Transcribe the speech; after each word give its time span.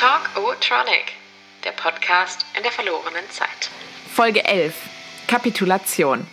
Talk 0.00 0.30
O-Tronic, 0.34 1.12
der 1.62 1.72
Podcast 1.72 2.46
in 2.56 2.62
der 2.62 2.72
verlorenen 2.72 3.30
Zeit. 3.30 3.68
Folge 4.14 4.42
11. 4.42 4.74
Kapitulation. 5.26 6.26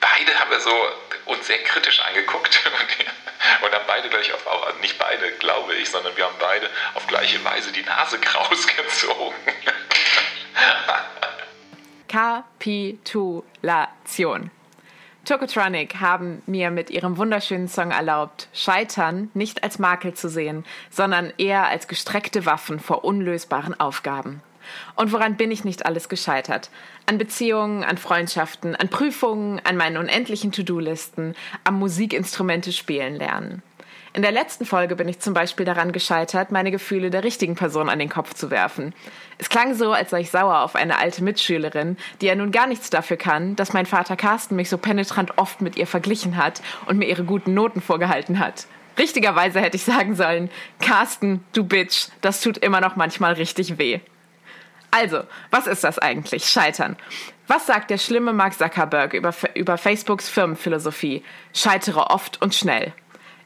Beide 0.00 0.38
haben 0.38 0.52
wir 0.52 0.60
so 0.60 0.70
uns 1.26 1.48
sehr 1.48 1.60
kritisch 1.64 1.98
angeguckt 1.98 2.60
und, 3.60 3.66
und 3.66 3.74
haben 3.74 3.84
beide 3.88 4.08
gleich 4.08 4.32
auf, 4.32 4.46
auch, 4.46 4.72
nicht 4.80 4.96
beide, 5.00 5.32
glaube 5.38 5.74
ich, 5.74 5.90
sondern 5.90 6.16
wir 6.16 6.26
haben 6.26 6.36
beide 6.38 6.70
auf 6.94 7.04
gleiche 7.08 7.44
Weise 7.44 7.72
die 7.72 7.82
Nase 7.82 8.18
krausgezogen. 8.20 9.34
Kapitulation. 12.06 14.52
Tokotronic 15.24 16.00
haben 16.00 16.42
mir 16.46 16.70
mit 16.70 16.90
ihrem 16.90 17.16
wunderschönen 17.16 17.68
Song 17.68 17.90
erlaubt, 17.90 18.48
Scheitern 18.52 19.30
nicht 19.32 19.62
als 19.62 19.78
Makel 19.78 20.14
zu 20.14 20.28
sehen, 20.28 20.64
sondern 20.90 21.32
eher 21.38 21.66
als 21.66 21.88
gestreckte 21.88 22.46
Waffen 22.46 22.78
vor 22.78 23.04
unlösbaren 23.04 23.78
Aufgaben. 23.80 24.42
Und 24.96 25.12
woran 25.12 25.36
bin 25.36 25.50
ich 25.50 25.64
nicht 25.64 25.86
alles 25.86 26.08
gescheitert? 26.08 26.70
An 27.06 27.18
Beziehungen, 27.18 27.84
an 27.84 27.98
Freundschaften, 27.98 28.74
an 28.74 28.88
Prüfungen, 28.88 29.60
an 29.64 29.76
meinen 29.76 29.96
unendlichen 29.96 30.52
To-Do-Listen, 30.52 31.34
am 31.64 31.78
Musikinstrumente 31.78 32.72
spielen 32.72 33.16
lernen. 33.16 33.62
In 34.16 34.22
der 34.22 34.30
letzten 34.30 34.64
Folge 34.64 34.94
bin 34.94 35.08
ich 35.08 35.18
zum 35.18 35.34
Beispiel 35.34 35.66
daran 35.66 35.90
gescheitert, 35.90 36.52
meine 36.52 36.70
Gefühle 36.70 37.10
der 37.10 37.24
richtigen 37.24 37.56
Person 37.56 37.88
an 37.88 37.98
den 37.98 38.08
Kopf 38.08 38.32
zu 38.32 38.48
werfen. 38.48 38.94
Es 39.38 39.48
klang 39.48 39.74
so, 39.74 39.92
als 39.92 40.10
sei 40.10 40.20
ich 40.20 40.30
sauer 40.30 40.60
auf 40.60 40.76
eine 40.76 40.98
alte 40.98 41.24
Mitschülerin, 41.24 41.96
die 42.20 42.26
ja 42.26 42.36
nun 42.36 42.52
gar 42.52 42.68
nichts 42.68 42.90
dafür 42.90 43.16
kann, 43.16 43.56
dass 43.56 43.72
mein 43.72 43.86
Vater 43.86 44.14
Carsten 44.14 44.54
mich 44.54 44.68
so 44.70 44.78
penetrant 44.78 45.36
oft 45.36 45.60
mit 45.62 45.76
ihr 45.76 45.88
verglichen 45.88 46.36
hat 46.36 46.62
und 46.86 46.96
mir 46.98 47.08
ihre 47.08 47.24
guten 47.24 47.54
Noten 47.54 47.80
vorgehalten 47.80 48.38
hat. 48.38 48.68
Richtigerweise 48.96 49.60
hätte 49.60 49.78
ich 49.78 49.82
sagen 49.82 50.14
sollen, 50.14 50.48
Carsten, 50.78 51.44
du 51.52 51.64
Bitch, 51.64 52.06
das 52.20 52.40
tut 52.40 52.58
immer 52.58 52.80
noch 52.80 52.94
manchmal 52.94 53.32
richtig 53.32 53.78
weh. 53.78 53.98
Also, 54.92 55.24
was 55.50 55.66
ist 55.66 55.82
das 55.82 55.98
eigentlich? 55.98 56.44
Scheitern. 56.44 56.96
Was 57.48 57.66
sagt 57.66 57.90
der 57.90 57.98
schlimme 57.98 58.32
Mark 58.32 58.54
Zuckerberg 58.54 59.12
über, 59.12 59.34
über 59.54 59.76
Facebooks 59.76 60.28
Firmenphilosophie? 60.28 61.24
Scheitere 61.52 62.12
oft 62.12 62.40
und 62.40 62.54
schnell. 62.54 62.92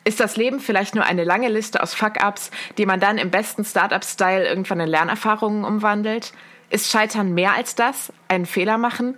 Ist 0.08 0.20
das 0.20 0.38
Leben 0.38 0.58
vielleicht 0.58 0.94
nur 0.94 1.04
eine 1.04 1.22
lange 1.22 1.50
Liste 1.50 1.82
aus 1.82 1.92
Fuck-ups, 1.92 2.50
die 2.78 2.86
man 2.86 2.98
dann 2.98 3.18
im 3.18 3.30
besten 3.30 3.62
Startup-Style 3.62 4.48
irgendwann 4.48 4.80
in 4.80 4.88
Lernerfahrungen 4.88 5.66
umwandelt? 5.66 6.32
Ist 6.70 6.90
Scheitern 6.90 7.34
mehr 7.34 7.52
als 7.52 7.74
das? 7.74 8.10
Einen 8.26 8.46
Fehler 8.46 8.78
machen? 8.78 9.16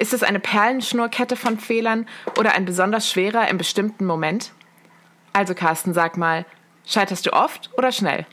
Ist 0.00 0.12
es 0.12 0.24
eine 0.24 0.40
Perlenschnurkette 0.40 1.36
von 1.36 1.60
Fehlern 1.60 2.08
oder 2.36 2.56
ein 2.56 2.64
besonders 2.64 3.08
schwerer 3.08 3.46
im 3.46 3.58
bestimmten 3.58 4.06
Moment? 4.06 4.50
Also 5.32 5.54
Carsten, 5.54 5.94
sag 5.94 6.16
mal, 6.16 6.44
scheiterst 6.84 7.26
du 7.26 7.32
oft 7.32 7.70
oder 7.78 7.92
schnell? 7.92 8.26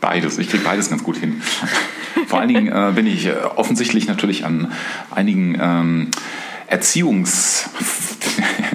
Beides. 0.00 0.38
Ich 0.38 0.50
kriege 0.50 0.64
beides 0.64 0.90
ganz 0.90 1.04
gut 1.04 1.18
hin. 1.18 1.40
Vor 2.26 2.40
allen 2.40 2.48
Dingen 2.48 2.66
äh, 2.66 2.90
bin 2.96 3.06
ich 3.06 3.26
äh, 3.26 3.34
offensichtlich 3.54 4.08
natürlich 4.08 4.44
an 4.44 4.72
einigen 5.12 5.56
ähm, 5.60 6.10
Erziehungs 6.66 7.70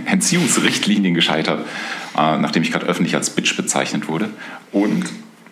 Erziehungsrichtlinien 0.06 1.14
gescheitert, 1.14 1.66
äh, 2.18 2.38
nachdem 2.38 2.64
ich 2.64 2.72
gerade 2.72 2.86
öffentlich 2.86 3.16
als 3.16 3.30
Bitch 3.30 3.56
bezeichnet 3.56 4.08
wurde. 4.08 4.30
Und 4.72 5.06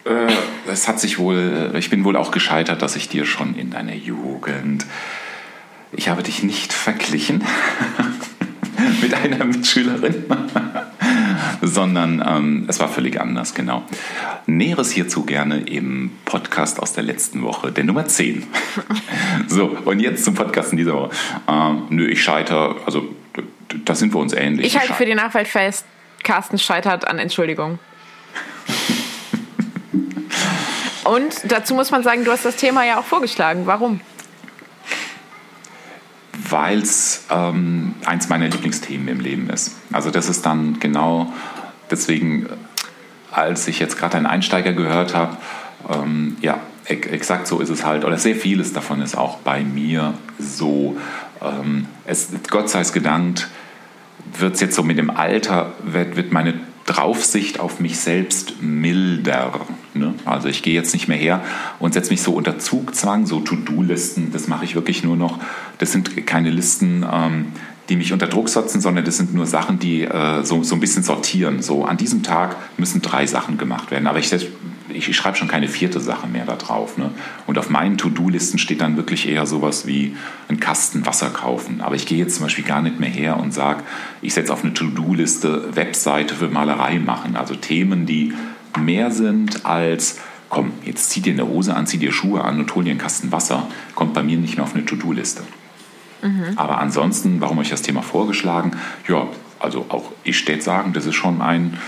äh, 0.05 0.31
es 0.69 0.87
hat 0.87 0.99
sich 0.99 1.17
wohl, 1.17 1.71
ich 1.77 1.89
bin 1.89 2.03
wohl 2.03 2.15
auch 2.15 2.31
gescheitert, 2.31 2.81
dass 2.81 2.95
ich 2.95 3.09
dir 3.09 3.25
schon 3.25 3.55
in 3.55 3.71
deiner 3.71 3.95
Jugend, 3.95 4.85
ich 5.91 6.09
habe 6.09 6.23
dich 6.23 6.43
nicht 6.43 6.73
verglichen 6.73 7.43
mit 9.01 9.13
einer 9.13 9.45
Mitschülerin 9.45 10.25
sondern 11.61 12.23
ähm, 12.25 12.65
es 12.67 12.79
war 12.79 12.87
völlig 12.87 13.19
anders, 13.19 13.53
genau. 13.53 13.83
Näheres 14.45 14.91
hierzu 14.91 15.23
gerne 15.25 15.61
im 15.61 16.11
Podcast 16.25 16.79
aus 16.79 16.93
der 16.93 17.03
letzten 17.03 17.41
Woche, 17.41 17.71
der 17.71 17.83
Nummer 17.83 18.05
10. 18.05 18.43
so, 19.47 19.77
und 19.85 19.99
jetzt 19.99 20.25
zum 20.25 20.33
Podcast 20.33 20.71
in 20.71 20.77
dieser 20.77 20.93
Woche. 20.93 21.09
Ähm, 21.47 21.83
nö, 21.89 22.07
ich 22.07 22.23
scheitere, 22.23 22.75
also 22.85 23.07
da 23.85 23.95
sind 23.95 24.13
wir 24.13 24.19
uns 24.19 24.33
ähnlich. 24.33 24.67
Ich 24.67 24.77
halte 24.77 24.93
für 24.93 25.05
die 25.05 25.15
Nachwelt 25.15 25.47
fest, 25.47 25.85
Carsten 26.23 26.57
scheitert 26.57 27.07
an 27.07 27.19
Entschuldigung. 27.19 27.79
Und 31.03 31.33
dazu 31.45 31.75
muss 31.75 31.91
man 31.91 32.01
sagen, 32.01 32.23
du 32.23 32.31
hast 32.31 32.45
das 32.45 32.55
Thema 32.55 32.85
ja 32.85 32.99
auch 32.99 33.05
vorgeschlagen. 33.05 33.65
Warum? 33.65 33.99
weil 36.49 36.79
es 36.79 37.25
ähm, 37.31 37.95
eins 38.05 38.29
meiner 38.29 38.47
Lieblingsthemen 38.47 39.07
im 39.07 39.19
Leben 39.19 39.49
ist. 39.49 39.75
Also 39.91 40.11
das 40.11 40.29
ist 40.29 40.45
dann 40.45 40.79
genau 40.79 41.33
deswegen, 41.89 42.47
als 43.31 43.67
ich 43.67 43.79
jetzt 43.79 43.97
gerade 43.97 44.17
einen 44.17 44.27
Einsteiger 44.27 44.73
gehört 44.73 45.15
habe, 45.15 45.37
ähm, 45.89 46.37
ja, 46.41 46.59
exakt 46.85 47.47
so 47.47 47.59
ist 47.59 47.69
es 47.69 47.85
halt, 47.85 48.05
oder 48.05 48.17
sehr 48.17 48.35
vieles 48.35 48.71
davon 48.71 49.01
ist 49.01 49.17
auch 49.17 49.37
bei 49.37 49.63
mir 49.63 50.13
so. 50.37 50.97
Ähm, 51.41 51.87
es, 52.05 52.29
Gott 52.49 52.69
sei 52.69 52.81
es 52.81 52.93
gedankt, 52.93 53.47
wird 54.37 54.55
es 54.55 54.61
jetzt 54.61 54.75
so 54.75 54.83
mit 54.83 54.97
dem 54.97 55.09
Alter, 55.09 55.73
wird, 55.83 56.15
wird 56.15 56.31
meine 56.31 56.55
Draufsicht 56.85 57.59
auf 57.59 57.79
mich 57.79 57.99
selbst 57.99 58.61
milder. 58.61 59.61
Ne? 59.93 60.13
Also 60.25 60.49
ich 60.49 60.63
gehe 60.63 60.73
jetzt 60.73 60.93
nicht 60.93 61.07
mehr 61.07 61.17
her 61.17 61.41
und 61.79 61.93
setze 61.93 62.11
mich 62.11 62.21
so 62.21 62.33
unter 62.33 62.59
Zugzwang, 62.59 63.25
so 63.25 63.39
To-Do-Listen, 63.39 64.31
das 64.33 64.47
mache 64.47 64.65
ich 64.65 64.75
wirklich 64.75 65.03
nur 65.03 65.15
noch. 65.15 65.39
Das 65.77 65.91
sind 65.91 66.27
keine 66.27 66.49
Listen, 66.49 67.05
ähm, 67.09 67.45
die 67.89 67.95
mich 67.95 68.13
unter 68.13 68.27
Druck 68.27 68.49
setzen, 68.49 68.81
sondern 68.81 69.05
das 69.05 69.17
sind 69.17 69.33
nur 69.33 69.45
Sachen, 69.45 69.79
die 69.79 70.03
äh, 70.03 70.43
so, 70.43 70.63
so 70.63 70.75
ein 70.75 70.81
bisschen 70.81 71.03
sortieren. 71.03 71.61
So 71.61 71.85
an 71.85 71.97
diesem 71.97 72.23
Tag 72.23 72.55
müssen 72.77 73.01
drei 73.01 73.27
Sachen 73.27 73.57
gemacht 73.57 73.91
werden. 73.91 74.07
Aber 74.07 74.19
ich, 74.19 74.29
ich, 74.95 75.09
ich 75.09 75.15
schreibe 75.15 75.37
schon 75.37 75.47
keine 75.47 75.67
vierte 75.67 75.99
Sache 75.99 76.27
mehr 76.27 76.45
da 76.45 76.55
drauf. 76.55 76.97
Ne? 76.97 77.11
Und 77.47 77.57
auf 77.57 77.69
meinen 77.69 77.97
To-Do-Listen 77.97 78.57
steht 78.59 78.81
dann 78.81 78.97
wirklich 78.97 79.27
eher 79.27 79.45
sowas 79.45 79.85
wie 79.87 80.15
ein 80.49 80.59
Kasten 80.59 81.05
Wasser 81.05 81.29
kaufen. 81.29 81.81
Aber 81.81 81.95
ich 81.95 82.05
gehe 82.05 82.17
jetzt 82.17 82.35
zum 82.35 82.45
Beispiel 82.45 82.63
gar 82.63 82.81
nicht 82.81 82.99
mehr 82.99 83.09
her 83.09 83.37
und 83.37 83.53
sage, 83.53 83.83
ich 84.21 84.33
setze 84.33 84.53
auf 84.53 84.63
eine 84.63 84.73
To-Do-Liste 84.73 85.75
Webseite 85.75 86.35
für 86.35 86.47
Malerei 86.47 86.99
machen. 86.99 87.35
Also 87.35 87.55
Themen, 87.55 88.05
die 88.05 88.33
mehr 88.79 89.11
sind 89.11 89.65
als 89.65 90.19
komm, 90.53 90.71
jetzt 90.85 91.09
zieh 91.09 91.19
dir 91.19 91.33
eine 91.33 91.47
Hose 91.47 91.75
an, 91.75 91.87
zieh 91.87 91.97
dir 91.97 92.11
Schuhe 92.11 92.43
an 92.43 92.59
und 92.59 92.75
hol 92.75 92.83
dir 92.83 92.91
einen 92.91 92.99
Kasten 92.99 93.31
Wasser, 93.31 93.67
kommt 93.95 94.13
bei 94.13 94.21
mir 94.21 94.37
nicht 94.37 94.55
mehr 94.55 94.63
auf 94.63 94.75
eine 94.75 94.85
To-Do-Liste. 94.85 95.41
Mhm. 96.21 96.53
Aber 96.55 96.77
ansonsten, 96.77 97.41
warum 97.41 97.57
habe 97.57 97.63
ich 97.63 97.71
das 97.71 97.81
Thema 97.81 98.03
vorgeschlagen? 98.03 98.71
Ja, 99.07 99.27
also 99.59 99.87
auch 99.89 100.11
ich 100.23 100.37
steht 100.37 100.61
sagen, 100.61 100.93
das 100.93 101.05
ist 101.05 101.15
schon 101.15 101.41
ein, 101.41 101.79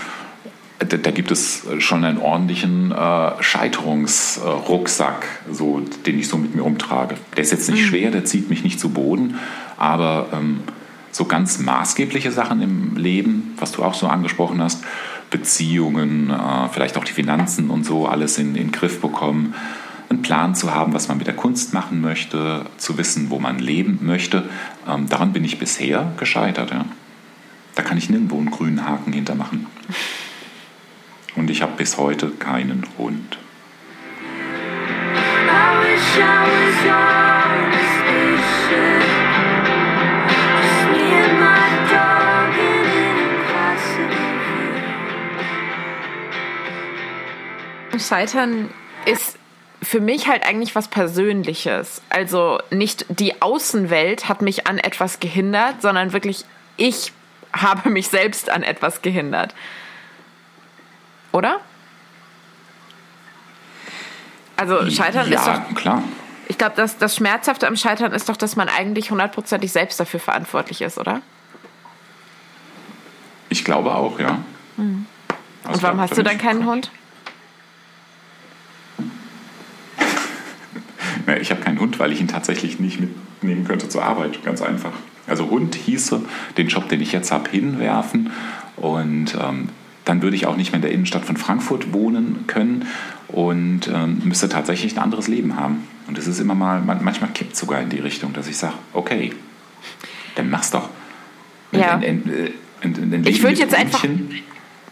da, 0.78 0.96
da 0.96 1.10
gibt 1.10 1.30
es 1.30 1.66
schon 1.78 2.04
einen 2.04 2.18
ordentlichen 2.18 2.92
äh, 2.92 3.42
Scheiterungsrucksack, 3.42 5.26
so, 5.50 5.80
den 6.04 6.18
ich 6.18 6.28
so 6.28 6.36
mit 6.36 6.54
mir 6.54 6.62
rumtrage. 6.62 7.16
Der 7.36 7.42
ist 7.42 7.52
jetzt 7.52 7.70
nicht 7.70 7.82
mhm. 7.82 7.86
schwer, 7.86 8.10
der 8.10 8.24
zieht 8.24 8.50
mich 8.50 8.62
nicht 8.62 8.78
zu 8.78 8.90
Boden, 8.90 9.36
aber 9.78 10.28
ähm, 10.32 10.60
so 11.12 11.24
ganz 11.24 11.58
maßgebliche 11.58 12.30
Sachen 12.30 12.60
im 12.60 12.96
Leben, 12.96 13.54
was 13.58 13.72
du 13.72 13.82
auch 13.82 13.94
so 13.94 14.06
angesprochen 14.06 14.60
hast, 14.60 14.84
Beziehungen, 15.30 16.30
äh, 16.30 16.68
vielleicht 16.70 16.98
auch 16.98 17.04
die 17.04 17.12
Finanzen 17.12 17.70
und 17.70 17.84
so, 17.84 18.06
alles 18.06 18.38
in, 18.38 18.48
in 18.48 18.54
den 18.54 18.72
Griff 18.72 19.00
bekommen 19.00 19.54
einen 20.08 20.22
Plan 20.22 20.54
zu 20.54 20.72
haben, 20.74 20.92
was 20.92 21.08
man 21.08 21.18
mit 21.18 21.26
der 21.26 21.34
Kunst 21.34 21.74
machen 21.74 22.00
möchte, 22.00 22.66
zu 22.76 22.96
wissen, 22.96 23.30
wo 23.30 23.38
man 23.38 23.58
leben 23.58 23.98
möchte. 24.02 24.48
Ähm, 24.88 25.08
daran 25.08 25.32
bin 25.32 25.44
ich 25.44 25.58
bisher 25.58 26.12
gescheitert. 26.16 26.70
Ja. 26.70 26.84
Da 27.74 27.82
kann 27.82 27.98
ich 27.98 28.08
nirgendwo 28.08 28.38
einen 28.38 28.50
grünen 28.50 28.86
Haken 28.86 29.12
hintermachen. 29.12 29.66
Und 31.36 31.50
ich 31.50 31.62
habe 31.62 31.76
bis 31.76 31.98
heute 31.98 32.30
keinen 32.30 32.86
Hund. 32.98 33.38
Scheitern 47.98 48.70
ist 49.04 49.38
für 49.82 50.00
mich 50.00 50.28
halt 50.28 50.44
eigentlich 50.44 50.74
was 50.74 50.88
Persönliches. 50.88 52.02
Also 52.08 52.58
nicht 52.70 53.06
die 53.08 53.40
Außenwelt 53.42 54.28
hat 54.28 54.42
mich 54.42 54.66
an 54.66 54.78
etwas 54.78 55.20
gehindert, 55.20 55.82
sondern 55.82 56.12
wirklich 56.12 56.44
ich 56.76 57.12
habe 57.52 57.90
mich 57.90 58.08
selbst 58.08 58.50
an 58.50 58.62
etwas 58.62 59.02
gehindert. 59.02 59.54
Oder? 61.36 61.60
Also 64.56 64.88
Scheitern 64.88 65.30
ja, 65.30 65.38
ist 65.38 65.46
doch... 65.46 65.74
klar. 65.74 66.02
Ich 66.48 66.56
glaube, 66.56 66.72
das, 66.76 66.96
das 66.96 67.14
Schmerzhafte 67.14 67.66
am 67.66 67.76
Scheitern 67.76 68.12
ist 68.12 68.30
doch, 68.30 68.38
dass 68.38 68.56
man 68.56 68.70
eigentlich 68.70 69.10
hundertprozentig 69.10 69.70
selbst 69.70 70.00
dafür 70.00 70.18
verantwortlich 70.18 70.80
ist, 70.80 70.96
oder? 70.96 71.20
Ich 73.50 73.66
glaube 73.66 73.94
auch, 73.94 74.18
ja. 74.18 74.38
Mhm. 74.78 75.04
Und 75.64 75.82
warum 75.82 76.00
hast 76.00 76.16
du 76.16 76.22
dann 76.22 76.38
keinen 76.38 76.64
Hund? 76.70 76.90
Ich 81.38 81.50
habe 81.50 81.60
keinen 81.60 81.80
Hund, 81.80 81.98
weil 81.98 82.12
ich 82.12 82.20
ihn 82.20 82.28
tatsächlich 82.28 82.80
nicht 82.80 82.98
mitnehmen 82.98 83.66
könnte 83.66 83.90
zur 83.90 84.04
Arbeit. 84.04 84.42
Ganz 84.42 84.62
einfach. 84.62 84.92
Also 85.26 85.50
Hund 85.50 85.74
hieße, 85.74 86.22
den 86.56 86.68
Job, 86.68 86.88
den 86.88 87.02
ich 87.02 87.12
jetzt 87.12 87.30
habe, 87.30 87.50
hinwerfen 87.50 88.30
und 88.76 89.36
ähm, 89.38 89.68
dann 90.06 90.22
würde 90.22 90.36
ich 90.36 90.46
auch 90.46 90.56
nicht 90.56 90.70
mehr 90.70 90.76
in 90.76 90.82
der 90.82 90.92
Innenstadt 90.92 91.24
von 91.24 91.36
Frankfurt 91.36 91.92
wohnen 91.92 92.44
können 92.46 92.86
und 93.28 93.88
ähm, 93.88 94.22
müsste 94.24 94.48
tatsächlich 94.48 94.96
ein 94.96 95.02
anderes 95.02 95.28
Leben 95.28 95.56
haben. 95.56 95.86
Und 96.06 96.16
es 96.16 96.28
ist 96.28 96.38
immer 96.38 96.54
mal, 96.54 96.80
manchmal 96.80 97.30
kippt 97.30 97.56
sogar 97.56 97.80
in 97.80 97.90
die 97.90 97.98
Richtung, 97.98 98.32
dass 98.32 98.46
ich 98.46 98.56
sage, 98.56 98.74
okay, 98.92 99.32
dann 100.36 100.48
mach's 100.48 100.70
doch. 100.70 100.88
Ja. 101.72 101.96
Ein, 101.96 102.04
ein, 102.82 103.12
ein, 103.12 103.24
ich 103.26 103.42
würde 103.42 103.56
jetzt 103.56 103.74
einfach. 103.74 104.04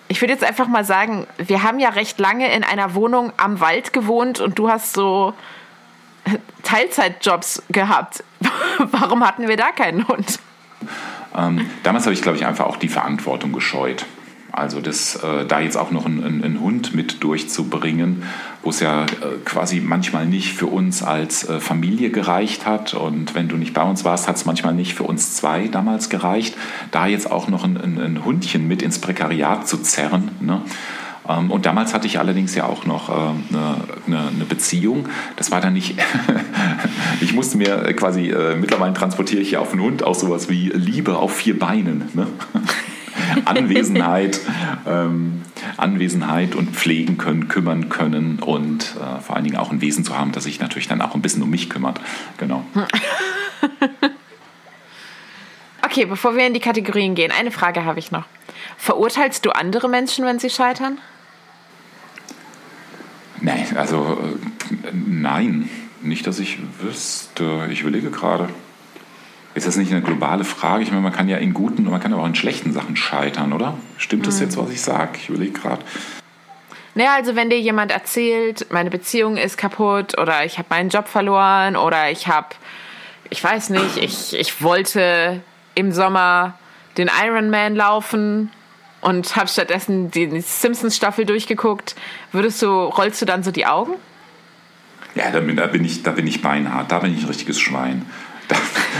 Ich 0.09 0.21
würde 0.21 0.33
jetzt 0.33 0.45
einfach 0.45 0.69
mal 0.69 0.85
sagen, 0.85 1.27
wir 1.39 1.63
haben 1.63 1.79
ja 1.79 1.91
recht 1.91 2.19
lange 2.19 2.53
in 2.53 2.63
einer 2.63 2.95
Wohnung 2.95 3.33
am 3.37 3.61
Wald 3.61 3.93
gewohnt 3.93 4.41
und 4.41 4.59
du 4.59 4.69
hast 4.69 4.93
so 4.93 5.33
Teilzeitjobs 6.65 7.63
gehabt. 7.71 8.25
Warum 8.79 9.25
hatten 9.25 9.49
wir 9.49 9.57
da 9.57 9.71
keinen 9.71 10.07
Hund? 10.09 10.41
Ähm, 11.37 11.71
damals 11.85 12.05
habe 12.05 12.15
ich, 12.15 12.23
glaube 12.23 12.37
ich, 12.37 12.45
einfach 12.45 12.67
auch 12.67 12.77
die 12.77 12.89
Verantwortung 12.89 13.53
gescheut. 13.53 14.05
Also 14.57 14.81
das, 14.81 15.17
äh, 15.17 15.45
da 15.47 15.59
jetzt 15.59 15.77
auch 15.77 15.91
noch 15.91 16.07
einen, 16.07 16.45
einen, 16.45 16.61
Hund 16.61 16.95
mit 16.95 17.25
durchzubringen, 17.25 18.23
wo 18.63 18.71
es 18.71 18.79
ja 18.79 19.03
äh, 19.03 19.07
quasi 19.45 19.81
manchmal 19.81 20.27
nicht 20.27 20.53
für 20.53 20.67
uns 20.67 21.03
als 21.03 21.49
äh, 21.49 21.59
Familie 21.59 22.11
gereicht 22.11 22.65
hat. 22.65 22.95
Und 22.95 23.35
wenn 23.35 23.49
du 23.49 23.57
nicht 23.57 23.75
bei 23.75 23.83
uns 23.83 24.05
warst, 24.05 24.29
hat 24.29 24.37
es 24.37 24.45
manchmal 24.45 24.73
nicht 24.73 24.95
für 24.95 25.03
uns 25.03 25.35
zwei 25.35 25.67
damals 25.67 26.09
gereicht. 26.09 26.57
Da 26.93 27.09
jetzt 27.09 27.31
auch 27.31 27.49
noch 27.49 27.65
ein, 27.65 27.77
ein, 27.77 28.01
ein 28.01 28.25
Hundchen 28.25 28.69
mit 28.69 28.81
ins 28.81 29.01
Prekariat 29.01 29.67
zu 29.67 29.79
zerren. 29.79 30.31
Ne? 30.41 30.61
Ähm, 31.29 31.51
und 31.51 31.67
damals 31.67 31.93
hatte 31.93 32.07
ich 32.07 32.21
allerdings 32.21 32.55
ja 32.55 32.67
auch 32.67 32.87
noch 32.87 33.09
eine, 33.09 33.35
äh, 33.53 34.07
eine, 34.07 34.29
eine 34.29 34.45
Beziehung. 34.45 35.09
Das 35.35 35.51
war 35.51 35.61
dann 35.61 35.73
nicht, 35.73 35.97
ich 37.21 37.33
musste 37.33 37.59
mir 37.59 37.93
quasi, 37.95 38.31
äh, 38.31 38.55
mittlerweile 38.55 38.95
transportiere 38.95 39.43
ich 39.43 39.53
ja 39.53 39.59
auf 39.59 39.73
den 39.73 39.81
Hund 39.81 40.05
auch 40.05 40.15
sowas 40.15 40.49
wie 40.49 40.69
Liebe 40.69 41.17
auf 41.17 41.35
vier 41.35 41.59
Beinen. 41.59 42.05
Ne? 42.15 42.29
Anwesenheit, 43.57 44.41
ähm, 44.87 45.43
Anwesenheit 45.77 46.55
und 46.55 46.71
pflegen 46.77 47.19
können, 47.19 47.49
kümmern 47.49 47.89
können 47.89 48.39
und 48.41 48.95
äh, 48.97 49.21
vor 49.21 49.37
allen 49.37 49.45
Dingen 49.45 49.57
auch 49.57 49.71
ein 49.71 49.81
Wesen 49.81 50.05
zu 50.05 50.19
haben, 50.19 50.33
das 50.33 50.45
sich 50.45 50.61
natürlich 50.61 50.89
dann 50.89 51.01
auch 51.01 51.15
ein 51.15 51.23
bisschen 51.23 51.43
um 51.43 51.51
mich 51.51 51.71
kümmert. 51.71 52.01
Genau. 52.39 52.65
okay, 55.83 56.05
bevor 56.05 56.37
wir 56.37 56.47
in 56.47 56.55
die 56.55 56.61
Kategorien 56.61 57.15
gehen, 57.15 57.33
eine 57.37 57.51
Frage 57.51 57.85
habe 57.85 57.99
ich 57.99 58.11
noch. 58.11 58.25
Verurteilst 58.77 59.45
du 59.45 59.51
andere 59.51 59.89
Menschen, 59.89 60.25
wenn 60.25 60.39
sie 60.39 60.51
scheitern? 60.51 60.99
Nein, 63.41 63.77
also 63.77 64.19
äh, 64.23 64.91
nein, 64.93 65.69
nicht, 66.03 66.27
dass 66.27 66.39
ich 66.39 66.59
wüsste. 66.81 67.69
Ich 67.71 67.83
überlege 67.83 68.11
gerade. 68.11 68.49
Ist 69.55 69.69
das 69.69 69.77
nicht 69.77 69.93
eine 69.93 70.03
globale 70.03 70.45
Frage? 70.45 70.83
Ich 70.83 70.91
meine, 70.91 71.03
man 71.03 71.13
kann 71.13 71.29
ja 71.29 71.37
in 71.37 71.55
guten 71.55 71.87
und 71.87 71.93
man 71.93 72.01
kann 72.01 72.13
aber 72.13 72.23
auch 72.23 72.27
in 72.27 72.35
schlechten 72.35 72.73
Sachen 72.73 72.97
scheitern, 72.97 73.53
oder? 73.53 73.79
Stimmt 73.99 74.27
das 74.27 74.37
mhm. 74.37 74.43
jetzt, 74.43 74.57
was 74.57 74.71
ich 74.71 74.81
sage? 74.81 75.13
Ich 75.17 75.29
überlege 75.29 75.53
gerade. 75.53 75.83
Naja, 76.97 77.15
also 77.15 77.37
wenn 77.37 77.51
dir 77.51 77.61
jemand 77.61 77.93
erzählt, 77.93 78.67
meine 78.71 78.91
Beziehung 78.91 79.37
ist 79.37 79.57
kaputt 79.57 80.19
oder 80.19 80.45
ich 80.45 80.59
habe 80.59 80.69
meinen 80.71 80.91
Job 80.91 81.09
verloren 81.09 81.77
oder 81.77 82.11
ich 82.11 82.29
habe, 82.29 82.49
ich 83.31 83.43
weiß 83.43 83.71
nicht, 83.71 83.97
ich, 83.97 84.37
ich 84.37 84.63
wollte 84.63 85.41
im 85.75 85.93
Sommer 85.93 86.55
den 86.97 87.11
Ironman 87.25 87.75
laufen 87.75 88.51
und 89.01 89.37
habe 89.37 89.49
stattdessen 89.49 90.11
die 90.11 90.41
Simpsons-Staffel 90.41 91.27
durchgeguckt, 91.27 91.95
würdest 92.33 92.63
du, 92.63 92.69
rollst 92.69 93.21
du 93.23 93.27
dann 93.27 93.43
so 93.43 93.51
die 93.51 93.67
Augen? 93.67 93.95
Ja, 95.15 95.31
da 95.31 95.41
bin, 95.41 95.57
da 95.57 95.67
bin, 95.67 95.85
ich, 95.85 96.03
da 96.03 96.11
bin 96.11 96.27
ich 96.27 96.43
beinhart, 96.43 96.91
da 96.91 96.99
bin 97.01 97.15
ich 97.15 97.23
ein 97.23 97.29
richtiges 97.29 97.61
Schwein. 97.61 98.07
Da, 98.49 98.57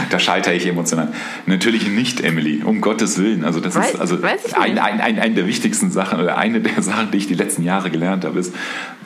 da 0.09 0.19
scheitere 0.19 0.55
ich 0.55 0.65
emotional. 0.65 1.13
Natürlich 1.45 1.87
nicht, 1.87 2.21
Emily, 2.21 2.63
um 2.63 2.81
Gottes 2.81 3.17
Willen. 3.17 3.43
Also 3.43 3.59
das 3.59 3.75
weiß, 3.75 3.93
ist 3.93 3.99
also 3.99 4.17
ein, 4.23 4.79
ein, 4.79 5.01
ein, 5.01 5.19
eine 5.19 5.35
der 5.35 5.47
wichtigsten 5.47 5.91
Sachen 5.91 6.19
oder 6.19 6.37
eine 6.37 6.61
der 6.61 6.81
Sachen, 6.81 7.11
die 7.11 7.17
ich 7.17 7.27
die 7.27 7.35
letzten 7.35 7.63
Jahre 7.63 7.91
gelernt 7.91 8.25
habe, 8.25 8.39
ist, 8.39 8.53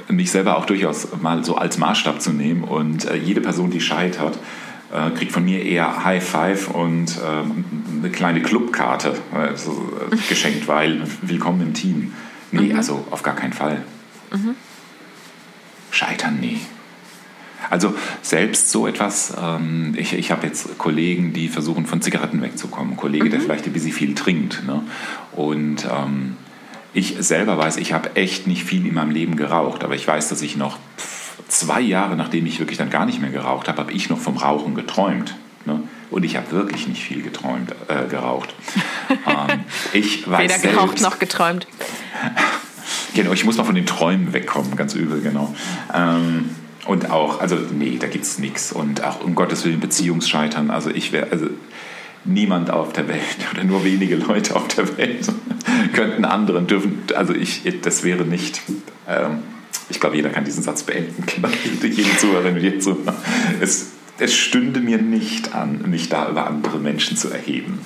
mich 0.08 0.32
selber 0.32 0.58
auch 0.58 0.66
durchaus 0.66 1.08
mal 1.22 1.44
so 1.44 1.56
als 1.56 1.78
Maßstab 1.78 2.22
zu 2.22 2.32
nehmen. 2.32 2.64
Und 2.64 3.06
äh, 3.06 3.16
jede 3.16 3.42
Person, 3.42 3.70
die 3.70 3.82
scheitert, 3.82 4.38
äh, 4.94 5.12
kriegt 5.12 5.32
von 5.32 5.44
mir 5.44 5.64
eher 5.64 6.04
High 6.04 6.24
Five 6.24 6.70
und 6.70 7.18
äh, 7.18 8.00
eine 8.00 8.10
kleine 8.10 8.42
Clubkarte 8.42 9.16
also, 9.34 9.94
geschenkt, 10.30 10.68
weil 10.68 11.02
willkommen 11.22 11.62
im 11.62 11.74
Team. 11.74 12.14
Nee, 12.52 12.74
mhm. 12.74 12.78
also 12.78 13.06
auf 13.12 13.24
gar 13.24 13.36
keinen 13.36 13.54
Fall. 13.54 13.84
Mhm. 14.32 14.56
Scheitern, 15.92 16.38
nee. 16.40 16.58
Also 17.69 17.94
selbst 18.21 18.71
so 18.71 18.88
etwas, 18.88 19.33
ähm, 19.42 19.94
ich, 19.98 20.13
ich 20.13 20.31
habe 20.31 20.48
jetzt 20.48 20.77
Kollegen, 20.77 21.33
die 21.33 21.48
versuchen 21.48 21.86
von 21.86 22.01
Zigaretten 22.01 22.42
wegzukommen. 22.42 22.98
Kollege, 22.98 23.25
mhm. 23.25 23.31
der 23.31 23.42
vielleicht 23.42 23.66
ein 23.66 23.74
bisschen 23.74 23.94
viel 23.94 24.16
trinkt. 24.16 24.66
Ne? 24.66 24.81
Und 25.33 25.86
ähm, 25.86 26.38
ich 26.94 27.16
selber 27.19 27.57
weiß, 27.57 27.77
ich 27.77 27.94
habe 27.94 28.16
echt 28.16 28.48
nicht 28.48 28.63
viel 28.63 28.86
in 28.86 28.94
meinem 28.94 29.12
Leben 29.12 29.36
geraucht, 29.36 29.83
aber 29.83 29.95
ich 29.95 30.07
weiß, 30.07 30.30
dass 30.30 30.42
ich 30.42 30.57
noch 30.57 30.80
zwei 31.48 31.81
Jahre, 31.81 32.16
nachdem 32.16 32.45
ich 32.45 32.60
wirklich 32.60 32.77
dann 32.77 32.89
gar 32.89 33.06
nicht 33.06 33.21
mehr 33.21 33.31
geraucht 33.31 33.68
habe, 33.68 33.80
habe 33.80 33.92
ich 33.92 34.10
noch 34.10 34.19
vom 34.19 34.38
Rauchen 34.38 34.75
geträumt. 34.75 35.36
Ne? 35.66 35.81
Und 36.10 36.24
ich 36.24 36.36
habe 36.36 36.51
wirklich 36.51 36.88
nicht 36.88 37.04
viel 37.04 37.21
geträumt, 37.21 37.74
äh, 37.88 38.07
geraucht. 38.07 38.54
ähm, 39.10 39.60
ich 39.94 40.27
weiß 40.30 40.44
Weder 40.44 40.60
selbst, 40.60 40.75
geraucht 40.75 41.01
noch 41.01 41.19
geträumt. 41.19 41.68
genau, 43.13 43.31
ich 43.33 43.45
muss 43.45 43.57
mal 43.57 43.63
von 43.63 43.75
den 43.75 43.86
Träumen 43.86 44.33
wegkommen, 44.33 44.75
ganz 44.75 44.95
übel, 44.95 45.21
genau. 45.21 45.54
Ähm, 45.94 46.50
und 46.86 47.12
auch, 47.12 47.42
also 47.42 47.56
nee, 47.56 47.98
da 48.00 48.08
gibt 48.08 48.26
es 48.26 48.40
nichts. 48.40 48.72
Und 48.72 49.04
auch 49.04 49.22
um 49.22 49.36
Gottes 49.36 49.66
Willen 49.66 49.80
Beziehungsscheitern. 49.80 50.72
Also 50.72 50.90
ich 50.90 51.12
wäre, 51.12 51.31
also 51.31 51.48
niemand 52.26 52.72
auf 52.72 52.94
der 52.94 53.08
Welt 53.08 53.38
oder 53.52 53.64
nur 53.64 53.84
wenige 53.84 54.16
Leute 54.16 54.56
auf 54.56 54.68
der 54.70 54.98
Welt 54.98 55.28
könnten 55.94 56.26
anderen 56.26 56.68
dürfen. 56.68 57.04
Also 57.16 57.34
ich, 57.34 57.64
das 57.81 58.04
wäre 58.04 58.24
nicht. 58.24 58.62
Ähm, 59.08 59.44
ich 59.90 60.00
glaube, 60.00 60.16
jeder 60.16 60.30
kann 60.30 60.46
diesen 60.46 60.64
Satz 60.64 60.84
beenden. 60.84 61.24
Jede 61.81 62.18
Zuhörerin 62.18 62.56
und 62.56 62.62
jede 62.62 62.78
Zuhörer. 62.80 63.16
Es, 63.60 63.94
es 64.20 64.36
stünde 64.36 64.81
mir 64.81 65.00
nicht 65.00 65.56
an, 65.56 65.90
mich 65.90 66.10
da 66.10 66.30
über 66.30 66.46
andere 66.46 66.78
Menschen 66.78 67.18
zu 67.18 67.30
erheben. 67.30 67.84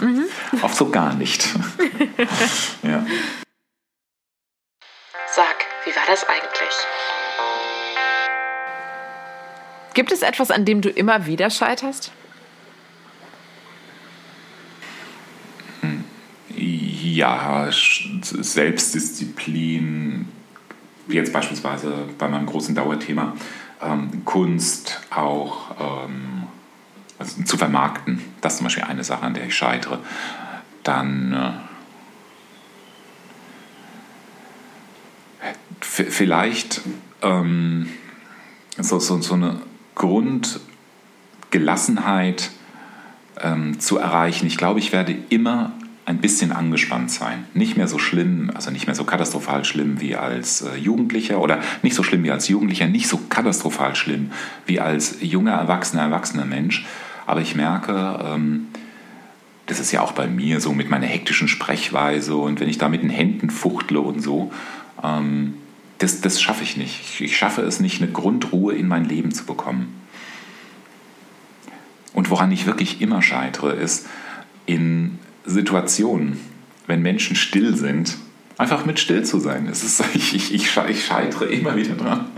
Mhm. 0.00 0.24
Auch 0.62 0.72
so 0.72 0.88
gar 0.88 1.14
nicht. 1.14 1.46
ja. 2.82 3.04
Sag, 5.34 5.56
wie 5.84 5.90
war 5.90 6.06
das 6.06 6.24
eigentlich? 6.26 7.11
Gibt 9.94 10.12
es 10.12 10.22
etwas, 10.22 10.50
an 10.50 10.64
dem 10.64 10.80
du 10.80 10.88
immer 10.88 11.26
wieder 11.26 11.50
scheiterst? 11.50 12.12
Ja, 16.54 17.68
Selbstdisziplin, 17.70 20.28
wie 21.06 21.16
jetzt 21.16 21.32
beispielsweise 21.32 22.08
bei 22.18 22.28
meinem 22.28 22.46
großen 22.46 22.74
Dauerthema, 22.74 23.34
ähm, 23.82 24.24
Kunst 24.24 25.00
auch 25.10 26.06
ähm, 26.06 26.44
also 27.18 27.42
zu 27.42 27.56
vermarkten. 27.56 28.22
Das 28.40 28.54
ist 28.54 28.58
zum 28.58 28.66
Beispiel 28.66 28.84
eine 28.84 29.04
Sache, 29.04 29.24
an 29.24 29.34
der 29.34 29.46
ich 29.46 29.54
scheitere. 29.54 29.98
Dann 30.82 31.60
äh, 35.42 35.52
vielleicht 35.80 36.80
ähm, 37.22 37.88
so, 38.78 38.98
so, 38.98 39.20
so 39.20 39.34
eine 39.34 39.60
Grundgelassenheit 39.94 42.50
ähm, 43.40 43.80
zu 43.80 43.98
erreichen. 43.98 44.46
Ich 44.46 44.56
glaube, 44.56 44.78
ich 44.78 44.92
werde 44.92 45.16
immer 45.28 45.72
ein 46.04 46.18
bisschen 46.18 46.52
angespannt 46.52 47.10
sein. 47.10 47.46
Nicht 47.54 47.76
mehr 47.76 47.86
so 47.86 47.98
schlimm, 47.98 48.50
also 48.54 48.70
nicht 48.70 48.86
mehr 48.86 48.94
so 48.94 49.04
katastrophal 49.04 49.64
schlimm 49.64 50.00
wie 50.00 50.16
als 50.16 50.62
äh, 50.62 50.76
Jugendlicher 50.76 51.40
oder 51.40 51.60
nicht 51.82 51.94
so 51.94 52.02
schlimm 52.02 52.24
wie 52.24 52.30
als 52.30 52.48
Jugendlicher, 52.48 52.86
nicht 52.86 53.06
so 53.06 53.18
katastrophal 53.28 53.94
schlimm 53.94 54.32
wie 54.66 54.80
als 54.80 55.18
junger, 55.20 55.52
erwachsener, 55.52 56.02
erwachsener 56.02 56.44
Mensch. 56.44 56.84
Aber 57.26 57.40
ich 57.40 57.54
merke, 57.54 58.18
ähm, 58.24 58.66
das 59.66 59.78
ist 59.78 59.92
ja 59.92 60.00
auch 60.00 60.12
bei 60.12 60.26
mir 60.26 60.60
so 60.60 60.72
mit 60.72 60.90
meiner 60.90 61.06
hektischen 61.06 61.46
Sprechweise 61.46 62.34
und 62.34 62.58
wenn 62.58 62.68
ich 62.68 62.78
da 62.78 62.88
mit 62.88 63.02
den 63.02 63.10
Händen 63.10 63.48
fuchtle 63.48 64.00
und 64.00 64.20
so, 64.20 64.52
ähm, 65.04 65.54
das, 66.02 66.20
das 66.20 66.40
schaffe 66.40 66.64
ich 66.64 66.76
nicht. 66.76 67.20
Ich 67.20 67.36
schaffe 67.36 67.62
es 67.62 67.80
nicht, 67.80 68.02
eine 68.02 68.10
Grundruhe 68.10 68.74
in 68.74 68.88
mein 68.88 69.04
Leben 69.04 69.32
zu 69.32 69.44
bekommen. 69.44 69.94
Und 72.12 72.28
woran 72.30 72.50
ich 72.52 72.66
wirklich 72.66 73.00
immer 73.00 73.22
scheitere, 73.22 73.72
ist 73.72 74.06
in 74.66 75.18
Situationen, 75.44 76.38
wenn 76.86 77.02
Menschen 77.02 77.36
still 77.36 77.76
sind, 77.76 78.16
einfach 78.58 78.84
mit 78.84 79.00
still 79.00 79.24
zu 79.24 79.38
sein. 79.38 79.68
Es 79.70 79.82
ist, 79.82 80.02
ich, 80.14 80.34
ich, 80.34 80.52
ich, 80.52 80.70
scheitere 80.70 81.44
immer 81.46 81.76
wieder 81.76 81.94
dran. 81.94 82.26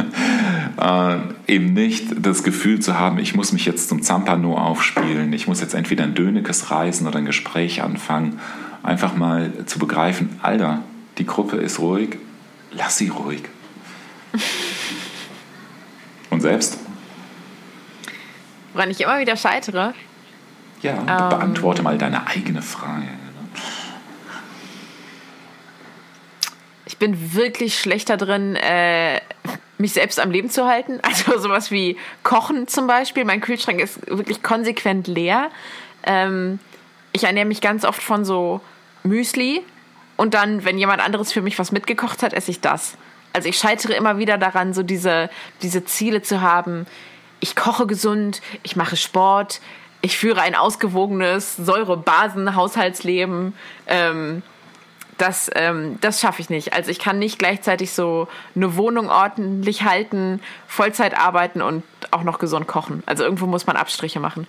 Äh, 0.76 1.18
eben 1.46 1.72
nicht 1.72 2.26
das 2.26 2.42
Gefühl 2.42 2.80
zu 2.80 2.98
haben, 2.98 3.20
ich 3.20 3.36
muss 3.36 3.52
mich 3.52 3.64
jetzt 3.64 3.88
zum 3.88 4.02
Zampano 4.02 4.58
aufspielen, 4.58 5.32
ich 5.32 5.46
muss 5.46 5.60
jetzt 5.60 5.72
entweder 5.72 6.02
ein 6.02 6.16
Dönekes 6.16 6.72
reisen 6.72 7.06
oder 7.06 7.18
ein 7.18 7.26
Gespräch 7.26 7.80
anfangen. 7.80 8.40
Einfach 8.82 9.14
mal 9.14 9.52
zu 9.66 9.78
begreifen, 9.78 10.30
Alter, 10.42 10.82
die 11.18 11.26
Gruppe 11.26 11.58
ist 11.58 11.78
ruhig, 11.78 12.18
lass 12.72 12.98
sie 12.98 13.06
ruhig. 13.06 13.42
Und 16.30 16.40
selbst? 16.40 16.78
Woran 18.72 18.90
ich 18.90 19.00
immer 19.00 19.20
wieder 19.20 19.36
scheitere? 19.36 19.94
Ja, 20.82 20.98
ähm, 20.98 21.06
beantworte 21.06 21.82
mal 21.82 21.96
deine 21.96 22.26
eigene 22.26 22.60
Frage. 22.60 23.08
bin 27.04 27.34
wirklich 27.34 27.78
schlechter 27.78 28.16
drin, 28.16 28.56
äh, 28.56 29.20
mich 29.76 29.92
selbst 29.92 30.18
am 30.18 30.30
Leben 30.30 30.48
zu 30.48 30.64
halten. 30.64 31.00
Also 31.02 31.38
sowas 31.38 31.70
wie 31.70 31.98
Kochen 32.22 32.66
zum 32.66 32.86
Beispiel. 32.86 33.26
Mein 33.26 33.42
Kühlschrank 33.42 33.78
ist 33.78 34.06
wirklich 34.06 34.42
konsequent 34.42 35.06
leer. 35.06 35.50
Ähm, 36.04 36.60
ich 37.12 37.24
ernähre 37.24 37.44
mich 37.44 37.60
ganz 37.60 37.84
oft 37.84 38.02
von 38.02 38.24
so 38.24 38.62
Müsli 39.02 39.60
und 40.16 40.32
dann, 40.32 40.64
wenn 40.64 40.78
jemand 40.78 41.04
anderes 41.04 41.30
für 41.30 41.42
mich 41.42 41.58
was 41.58 41.72
mitgekocht 41.72 42.22
hat, 42.22 42.32
esse 42.32 42.50
ich 42.52 42.62
das. 42.62 42.94
Also 43.34 43.48
ich 43.48 43.58
scheitere 43.58 43.94
immer 43.94 44.16
wieder 44.16 44.38
daran, 44.38 44.72
so 44.72 44.82
diese, 44.82 45.28
diese 45.60 45.84
Ziele 45.84 46.22
zu 46.22 46.40
haben. 46.40 46.86
Ich 47.40 47.56
koche 47.56 47.86
gesund, 47.86 48.40
ich 48.62 48.76
mache 48.76 48.96
Sport, 48.96 49.60
ich 50.00 50.16
führe 50.16 50.40
ein 50.40 50.54
ausgewogenes 50.54 51.56
Säure-Basen-Haushaltsleben. 51.56 53.54
Ähm, 53.88 54.42
das, 55.18 55.50
ähm, 55.54 55.98
das 56.00 56.20
schaffe 56.20 56.42
ich 56.42 56.48
nicht. 56.48 56.74
Also 56.74 56.90
ich 56.90 57.00
kann 57.00 57.18
nicht 57.18 57.38
gleichzeitig 57.38 57.92
so 57.92 58.28
eine 58.54 58.76
Wohnung 58.76 59.10
ordentlich 59.10 59.82
halten, 59.82 60.40
Vollzeit 60.68 61.18
arbeiten 61.18 61.60
und 61.60 61.82
auch 62.12 62.22
noch 62.22 62.38
gesund 62.38 62.68
kochen. 62.68 63.02
Also 63.04 63.24
irgendwo 63.24 63.46
muss 63.46 63.66
man 63.66 63.76
Abstriche 63.76 64.20
machen. 64.20 64.46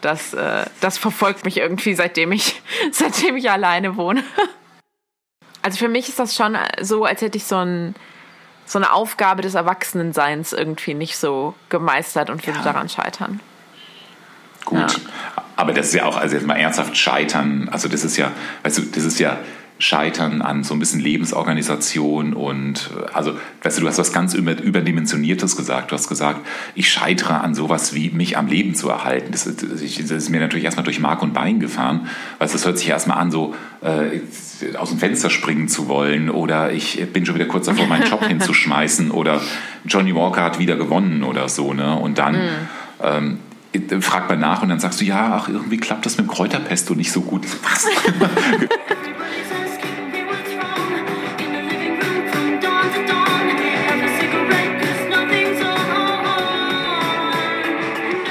Das, 0.00 0.32
äh, 0.32 0.64
das 0.80 0.96
verfolgt 0.96 1.44
mich 1.44 1.58
irgendwie, 1.58 1.94
seitdem 1.94 2.32
ich, 2.32 2.62
seitdem 2.92 3.36
ich 3.36 3.50
alleine 3.50 3.96
wohne. 3.96 4.24
Also 5.64 5.78
für 5.78 5.86
mich 5.86 6.08
ist 6.08 6.18
das 6.18 6.34
schon 6.34 6.58
so, 6.80 7.04
als 7.04 7.22
hätte 7.22 7.38
ich 7.38 7.44
so, 7.44 7.54
ein, 7.54 7.94
so 8.64 8.78
eine 8.78 8.92
Aufgabe 8.92 9.42
des 9.42 9.54
Erwachsenenseins 9.54 10.52
irgendwie 10.52 10.94
nicht 10.94 11.16
so 11.16 11.54
gemeistert 11.68 12.30
und 12.30 12.46
würde 12.46 12.58
ja. 12.58 12.64
daran 12.64 12.88
scheitern. 12.88 13.40
Gut. 14.64 14.78
Ja. 14.78 14.88
Aber 15.56 15.72
das 15.72 15.88
ist 15.88 15.94
ja 15.94 16.04
auch, 16.04 16.16
also 16.16 16.34
jetzt 16.34 16.46
mal 16.46 16.56
ernsthaft 16.56 16.96
scheitern, 16.96 17.68
also 17.70 17.88
das 17.88 18.04
ist 18.04 18.16
ja, 18.16 18.30
weißt 18.62 18.78
du, 18.78 18.82
das 18.82 19.04
ist 19.04 19.18
ja 19.18 19.38
Scheitern 19.78 20.42
an 20.42 20.62
so 20.62 20.74
ein 20.74 20.78
bisschen 20.78 21.00
Lebensorganisation 21.00 22.34
und 22.34 22.90
also, 23.12 23.34
weißt 23.62 23.78
du, 23.78 23.82
du 23.82 23.88
hast 23.88 23.98
was 23.98 24.12
ganz 24.12 24.32
überdimensioniertes 24.34 25.56
gesagt. 25.56 25.90
Du 25.90 25.94
hast 25.94 26.08
gesagt, 26.08 26.46
ich 26.74 26.90
scheitere 26.90 27.40
an 27.40 27.54
sowas 27.54 27.92
wie 27.92 28.10
mich 28.10 28.38
am 28.38 28.46
Leben 28.46 28.74
zu 28.74 28.88
erhalten. 28.88 29.32
Das, 29.32 29.44
das 29.44 29.82
ist 29.82 30.30
mir 30.30 30.40
natürlich 30.40 30.64
erstmal 30.64 30.84
durch 30.84 31.00
Mark 31.00 31.22
und 31.22 31.34
Bein 31.34 31.58
gefahren, 31.58 32.08
weil 32.38 32.48
das 32.48 32.64
hört 32.64 32.78
sich 32.78 32.88
erstmal 32.88 33.18
an, 33.18 33.32
so 33.32 33.54
äh, 33.80 34.20
aus 34.76 34.90
dem 34.90 34.98
Fenster 34.98 35.30
springen 35.30 35.66
zu 35.68 35.88
wollen 35.88 36.30
oder 36.30 36.72
ich 36.72 37.04
bin 37.12 37.26
schon 37.26 37.34
wieder 37.34 37.46
kurz 37.46 37.66
davor, 37.66 37.86
meinen 37.86 38.08
Job 38.08 38.24
hinzuschmeißen 38.26 39.10
oder 39.10 39.40
Johnny 39.84 40.14
Walker 40.14 40.42
hat 40.42 40.58
wieder 40.60 40.76
gewonnen 40.76 41.24
oder 41.24 41.48
so, 41.48 41.74
ne? 41.74 41.96
Und 41.96 42.18
dann 42.18 42.34
mhm. 42.34 42.48
ähm, 43.02 43.38
fragt 44.00 44.28
man 44.28 44.40
nach 44.40 44.62
und 44.62 44.68
dann 44.68 44.80
sagst 44.80 45.00
du, 45.00 45.04
ja, 45.04 45.34
ach, 45.34 45.48
irgendwie 45.48 45.78
klappt 45.78 46.04
das 46.06 46.18
mit 46.18 46.26
dem 46.26 46.30
Kräuterpesto 46.30 46.94
nicht 46.94 47.12
so 47.12 47.22
gut. 47.22 47.46
Was? 47.62 47.86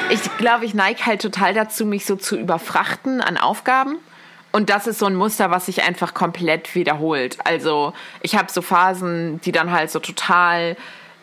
ich 0.10 0.38
glaube, 0.38 0.66
ich 0.66 0.74
neige 0.74 1.06
halt 1.06 1.22
total 1.22 1.54
dazu, 1.54 1.86
mich 1.86 2.06
so 2.06 2.16
zu 2.16 2.38
überfrachten 2.38 3.22
an 3.22 3.38
Aufgaben. 3.38 3.98
Und 4.52 4.70
das 4.70 4.86
ist 4.86 5.00
so 5.00 5.06
ein 5.06 5.16
Muster, 5.16 5.50
was 5.50 5.68
sich 5.68 5.84
einfach 5.84 6.14
komplett 6.14 6.76
wiederholt. 6.76 7.38
Also 7.46 7.94
ich 8.22 8.36
habe 8.36 8.52
so 8.52 8.62
Phasen, 8.62 9.40
die 9.42 9.54
dann 9.54 9.72
halt 9.72 9.90
so 9.90 10.00
total 10.00 10.76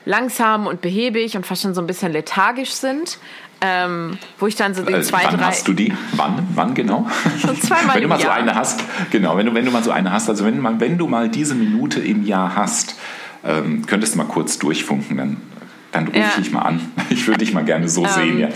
langsam 0.07 0.67
und 0.67 0.81
behäbig 0.81 1.37
und 1.37 1.47
fast 1.47 1.63
schon 1.63 1.75
so 1.75 1.83
ein 1.83 1.87
bisschen 1.87 2.13
lethargisch 2.13 2.73
sind. 2.73 3.19
Ähm, 3.61 4.19
wo 4.39 4.47
ich 4.47 4.55
dann 4.55 4.73
so 4.75 4.83
den 4.85 4.95
also, 4.95 5.11
zwei, 5.11 5.25
wann 5.25 5.37
drei. 5.37 5.47
hast 5.47 5.67
du 5.67 5.73
die? 5.73 5.93
Wann? 6.13 6.47
Wann 6.55 6.75
genau? 6.75 7.09
So 7.43 7.53
zweimal 7.55 7.97
wenn 7.97 8.03
du 8.03 8.09
mal 8.09 8.21
Jahr. 8.21 8.35
so 8.35 8.41
eine 8.41 8.55
hast, 8.55 8.85
genau, 9.11 9.37
wenn 9.37 9.47
du, 9.47 9.55
wenn 9.55 9.65
du 9.65 9.73
mal 9.73 9.83
so 9.83 9.91
eine 9.91 10.13
hast, 10.13 10.29
also 10.29 10.45
wenn, 10.45 10.63
wenn 10.81 10.97
du 10.97 11.09
mal 11.09 11.29
diese 11.29 11.57
Minute 11.57 11.99
im 12.01 12.25
Jahr 12.25 12.55
hast, 12.55 12.95
ähm, 13.45 13.85
könntest 13.87 14.15
du 14.15 14.19
mal 14.19 14.29
kurz 14.29 14.59
durchfunken, 14.59 15.17
dann 15.17 15.37
dann 15.91 16.07
ruf 16.07 16.17
ja. 16.17 16.31
dich 16.37 16.53
mal 16.53 16.63
an. 16.63 16.81
Ich 17.11 17.27
würde 17.27 17.39
dich 17.39 17.55
mal 17.55 17.65
gerne 17.65 17.89
so 17.89 18.05
ähm, 18.05 18.11
sehen, 18.11 18.39
ja. 18.39 18.49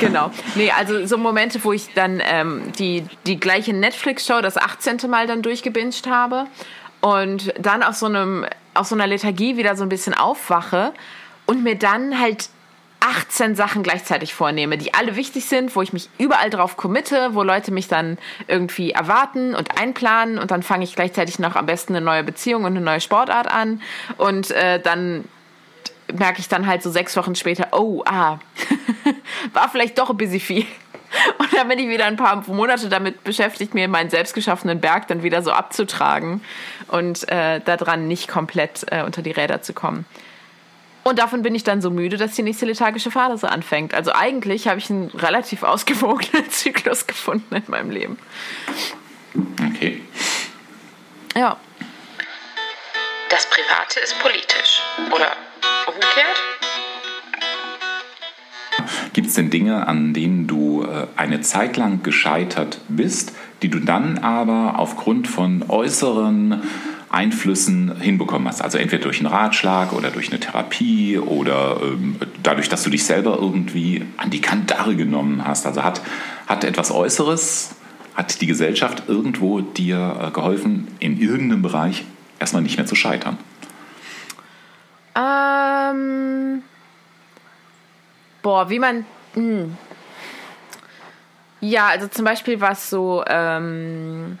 Genau. 0.00 0.30
Nee, 0.54 0.70
also 0.70 1.04
so 1.06 1.18
Momente, 1.18 1.62
wo 1.62 1.72
ich 1.74 1.92
dann 1.94 2.22
ähm, 2.24 2.72
die, 2.78 3.04
die 3.26 3.38
gleiche 3.38 3.74
Netflix-Show 3.74 4.40
das 4.40 4.56
18. 4.56 4.98
Mal 5.08 5.26
dann 5.26 5.42
durchgebinged 5.42 6.06
habe 6.06 6.46
und 7.00 7.52
dann 7.60 7.82
auf 7.82 7.96
so, 7.96 8.06
einem, 8.06 8.46
auf 8.72 8.86
so 8.86 8.94
einer 8.94 9.06
Lethargie 9.06 9.58
wieder 9.58 9.76
so 9.76 9.82
ein 9.82 9.90
bisschen 9.90 10.14
aufwache 10.14 10.94
und 11.44 11.62
mir 11.62 11.76
dann 11.76 12.18
halt 12.18 12.48
18 13.00 13.54
Sachen 13.54 13.82
gleichzeitig 13.82 14.34
vornehme, 14.34 14.76
die 14.76 14.94
alle 14.94 15.16
wichtig 15.16 15.46
sind, 15.46 15.74
wo 15.76 15.82
ich 15.82 15.92
mich 15.92 16.08
überall 16.18 16.50
drauf 16.50 16.76
committe, 16.76 17.34
wo 17.34 17.42
Leute 17.42 17.70
mich 17.70 17.88
dann 17.88 18.18
irgendwie 18.46 18.90
erwarten 18.90 19.54
und 19.54 19.80
einplanen 19.80 20.38
und 20.38 20.50
dann 20.50 20.62
fange 20.62 20.84
ich 20.84 20.94
gleichzeitig 20.94 21.38
noch 21.38 21.56
am 21.56 21.66
besten 21.66 21.94
eine 21.94 22.04
neue 22.04 22.24
Beziehung 22.24 22.64
und 22.64 22.76
eine 22.76 22.80
neue 22.80 23.00
Sportart 23.00 23.50
an 23.50 23.80
und 24.16 24.50
äh, 24.50 24.80
dann 24.80 25.24
merke 26.12 26.40
ich 26.40 26.48
dann 26.48 26.66
halt 26.66 26.82
so 26.82 26.90
sechs 26.90 27.16
Wochen 27.16 27.34
später, 27.34 27.68
oh, 27.72 28.02
ah, 28.06 28.38
war 29.52 29.68
vielleicht 29.68 29.98
doch 29.98 30.10
ein 30.10 30.16
bisschen 30.16 30.40
viel. 30.40 30.66
Und 31.38 31.54
dann 31.54 31.68
bin 31.68 31.78
ich 31.78 31.88
wieder 31.88 32.04
ein 32.04 32.16
paar 32.16 32.44
Monate 32.48 32.88
damit 32.88 33.24
beschäftigt, 33.24 33.74
mir 33.74 33.88
meinen 33.88 34.10
selbstgeschaffenen 34.10 34.80
Berg 34.80 35.08
dann 35.08 35.22
wieder 35.22 35.42
so 35.42 35.52
abzutragen 35.52 36.42
und 36.88 37.28
äh, 37.30 37.60
daran 37.60 38.08
nicht 38.08 38.28
komplett 38.28 38.84
äh, 38.90 39.02
unter 39.02 39.22
die 39.22 39.30
Räder 39.30 39.62
zu 39.62 39.72
kommen. 39.72 40.04
Und 41.08 41.18
davon 41.18 41.40
bin 41.40 41.54
ich 41.54 41.64
dann 41.64 41.80
so 41.80 41.90
müde, 41.90 42.18
dass 42.18 42.34
die 42.34 42.42
nächste 42.42 42.66
lethargische 42.66 43.10
Phase 43.10 43.50
anfängt. 43.50 43.94
Also 43.94 44.12
eigentlich 44.12 44.68
habe 44.68 44.78
ich 44.78 44.90
einen 44.90 45.08
relativ 45.08 45.62
ausgewogenen 45.62 46.50
Zyklus 46.50 47.06
gefunden 47.06 47.56
in 47.56 47.62
meinem 47.68 47.90
Leben. 47.90 48.18
Okay. 49.72 50.02
Ja. 51.34 51.56
Das 53.30 53.48
Private 53.48 54.00
ist 54.00 54.18
politisch, 54.20 54.82
oder 55.10 55.32
umgekehrt? 55.86 56.42
Gibt 59.14 59.28
es 59.28 59.34
denn 59.34 59.48
Dinge, 59.48 59.86
an 59.86 60.12
denen 60.12 60.46
du 60.46 60.84
äh, 60.84 61.06
eine 61.16 61.40
Zeit 61.40 61.78
lang 61.78 62.02
gescheitert 62.02 62.80
bist, 62.88 63.32
die 63.62 63.70
du 63.70 63.78
dann 63.78 64.18
aber 64.18 64.78
aufgrund 64.78 65.26
von 65.26 65.64
äußeren 65.70 66.62
Einflüssen 67.10 68.00
hinbekommen 68.00 68.48
hast? 68.48 68.62
Also 68.62 68.78
entweder 68.78 69.02
durch 69.02 69.18
einen 69.18 69.26
Ratschlag 69.26 69.92
oder 69.92 70.10
durch 70.10 70.30
eine 70.30 70.40
Therapie 70.40 71.18
oder 71.18 71.80
ähm, 71.82 72.16
dadurch, 72.42 72.68
dass 72.68 72.82
du 72.82 72.90
dich 72.90 73.04
selber 73.04 73.38
irgendwie 73.40 74.04
an 74.16 74.30
die 74.30 74.40
Kandare 74.40 74.96
genommen 74.96 75.46
hast. 75.46 75.66
Also 75.66 75.84
hat, 75.84 76.02
hat 76.46 76.64
etwas 76.64 76.90
Äußeres, 76.90 77.76
hat 78.14 78.40
die 78.40 78.46
Gesellschaft 78.46 79.04
irgendwo 79.08 79.60
dir 79.60 80.16
äh, 80.20 80.30
geholfen, 80.30 80.88
in 80.98 81.20
irgendeinem 81.20 81.62
Bereich 81.62 82.04
erstmal 82.38 82.62
nicht 82.62 82.76
mehr 82.76 82.86
zu 82.86 82.94
scheitern? 82.94 83.38
Ähm, 85.14 86.62
boah, 88.42 88.70
wie 88.70 88.78
man. 88.78 89.04
Mh. 89.34 89.42
Hm. 89.42 89.76
Ja, 91.60 91.88
also 91.88 92.06
zum 92.06 92.24
Beispiel 92.24 92.60
was 92.60 92.88
so 92.88 93.24
ähm, 93.26 94.38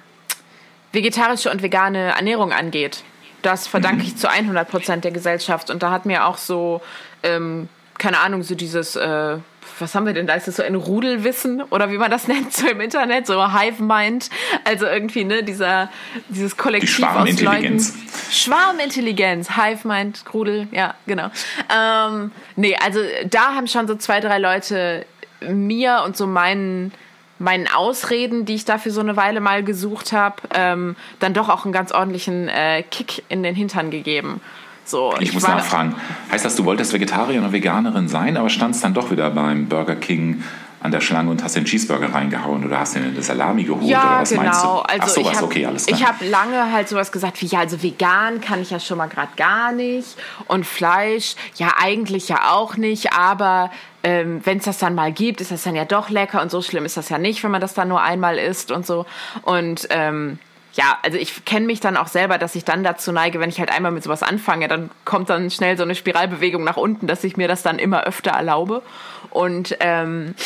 vegetarische 0.92 1.50
und 1.50 1.62
vegane 1.62 2.14
Ernährung 2.16 2.52
angeht. 2.52 3.02
Das 3.42 3.66
verdanke 3.66 4.02
ich 4.02 4.16
zu 4.16 4.28
100 4.28 4.68
Prozent 4.68 5.04
der 5.04 5.12
Gesellschaft. 5.12 5.70
Und 5.70 5.82
da 5.82 5.90
hat 5.90 6.06
mir 6.06 6.26
auch 6.26 6.38
so, 6.38 6.80
ähm, 7.22 7.68
keine 7.98 8.18
Ahnung, 8.18 8.42
so 8.42 8.54
dieses 8.54 8.96
äh, 8.96 9.38
was 9.80 9.94
haben 9.94 10.06
wir 10.06 10.12
denn 10.12 10.26
da? 10.26 10.34
Ist 10.34 10.48
das 10.48 10.56
so 10.56 10.62
ein 10.62 10.74
Rudelwissen 10.74 11.62
oder 11.62 11.90
wie 11.90 11.98
man 11.98 12.10
das 12.10 12.28
nennt, 12.28 12.52
so 12.52 12.66
im 12.66 12.80
Internet, 12.80 13.26
so 13.26 13.52
Hive 13.52 13.82
Mind? 13.82 14.30
Also 14.64 14.86
irgendwie, 14.86 15.24
ne, 15.24 15.42
dieser, 15.42 15.90
dieses 16.28 16.56
Kollektiv 16.56 16.96
Die 16.96 17.02
Schwarmintelligenz. 17.02 17.90
aus 17.90 17.96
Leuten. 17.96 18.32
Schwarmintelligenz, 18.32 19.56
Hive 19.56 19.86
Mind, 19.86 20.24
Rudel, 20.32 20.68
ja, 20.72 20.94
genau. 21.06 21.30
Ähm, 21.74 22.32
nee, 22.56 22.76
also 22.82 23.00
da 23.26 23.54
haben 23.54 23.66
schon 23.66 23.86
so 23.86 23.94
zwei, 23.96 24.20
drei 24.20 24.38
Leute 24.38 25.06
mir 25.40 26.02
und 26.04 26.16
so 26.16 26.26
meinen 26.26 26.92
meinen 27.38 27.68
Ausreden, 27.68 28.44
die 28.44 28.54
ich 28.54 28.64
dafür 28.64 28.92
so 28.92 29.00
eine 29.00 29.16
Weile 29.16 29.40
mal 29.40 29.62
gesucht 29.62 30.12
habe, 30.12 30.36
ähm, 30.54 30.96
dann 31.20 31.34
doch 31.34 31.48
auch 31.48 31.64
einen 31.64 31.72
ganz 31.72 31.92
ordentlichen 31.92 32.48
äh, 32.48 32.82
Kick 32.82 33.22
in 33.28 33.42
den 33.42 33.54
Hintern 33.54 33.90
gegeben. 33.90 34.40
So, 34.84 35.12
ich, 35.20 35.28
ich 35.28 35.34
muss 35.34 35.42
nachfragen. 35.42 35.94
Heißt 36.32 36.44
das, 36.44 36.56
du 36.56 36.64
wolltest 36.64 36.92
Vegetarier 36.92 37.40
oder 37.40 37.52
Veganerin 37.52 38.08
sein, 38.08 38.36
aber 38.36 38.48
standst 38.48 38.82
dann 38.82 38.94
doch 38.94 39.10
wieder 39.10 39.30
beim 39.30 39.68
Burger 39.68 39.96
King 39.96 40.42
an 40.80 40.92
der 40.92 41.00
Schlange 41.00 41.30
und 41.30 41.42
hast 41.42 41.56
den 41.56 41.64
Cheeseburger 41.64 42.14
reingehauen 42.14 42.64
oder 42.64 42.78
hast 42.78 42.94
den 42.94 43.04
eine 43.04 43.22
Salami 43.22 43.64
geholt 43.64 43.84
ja, 43.84 44.02
oder 44.02 44.20
was 44.20 44.30
genau. 44.30 44.42
meinst 44.42 44.64
du? 44.64 44.68
Also 44.68 44.86
Ach 45.00 45.08
sowas, 45.08 45.32
ich 45.32 45.36
hab, 45.36 45.42
okay, 45.44 45.66
alles 45.66 45.86
klar. 45.86 45.98
Ich 45.98 46.06
habe 46.06 46.24
lange 46.26 46.72
halt 46.72 46.88
sowas 46.88 47.10
gesagt 47.12 47.40
wie, 47.42 47.46
ja, 47.46 47.60
also 47.60 47.82
vegan 47.82 48.40
kann 48.40 48.62
ich 48.62 48.70
ja 48.70 48.78
schon 48.78 48.98
mal 48.98 49.08
gerade 49.08 49.32
gar 49.36 49.72
nicht 49.72 50.16
und 50.46 50.66
Fleisch, 50.66 51.34
ja 51.56 51.74
eigentlich 51.80 52.28
ja 52.28 52.50
auch 52.52 52.76
nicht, 52.76 53.12
aber 53.12 53.70
ähm, 54.04 54.40
wenn 54.44 54.58
es 54.58 54.64
das 54.64 54.78
dann 54.78 54.94
mal 54.94 55.12
gibt, 55.12 55.40
ist 55.40 55.50
das 55.50 55.64
dann 55.64 55.74
ja 55.74 55.84
doch 55.84 56.10
lecker 56.10 56.40
und 56.40 56.50
so 56.50 56.62
schlimm 56.62 56.84
ist 56.84 56.96
das 56.96 57.08
ja 57.08 57.18
nicht, 57.18 57.42
wenn 57.42 57.50
man 57.50 57.60
das 57.60 57.74
dann 57.74 57.88
nur 57.88 58.00
einmal 58.00 58.38
isst 58.38 58.70
und 58.70 58.86
so 58.86 59.06
und 59.42 59.88
ähm, 59.90 60.38
ja, 60.78 60.96
also 61.02 61.18
ich 61.18 61.44
kenne 61.44 61.66
mich 61.66 61.80
dann 61.80 61.96
auch 61.96 62.06
selber, 62.06 62.38
dass 62.38 62.54
ich 62.54 62.64
dann 62.64 62.84
dazu 62.84 63.10
neige, 63.10 63.40
wenn 63.40 63.50
ich 63.50 63.58
halt 63.58 63.72
einmal 63.72 63.90
mit 63.90 64.04
sowas 64.04 64.22
anfange, 64.22 64.68
dann 64.68 64.90
kommt 65.04 65.28
dann 65.28 65.50
schnell 65.50 65.76
so 65.76 65.82
eine 65.82 65.96
Spiralbewegung 65.96 66.62
nach 66.62 66.76
unten, 66.76 67.08
dass 67.08 67.24
ich 67.24 67.36
mir 67.36 67.48
das 67.48 67.64
dann 67.64 67.80
immer 67.80 68.04
öfter 68.04 68.30
erlaube. 68.30 68.82
Und 69.30 69.76
ähm, 69.80 70.36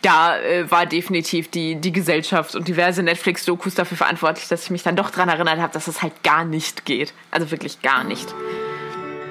da 0.00 0.38
äh, 0.38 0.70
war 0.70 0.86
definitiv 0.86 1.50
die, 1.50 1.74
die 1.74 1.92
Gesellschaft 1.92 2.54
und 2.54 2.66
diverse 2.66 3.02
Netflix-Dokus 3.02 3.74
dafür 3.74 3.98
verantwortlich, 3.98 4.48
dass 4.48 4.64
ich 4.64 4.70
mich 4.70 4.82
dann 4.82 4.96
doch 4.96 5.10
daran 5.10 5.28
erinnert 5.28 5.60
habe, 5.60 5.74
dass 5.74 5.88
es 5.88 6.00
halt 6.00 6.22
gar 6.22 6.46
nicht 6.46 6.86
geht. 6.86 7.12
Also 7.30 7.50
wirklich 7.50 7.82
gar 7.82 8.04
nicht. 8.04 8.34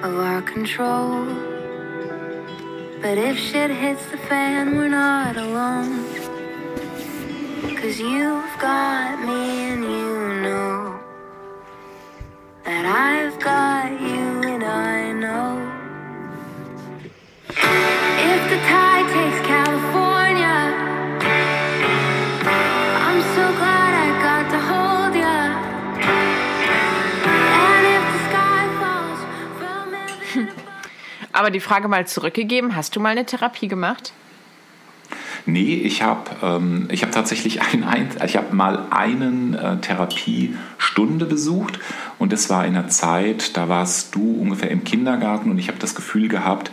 Of 0.04 0.12
our 0.12 0.42
control. 0.42 1.26
But 3.02 3.18
if 3.18 3.36
shit 3.36 3.72
hits 3.72 4.02
the 4.12 4.18
fan, 4.28 4.78
we're 4.78 4.88
not 4.88 5.36
alone. 5.36 6.21
Cause 7.82 7.98
you've 7.98 8.58
got 8.60 9.18
me 9.26 9.72
and 9.72 9.82
you 9.82 10.40
know 10.40 11.00
that 12.64 12.86
I've 12.86 13.36
got 13.40 14.00
you 14.00 14.40
and 14.52 14.62
I 14.62 15.10
know. 15.10 15.58
If 17.50 18.40
the 18.50 18.58
tide 18.70 19.08
takes 19.10 19.40
California, 19.48 20.58
I'm 23.02 23.20
so 23.34 23.44
glad 23.58 23.92
I 23.98 24.08
got 24.22 24.44
to 24.54 24.60
hold 24.70 25.14
ya. 25.18 25.38
And 27.66 27.84
if 27.96 28.04
the 28.12 28.20
sky 28.30 28.62
falls 28.78 29.20
from 29.58 30.46
Aber 31.32 31.50
die 31.50 31.58
Frage 31.58 31.88
mal 31.88 32.06
zurückgegeben, 32.06 32.76
hast 32.76 32.94
du 32.94 33.00
mal 33.00 33.08
eine 33.08 33.26
Therapie 33.26 33.66
gemacht? 33.66 34.12
Nee, 35.44 35.74
ich 35.74 36.02
habe 36.02 36.30
ähm, 36.42 36.88
hab 36.90 37.12
tatsächlich 37.12 37.60
ein, 37.72 37.84
ein, 37.84 38.08
ich 38.24 38.36
hab 38.36 38.52
mal 38.52 38.86
einen 38.90 39.54
äh, 39.54 39.78
Therapiestunde 39.78 41.26
besucht 41.26 41.78
und 42.18 42.32
das 42.32 42.50
war 42.50 42.64
in 42.66 42.76
einer 42.76 42.88
Zeit, 42.88 43.56
da 43.56 43.68
warst 43.68 44.14
du 44.14 44.40
ungefähr 44.40 44.70
im 44.70 44.84
Kindergarten 44.84 45.50
und 45.50 45.58
ich 45.58 45.68
habe 45.68 45.78
das 45.78 45.94
Gefühl 45.94 46.28
gehabt, 46.28 46.70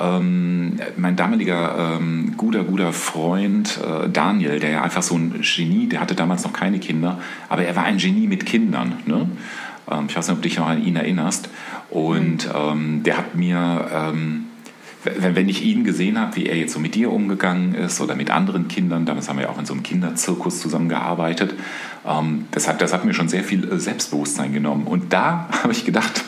ähm, 0.00 0.80
mein 0.96 1.14
damaliger 1.14 1.96
ähm, 1.96 2.34
guter, 2.36 2.64
guter 2.64 2.92
Freund 2.92 3.78
äh, 3.78 4.08
Daniel, 4.08 4.58
der 4.58 4.70
ja 4.70 4.82
einfach 4.82 5.02
so 5.02 5.14
ein 5.14 5.40
Genie, 5.40 5.86
der 5.86 6.00
hatte 6.00 6.14
damals 6.14 6.44
noch 6.44 6.52
keine 6.52 6.80
Kinder, 6.80 7.20
aber 7.48 7.64
er 7.64 7.76
war 7.76 7.84
ein 7.84 7.98
Genie 7.98 8.26
mit 8.26 8.44
Kindern. 8.44 8.94
Ne? 9.06 9.28
Ähm, 9.90 10.06
ich 10.08 10.16
weiß 10.16 10.26
nicht, 10.26 10.36
ob 10.36 10.42
du 10.42 10.48
dich 10.48 10.58
noch 10.58 10.66
an 10.66 10.84
ihn 10.84 10.96
erinnerst. 10.96 11.48
Und 11.90 12.48
mhm. 12.52 13.04
der 13.04 13.18
hat 13.18 13.36
mir 13.36 13.88
ähm, 13.92 14.43
wenn 15.04 15.48
ich 15.48 15.64
ihn 15.64 15.84
gesehen 15.84 16.18
habe, 16.18 16.36
wie 16.36 16.46
er 16.46 16.56
jetzt 16.56 16.72
so 16.72 16.80
mit 16.80 16.94
dir 16.94 17.12
umgegangen 17.12 17.74
ist 17.74 18.00
oder 18.00 18.14
mit 18.14 18.30
anderen 18.30 18.68
Kindern, 18.68 19.06
damals 19.06 19.28
haben 19.28 19.36
wir 19.36 19.44
ja 19.44 19.50
auch 19.50 19.58
in 19.58 19.66
so 19.66 19.74
einem 19.74 19.82
Kinderzirkus 19.82 20.60
zusammengearbeitet, 20.60 21.54
das, 22.50 22.68
hat, 22.68 22.82
das 22.82 22.92
hat 22.92 23.06
mir 23.06 23.14
schon 23.14 23.28
sehr 23.28 23.42
viel 23.42 23.70
äh, 23.70 23.78
Selbstbewusstsein 23.78 24.52
genommen. 24.52 24.86
Und 24.86 25.12
da 25.12 25.48
habe 25.62 25.72
ich 25.72 25.84
gedacht, 25.84 26.22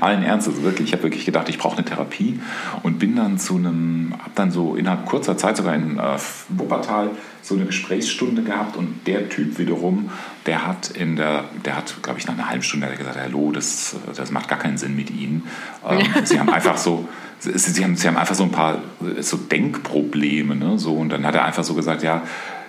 allen 0.00 0.22
Ernstes, 0.22 0.62
wirklich, 0.62 0.88
ich 0.88 0.92
habe 0.92 1.04
wirklich 1.04 1.24
gedacht, 1.24 1.48
ich 1.48 1.58
brauche 1.58 1.78
eine 1.78 1.84
Therapie 1.84 2.40
und 2.82 2.98
bin 2.98 3.16
dann 3.16 3.38
zu 3.38 3.56
einem, 3.56 4.14
habe 4.18 4.32
dann 4.34 4.50
so 4.50 4.76
innerhalb 4.76 5.06
kurzer 5.06 5.38
Zeit 5.38 5.56
sogar 5.56 5.74
in 5.74 5.98
äh, 5.98 6.18
Wuppertal 6.50 7.10
so 7.40 7.54
eine 7.54 7.64
Gesprächsstunde 7.64 8.42
gehabt 8.42 8.76
und 8.76 9.06
der 9.06 9.28
Typ 9.28 9.58
wiederum, 9.58 10.10
der 10.46 10.66
hat 10.66 10.90
in 10.90 11.16
der, 11.16 11.44
der 11.64 11.76
hat, 11.76 12.02
glaube 12.02 12.18
ich, 12.18 12.26
nach 12.26 12.34
einer 12.34 12.48
halben 12.48 12.62
Stunde 12.62 12.88
gesagt, 12.96 13.18
hallo, 13.18 13.50
das, 13.52 13.96
das 14.14 14.30
macht 14.30 14.48
gar 14.48 14.58
keinen 14.58 14.78
Sinn 14.78 14.96
mit 14.96 15.10
Ihnen. 15.10 15.44
Ähm, 15.88 16.06
Sie 16.24 16.38
haben 16.38 16.50
einfach 16.50 16.76
so, 16.76 17.08
sie 17.40 17.84
haben, 17.84 17.96
sie 17.96 18.08
haben 18.08 18.16
einfach 18.16 18.34
so 18.34 18.44
ein 18.44 18.52
paar 18.52 18.78
so 19.20 19.36
Denkprobleme. 19.36 20.56
Ne? 20.56 20.78
So, 20.78 20.94
und 20.94 21.10
dann 21.10 21.26
hat 21.26 21.34
er 21.34 21.44
einfach 21.44 21.64
so 21.64 21.74
gesagt, 21.74 22.02
ja, 22.02 22.22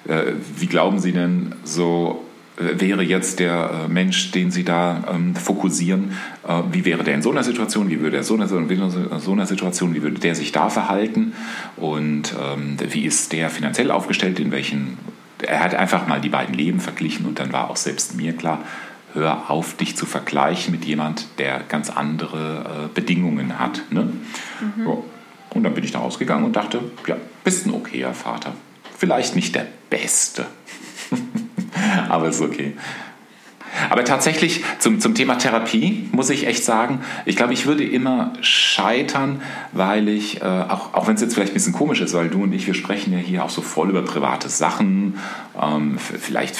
äh, 0.07 0.33
wie 0.57 0.67
glauben 0.67 0.99
Sie 0.99 1.13
denn, 1.13 1.55
so 1.63 2.21
äh, 2.23 2.24
wäre 2.57 3.03
jetzt 3.03 3.39
der 3.39 3.85
äh, 3.85 3.87
Mensch, 3.87 4.31
den 4.31 4.51
Sie 4.51 4.63
da 4.63 5.03
ähm, 5.13 5.35
fokussieren, 5.35 6.13
äh, 6.47 6.61
wie 6.71 6.85
wäre 6.85 7.03
der 7.03 7.15
in 7.15 7.21
so 7.21 7.31
einer 7.31 7.43
Situation, 7.43 7.89
wie 7.89 7.99
würde 7.99 8.17
er 8.17 8.23
so 8.23 8.35
einer, 8.35 8.47
so 8.47 9.31
einer 9.31 9.45
Situation, 9.45 9.93
wie 9.93 10.01
würde 10.01 10.19
der 10.19 10.35
sich 10.35 10.51
da 10.51 10.69
verhalten 10.69 11.33
und 11.75 12.33
ähm, 12.41 12.77
wie 12.89 13.05
ist 13.05 13.33
der 13.33 13.49
finanziell 13.49 13.91
aufgestellt, 13.91 14.39
in 14.39 14.51
welchen 14.51 14.97
er 15.41 15.59
hat 15.59 15.75
einfach 15.75 16.07
mal 16.07 16.21
die 16.21 16.29
beiden 16.29 16.55
Leben 16.55 16.79
verglichen 16.79 17.25
und 17.25 17.39
dann 17.39 17.51
war 17.51 17.69
auch 17.69 17.75
selbst 17.75 18.15
mir 18.15 18.33
klar, 18.33 18.63
hör 19.13 19.49
auf, 19.49 19.75
dich 19.75 19.95
zu 19.95 20.05
vergleichen 20.05 20.71
mit 20.71 20.85
jemand, 20.85 21.27
der 21.39 21.61
ganz 21.67 21.89
andere 21.89 22.85
äh, 22.85 22.93
Bedingungen 22.93 23.59
hat. 23.59 23.81
Ne? 23.89 24.03
Mhm. 24.03 24.83
So. 24.83 25.05
Und 25.53 25.63
dann 25.63 25.73
bin 25.73 25.83
ich 25.83 25.91
da 25.91 25.99
rausgegangen 25.99 26.45
und 26.45 26.55
dachte, 26.55 26.81
ja, 27.07 27.17
bist 27.43 27.65
ein 27.65 27.73
okayer 27.73 28.13
Vater. 28.13 28.53
Vielleicht 28.97 29.35
nicht 29.35 29.55
der 29.55 29.67
Beste, 29.89 30.45
aber 32.09 32.29
ist 32.29 32.41
okay. 32.41 32.73
Aber 33.89 34.05
tatsächlich 34.05 34.63
zum, 34.79 34.99
zum 34.99 35.15
Thema 35.15 35.35
Therapie 35.35 36.07
muss 36.11 36.29
ich 36.29 36.47
echt 36.47 36.63
sagen, 36.63 37.01
ich 37.25 37.35
glaube, 37.35 37.53
ich 37.53 37.65
würde 37.65 37.83
immer 37.83 38.31
scheitern, 38.41 39.41
weil 39.73 40.07
ich, 40.07 40.41
äh, 40.41 40.45
auch, 40.45 40.93
auch 40.93 41.07
wenn 41.07 41.15
es 41.15 41.21
jetzt 41.21 41.33
vielleicht 41.33 41.51
ein 41.51 41.55
bisschen 41.55 41.73
komisch 41.73 41.99
ist, 41.99 42.13
weil 42.13 42.29
du 42.29 42.43
und 42.43 42.53
ich, 42.53 42.67
wir 42.67 42.73
sprechen 42.73 43.11
ja 43.11 43.19
hier 43.19 43.43
auch 43.43 43.49
so 43.49 43.61
voll 43.61 43.89
über 43.89 44.03
private 44.03 44.49
Sachen, 44.49 45.19
ähm, 45.61 45.97
vielleicht 45.97 46.57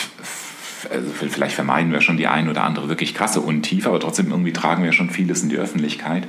also 0.91 1.09
vielleicht 1.13 1.55
vermeiden 1.55 1.91
wir 1.91 1.99
schon 1.99 2.17
die 2.17 2.27
ein 2.27 2.47
oder 2.47 2.63
andere 2.63 2.89
wirklich 2.89 3.15
krasse 3.15 3.41
Untiefe, 3.41 3.89
aber 3.89 3.99
trotzdem 3.99 4.29
irgendwie 4.29 4.53
tragen 4.53 4.83
wir 4.83 4.91
schon 4.91 5.09
vieles 5.09 5.41
in 5.41 5.49
die 5.49 5.57
Öffentlichkeit. 5.57 6.27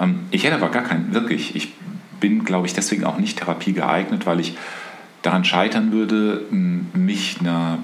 Ähm, 0.00 0.20
ich 0.30 0.44
hätte 0.44 0.56
aber 0.56 0.68
gar 0.68 0.84
keinen, 0.84 1.12
wirklich, 1.12 1.56
ich 1.56 1.72
bin, 2.20 2.44
glaube 2.44 2.66
ich, 2.66 2.74
deswegen 2.74 3.04
auch 3.04 3.18
nicht 3.18 3.38
Therapie 3.38 3.72
geeignet, 3.72 4.26
weil 4.26 4.40
ich 4.40 4.56
daran 5.22 5.44
scheitern 5.44 5.92
würde, 5.92 6.44
mich 6.50 7.38
einer, 7.40 7.78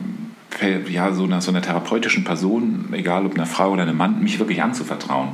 ja, 0.91 1.13
so 1.13 1.25
einer, 1.25 1.41
so 1.41 1.51
einer 1.51 1.63
therapeutischen 1.63 2.25
Person, 2.25 2.87
egal 2.93 3.27
ob 3.27 3.35
einer 3.35 3.47
Frau 3.47 3.73
oder 3.73 3.83
einem 3.83 3.97
Mann, 3.97 4.23
mich 4.23 4.39
wirklich 4.39 4.63
anzuvertrauen. 4.63 5.31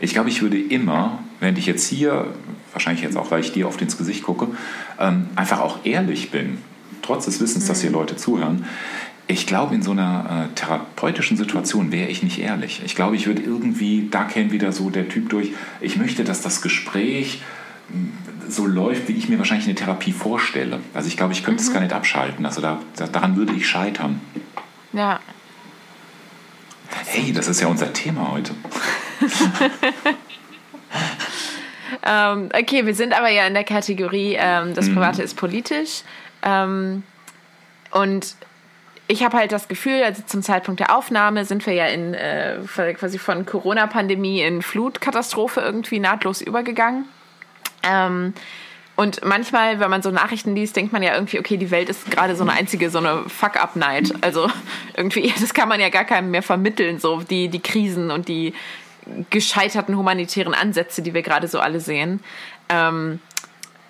Ich 0.00 0.12
glaube, 0.12 0.28
ich 0.28 0.42
würde 0.42 0.58
immer, 0.58 1.20
wenn 1.40 1.56
ich 1.56 1.66
jetzt 1.66 1.86
hier, 1.88 2.26
wahrscheinlich 2.72 3.02
jetzt 3.02 3.16
auch, 3.16 3.30
weil 3.30 3.40
ich 3.40 3.52
dir 3.52 3.68
oft 3.68 3.80
ins 3.80 3.96
Gesicht 3.96 4.22
gucke, 4.22 4.48
ähm, 4.98 5.28
einfach 5.36 5.60
auch 5.60 5.78
ehrlich 5.84 6.30
bin, 6.30 6.58
trotz 7.02 7.26
des 7.26 7.40
Wissens, 7.40 7.66
dass 7.66 7.80
hier 7.80 7.90
mhm. 7.90 7.96
Leute 7.96 8.16
zuhören, 8.16 8.64
ich 9.26 9.46
glaube, 9.46 9.74
in 9.74 9.82
so 9.82 9.92
einer 9.92 10.48
äh, 10.50 10.54
therapeutischen 10.54 11.36
Situation 11.36 11.92
wäre 11.92 12.08
ich 12.08 12.22
nicht 12.22 12.38
ehrlich. 12.38 12.82
Ich 12.84 12.94
glaube, 12.94 13.16
ich 13.16 13.26
würde 13.26 13.42
irgendwie, 13.42 14.08
da 14.10 14.24
käme 14.24 14.52
wieder 14.52 14.70
so 14.72 14.90
der 14.90 15.08
Typ 15.08 15.30
durch, 15.30 15.52
ich 15.80 15.96
möchte, 15.96 16.24
dass 16.24 16.42
das 16.42 16.60
Gespräch 16.60 17.40
hm, 17.90 18.12
so 18.48 18.66
läuft, 18.66 19.08
wie 19.08 19.14
ich 19.14 19.30
mir 19.30 19.38
wahrscheinlich 19.38 19.66
eine 19.66 19.76
Therapie 19.76 20.12
vorstelle. 20.12 20.80
Also 20.92 21.08
ich 21.08 21.16
glaube, 21.16 21.32
ich 21.32 21.42
könnte 21.42 21.62
es 21.62 21.70
mhm. 21.70 21.74
gar 21.74 21.80
nicht 21.80 21.94
abschalten. 21.94 22.44
Also 22.44 22.60
da, 22.60 22.80
da, 22.96 23.06
daran 23.06 23.36
würde 23.36 23.54
ich 23.54 23.66
scheitern. 23.66 24.20
Ja. 24.94 25.18
Hey, 27.06 27.32
das 27.32 27.48
ist 27.48 27.60
ja 27.60 27.66
unser 27.66 27.92
Thema 27.92 28.30
heute. 28.30 28.54
ähm, 32.06 32.48
okay, 32.54 32.86
wir 32.86 32.94
sind 32.94 33.12
aber 33.12 33.28
ja 33.28 33.46
in 33.46 33.54
der 33.54 33.64
Kategorie, 33.64 34.36
ähm, 34.38 34.74
das 34.74 34.86
mhm. 34.86 34.94
Private 34.94 35.18
mhm. 35.18 35.24
ist 35.24 35.34
politisch. 35.34 36.02
Ähm, 36.42 37.02
und 37.90 38.36
ich 39.08 39.24
habe 39.24 39.36
halt 39.36 39.50
das 39.50 39.66
Gefühl, 39.66 40.02
also 40.04 40.22
zum 40.24 40.42
Zeitpunkt 40.42 40.78
der 40.80 40.96
Aufnahme 40.96 41.44
sind 41.44 41.66
wir 41.66 41.74
ja 41.74 41.86
in 41.86 42.14
äh, 42.14 42.58
quasi 42.94 43.18
von 43.18 43.44
Corona-Pandemie 43.44 44.42
in 44.42 44.62
Flutkatastrophe 44.62 45.60
irgendwie 45.60 45.98
nahtlos 45.98 46.40
übergegangen. 46.40 47.06
Ähm, 47.82 48.32
und 48.96 49.24
manchmal, 49.24 49.80
wenn 49.80 49.90
man 49.90 50.02
so 50.02 50.10
Nachrichten 50.10 50.54
liest, 50.54 50.76
denkt 50.76 50.92
man 50.92 51.02
ja 51.02 51.14
irgendwie, 51.14 51.40
okay, 51.40 51.56
die 51.56 51.70
Welt 51.70 51.88
ist 51.88 52.10
gerade 52.10 52.36
so 52.36 52.44
eine 52.44 52.52
einzige, 52.52 52.90
so 52.90 52.98
eine 52.98 53.28
Fuck-up-Night. 53.28 54.14
Also 54.20 54.48
irgendwie, 54.96 55.32
das 55.40 55.52
kann 55.52 55.68
man 55.68 55.80
ja 55.80 55.88
gar 55.88 56.04
keinem 56.04 56.30
mehr 56.30 56.42
vermitteln, 56.42 56.98
so 56.98 57.20
die, 57.20 57.48
die 57.48 57.60
Krisen 57.60 58.10
und 58.10 58.28
die 58.28 58.54
gescheiterten 59.30 59.96
humanitären 59.96 60.54
Ansätze, 60.54 61.02
die 61.02 61.12
wir 61.12 61.22
gerade 61.22 61.48
so 61.48 61.58
alle 61.58 61.80
sehen. 61.80 62.20
Ähm, 62.68 63.20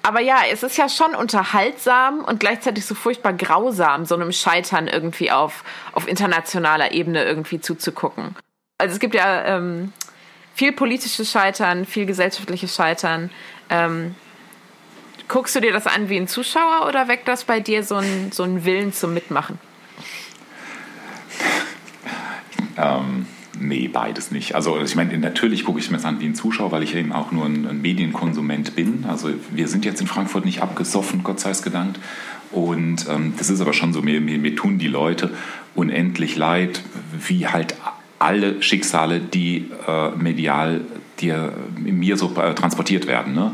aber 0.02 0.20
ja, 0.20 0.38
es 0.50 0.62
ist 0.62 0.76
ja 0.76 0.88
schon 0.88 1.14
unterhaltsam 1.14 2.24
und 2.24 2.40
gleichzeitig 2.40 2.84
so 2.84 2.94
furchtbar 2.94 3.32
grausam, 3.32 4.04
so 4.06 4.14
einem 4.14 4.32
Scheitern 4.32 4.88
irgendwie 4.88 5.30
auf, 5.30 5.64
auf 5.92 6.08
internationaler 6.08 6.92
Ebene 6.92 7.24
irgendwie 7.24 7.60
zuzugucken. 7.60 8.34
Also 8.78 8.94
es 8.94 9.00
gibt 9.00 9.14
ja 9.14 9.44
ähm, 9.44 9.92
viel 10.54 10.72
politisches 10.72 11.30
Scheitern, 11.30 11.84
viel 11.86 12.06
gesellschaftliches 12.06 12.74
Scheitern. 12.74 13.30
Ähm, 13.70 14.14
guckst 15.28 15.56
du 15.56 15.60
dir 15.60 15.72
das 15.72 15.86
an 15.86 16.08
wie 16.08 16.16
ein 16.16 16.28
Zuschauer 16.28 16.86
oder 16.88 17.08
weckt 17.08 17.28
das 17.28 17.44
bei 17.44 17.60
dir 17.60 17.82
so 17.82 17.96
einen 17.96 18.32
so 18.32 18.46
Willen 18.64 18.92
zum 18.92 19.14
Mitmachen? 19.14 19.58
Ähm, 22.76 23.26
Nee, 23.60 23.88
beides 23.88 24.30
nicht. 24.30 24.54
Also 24.54 24.80
ich 24.80 24.96
meine, 24.96 25.16
natürlich 25.18 25.64
gucke 25.64 25.78
ich 25.78 25.90
mir 25.90 25.96
das 25.96 26.04
an 26.04 26.20
wie 26.20 26.26
ein 26.26 26.34
Zuschauer, 26.34 26.72
weil 26.72 26.82
ich 26.82 26.94
eben 26.94 27.12
auch 27.12 27.30
nur 27.30 27.46
ein, 27.46 27.66
ein 27.66 27.80
Medienkonsument 27.80 28.74
bin. 28.74 29.04
Also 29.08 29.30
wir 29.50 29.68
sind 29.68 29.84
jetzt 29.84 30.00
in 30.00 30.06
Frankfurt 30.06 30.44
nicht 30.44 30.60
abgesoffen, 30.60 31.22
Gott 31.22 31.40
sei 31.40 31.50
es 31.50 31.62
gedankt. 31.62 32.00
Und 32.50 33.06
ähm, 33.08 33.34
das 33.38 33.50
ist 33.50 33.60
aber 33.60 33.72
schon 33.72 33.92
so, 33.92 34.02
mir, 34.02 34.20
mir, 34.20 34.38
mir 34.38 34.56
tun 34.56 34.78
die 34.78 34.88
Leute 34.88 35.30
unendlich 35.74 36.36
leid, 36.36 36.82
wie 37.26 37.46
halt 37.46 37.76
alle 38.18 38.60
Schicksale, 38.62 39.20
die 39.20 39.70
äh, 39.86 40.10
medial 40.10 40.80
dir, 41.20 41.52
mir 41.76 42.16
so 42.16 42.34
äh, 42.36 42.54
transportiert 42.54 43.06
werden. 43.06 43.34
Ne? 43.34 43.52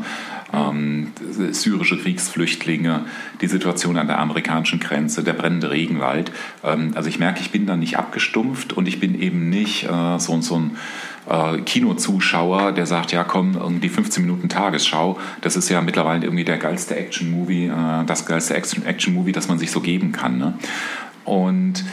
Ähm, 0.53 1.13
syrische 1.51 1.97
Kriegsflüchtlinge, 1.97 3.05
die 3.41 3.47
Situation 3.47 3.97
an 3.97 4.07
der 4.07 4.19
amerikanischen 4.19 4.79
Grenze, 4.79 5.23
der 5.23 5.33
brennende 5.33 5.71
Regenwald. 5.71 6.31
Ähm, 6.63 6.91
also 6.95 7.09
ich 7.09 7.19
merke, 7.19 7.41
ich 7.41 7.51
bin 7.51 7.65
da 7.65 7.75
nicht 7.75 7.97
abgestumpft 7.97 8.73
und 8.73 8.87
ich 8.87 8.99
bin 8.99 9.19
eben 9.19 9.49
nicht 9.49 9.83
äh, 9.85 10.19
so, 10.19 10.39
so 10.41 10.55
ein 10.59 10.77
äh, 11.29 11.59
Kinozuschauer, 11.61 12.71
der 12.71 12.85
sagt, 12.85 13.11
ja 13.11 13.23
komm, 13.23 13.55
irgendwie 13.55 13.89
15 13.89 14.23
Minuten 14.23 14.49
Tagesschau, 14.49 15.19
das 15.41 15.55
ist 15.55 15.69
ja 15.69 15.81
mittlerweile 15.81 16.25
irgendwie 16.25 16.45
der 16.45 16.57
geilste 16.57 16.95
Action-Movie, 16.95 17.67
äh, 17.67 18.05
das 18.05 18.25
geilste 18.25 18.55
Action-Movie, 18.55 19.31
das 19.31 19.47
man 19.47 19.59
sich 19.59 19.71
so 19.71 19.81
geben 19.81 20.11
kann. 20.11 20.37
Ne? 20.37 20.53
Und 21.23 21.85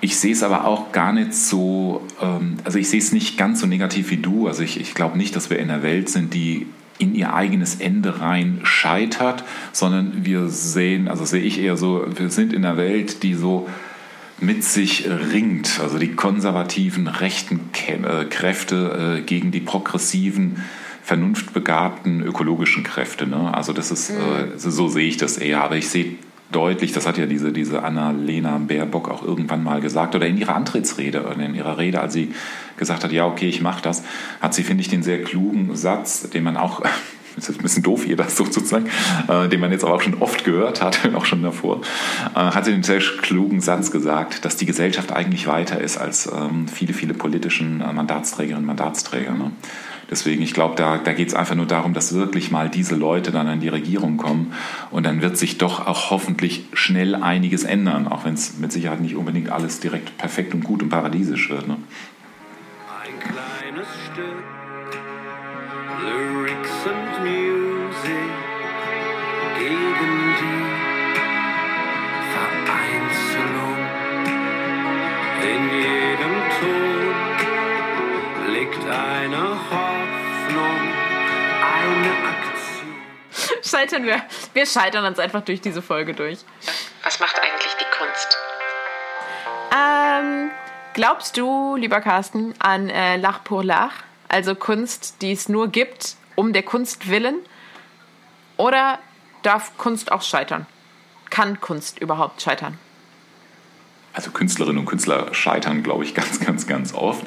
ich 0.00 0.18
sehe 0.18 0.32
es 0.32 0.42
aber 0.42 0.66
auch 0.66 0.92
gar 0.92 1.12
nicht 1.12 1.34
so, 1.34 2.06
ähm, 2.20 2.58
also 2.64 2.78
ich 2.78 2.88
sehe 2.88 3.00
es 3.00 3.12
nicht 3.12 3.36
ganz 3.36 3.60
so 3.60 3.66
negativ 3.66 4.10
wie 4.10 4.18
du. 4.18 4.46
Also 4.46 4.62
ich, 4.62 4.80
ich 4.80 4.94
glaube 4.94 5.18
nicht, 5.18 5.34
dass 5.34 5.50
wir 5.50 5.58
in 5.58 5.70
einer 5.70 5.82
Welt 5.82 6.08
sind, 6.08 6.34
die 6.34 6.66
in 6.98 7.14
ihr 7.14 7.34
eigenes 7.34 7.76
Ende 7.76 8.20
rein 8.20 8.60
scheitert, 8.62 9.44
sondern 9.72 10.24
wir 10.24 10.48
sehen, 10.48 11.08
also 11.08 11.24
sehe 11.24 11.42
ich 11.42 11.60
eher 11.60 11.76
so, 11.76 12.06
wir 12.16 12.30
sind 12.30 12.52
in 12.52 12.64
einer 12.64 12.76
Welt, 12.76 13.22
die 13.22 13.34
so 13.34 13.68
mit 14.38 14.64
sich 14.64 15.08
ringt, 15.08 15.80
also 15.80 15.98
die 15.98 16.14
konservativen 16.14 17.08
rechten 17.08 17.60
äh, 17.88 18.24
Kräfte 18.26 19.18
äh, 19.18 19.22
gegen 19.22 19.50
die 19.50 19.60
progressiven, 19.60 20.62
vernunftbegabten 21.02 22.22
ökologischen 22.22 22.82
Kräfte. 22.82 23.26
Ne? 23.26 23.54
Also 23.54 23.72
das 23.72 23.90
ist, 23.90 24.10
mhm. 24.10 24.54
Äh, 24.56 24.58
so 24.58 24.88
sehe 24.88 25.06
ich 25.06 25.16
das 25.16 25.38
eher. 25.38 25.62
Aber 25.62 25.76
ich 25.76 25.88
sehe 25.88 26.16
deutlich, 26.52 26.92
das 26.92 27.06
hat 27.06 27.18
ja 27.18 27.26
diese, 27.26 27.52
diese 27.52 27.82
Annalena 27.82 28.58
Baerbock 28.58 29.10
auch 29.10 29.22
irgendwann 29.22 29.64
mal 29.64 29.80
gesagt, 29.80 30.14
oder 30.14 30.26
in 30.26 30.38
ihrer 30.38 30.54
Antrittsrede, 30.54 31.24
in 31.38 31.54
ihrer 31.54 31.78
Rede, 31.78 32.00
als 32.00 32.12
sie 32.12 32.32
gesagt 32.76 33.04
hat, 33.04 33.12
ja, 33.12 33.26
okay, 33.26 33.48
ich 33.48 33.60
mache 33.60 33.82
das, 33.82 34.04
hat 34.40 34.54
sie, 34.54 34.62
finde 34.62 34.82
ich, 34.82 34.88
den 34.88 35.02
sehr 35.02 35.22
klugen 35.22 35.74
Satz, 35.74 36.28
den 36.30 36.44
man 36.44 36.56
auch, 36.56 36.82
ist 37.36 37.50
ein 37.50 37.58
bisschen 37.58 37.82
doof 37.82 38.04
hier 38.04 38.16
das 38.16 38.36
sozusagen, 38.36 38.86
äh, 39.28 39.48
den 39.48 39.60
man 39.60 39.72
jetzt 39.72 39.84
aber 39.84 39.94
auch 39.94 40.02
schon 40.02 40.14
oft 40.20 40.44
gehört 40.44 40.82
hat, 40.82 41.00
auch 41.14 41.24
schon 41.24 41.42
davor, 41.42 41.80
äh, 42.34 42.38
hat 42.38 42.64
sie 42.64 42.72
den 42.72 42.82
sehr 42.82 43.00
klugen 43.00 43.60
Satz 43.60 43.90
gesagt, 43.90 44.44
dass 44.44 44.56
die 44.56 44.66
Gesellschaft 44.66 45.12
eigentlich 45.12 45.46
weiter 45.46 45.80
ist 45.80 45.98
als 45.98 46.30
ähm, 46.32 46.68
viele, 46.68 46.94
viele 46.94 47.14
politischen 47.14 47.80
äh, 47.80 47.92
Mandatsträgerinnen 47.92 48.62
und 48.62 48.66
Mandatsträger. 48.66 49.32
Ne? 49.32 49.50
Deswegen, 50.10 50.42
ich 50.42 50.54
glaube, 50.54 50.76
da, 50.76 50.98
da 50.98 51.12
geht 51.12 51.28
es 51.28 51.34
einfach 51.34 51.54
nur 51.56 51.66
darum, 51.66 51.92
dass 51.92 52.14
wirklich 52.14 52.50
mal 52.50 52.70
diese 52.70 52.94
Leute 52.94 53.32
dann 53.32 53.48
an 53.48 53.60
die 53.60 53.68
Regierung 53.68 54.16
kommen 54.16 54.52
und 54.90 55.04
dann 55.04 55.20
wird 55.20 55.36
sich 55.36 55.58
doch 55.58 55.86
auch 55.86 56.10
hoffentlich 56.10 56.64
schnell 56.74 57.14
einiges 57.14 57.64
ändern, 57.64 58.06
auch 58.06 58.24
wenn 58.24 58.34
es 58.34 58.58
mit 58.58 58.72
Sicherheit 58.72 59.00
nicht 59.00 59.16
unbedingt 59.16 59.50
alles 59.50 59.80
direkt 59.80 60.16
perfekt 60.16 60.54
und 60.54 60.62
gut 60.62 60.82
und 60.82 60.90
paradiesisch 60.90 61.50
wird. 61.50 61.66
Ne? 61.66 61.76
Ein 63.02 63.18
kleines 63.18 63.88
Stück 64.12 64.44
Lyrics 66.04 66.70
and 66.86 67.24
Music 67.24 67.55
Scheitern 83.66 84.04
wir. 84.04 84.22
Wir 84.54 84.64
scheitern 84.64 85.04
uns 85.04 85.18
einfach 85.18 85.42
durch 85.42 85.60
diese 85.60 85.82
Folge 85.82 86.14
durch. 86.14 86.38
Was 87.02 87.18
macht 87.18 87.36
eigentlich 87.40 87.74
die 87.74 87.84
Kunst? 87.98 88.38
Ähm, 89.74 90.50
glaubst 90.94 91.36
du, 91.36 91.74
lieber 91.76 92.00
Carsten, 92.00 92.54
an 92.60 92.88
äh, 92.88 93.16
Lach 93.16 93.42
pour 93.42 93.64
Lach? 93.64 93.92
Also 94.28 94.54
Kunst, 94.54 95.20
die 95.20 95.32
es 95.32 95.48
nur 95.48 95.68
gibt, 95.68 96.16
um 96.36 96.52
der 96.52 96.62
Kunst 96.62 97.08
willen? 97.08 97.38
Oder 98.56 99.00
darf 99.42 99.76
Kunst 99.78 100.12
auch 100.12 100.22
scheitern? 100.22 100.66
Kann 101.30 101.60
Kunst 101.60 101.98
überhaupt 101.98 102.40
scheitern? 102.42 102.78
Also 104.12 104.30
Künstlerinnen 104.30 104.78
und 104.78 104.86
Künstler 104.86 105.34
scheitern, 105.34 105.82
glaube 105.82 106.04
ich, 106.04 106.14
ganz, 106.14 106.40
ganz, 106.40 106.66
ganz 106.66 106.94
oft. 106.94 107.26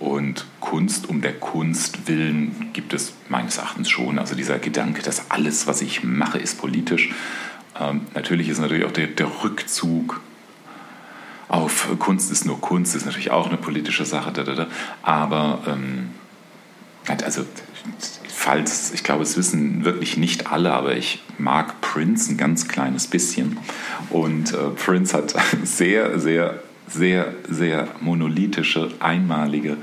Und 0.00 0.46
Kunst 0.60 1.08
um 1.08 1.20
der 1.20 1.34
Kunst 1.34 2.06
willen 2.06 2.70
gibt 2.72 2.94
es 2.94 3.14
meines 3.28 3.58
Erachtens 3.58 3.90
schon. 3.90 4.18
Also 4.18 4.36
dieser 4.36 4.58
Gedanke, 4.58 5.02
dass 5.02 5.30
alles, 5.30 5.66
was 5.66 5.82
ich 5.82 6.04
mache, 6.04 6.38
ist 6.38 6.58
politisch. 6.58 7.10
Ähm, 7.78 8.02
natürlich 8.14 8.48
ist 8.48 8.60
natürlich 8.60 8.84
auch 8.84 8.92
der, 8.92 9.08
der, 9.08 9.28
Rückzug 9.42 10.20
auf 11.48 11.88
Kunst 11.98 12.30
ist 12.30 12.44
nur 12.44 12.60
Kunst, 12.60 12.94
ist 12.94 13.06
natürlich 13.06 13.30
auch 13.30 13.48
eine 13.48 13.56
politische 13.56 14.04
Sache. 14.04 14.30
Da, 14.32 14.44
da, 14.44 14.54
da. 14.54 14.66
Aber 15.02 15.62
ähm, 15.66 16.10
also 17.24 17.44
falls, 18.28 18.92
ich 18.92 19.02
glaube, 19.02 19.22
es 19.22 19.36
wissen 19.36 19.84
wirklich 19.84 20.16
nicht 20.16 20.50
alle, 20.52 20.72
aber 20.72 20.96
ich 20.96 21.22
mag 21.38 21.80
Prince 21.80 22.32
ein 22.32 22.36
ganz 22.36 22.68
kleines 22.68 23.06
bisschen. 23.06 23.58
Und 24.10 24.52
äh, 24.52 24.70
Prince 24.76 25.16
hat 25.16 25.34
sehr, 25.64 26.20
sehr 26.20 26.62
sehr, 26.88 27.34
sehr 27.48 27.88
monolithische, 28.00 28.90
einmalige, 29.00 29.76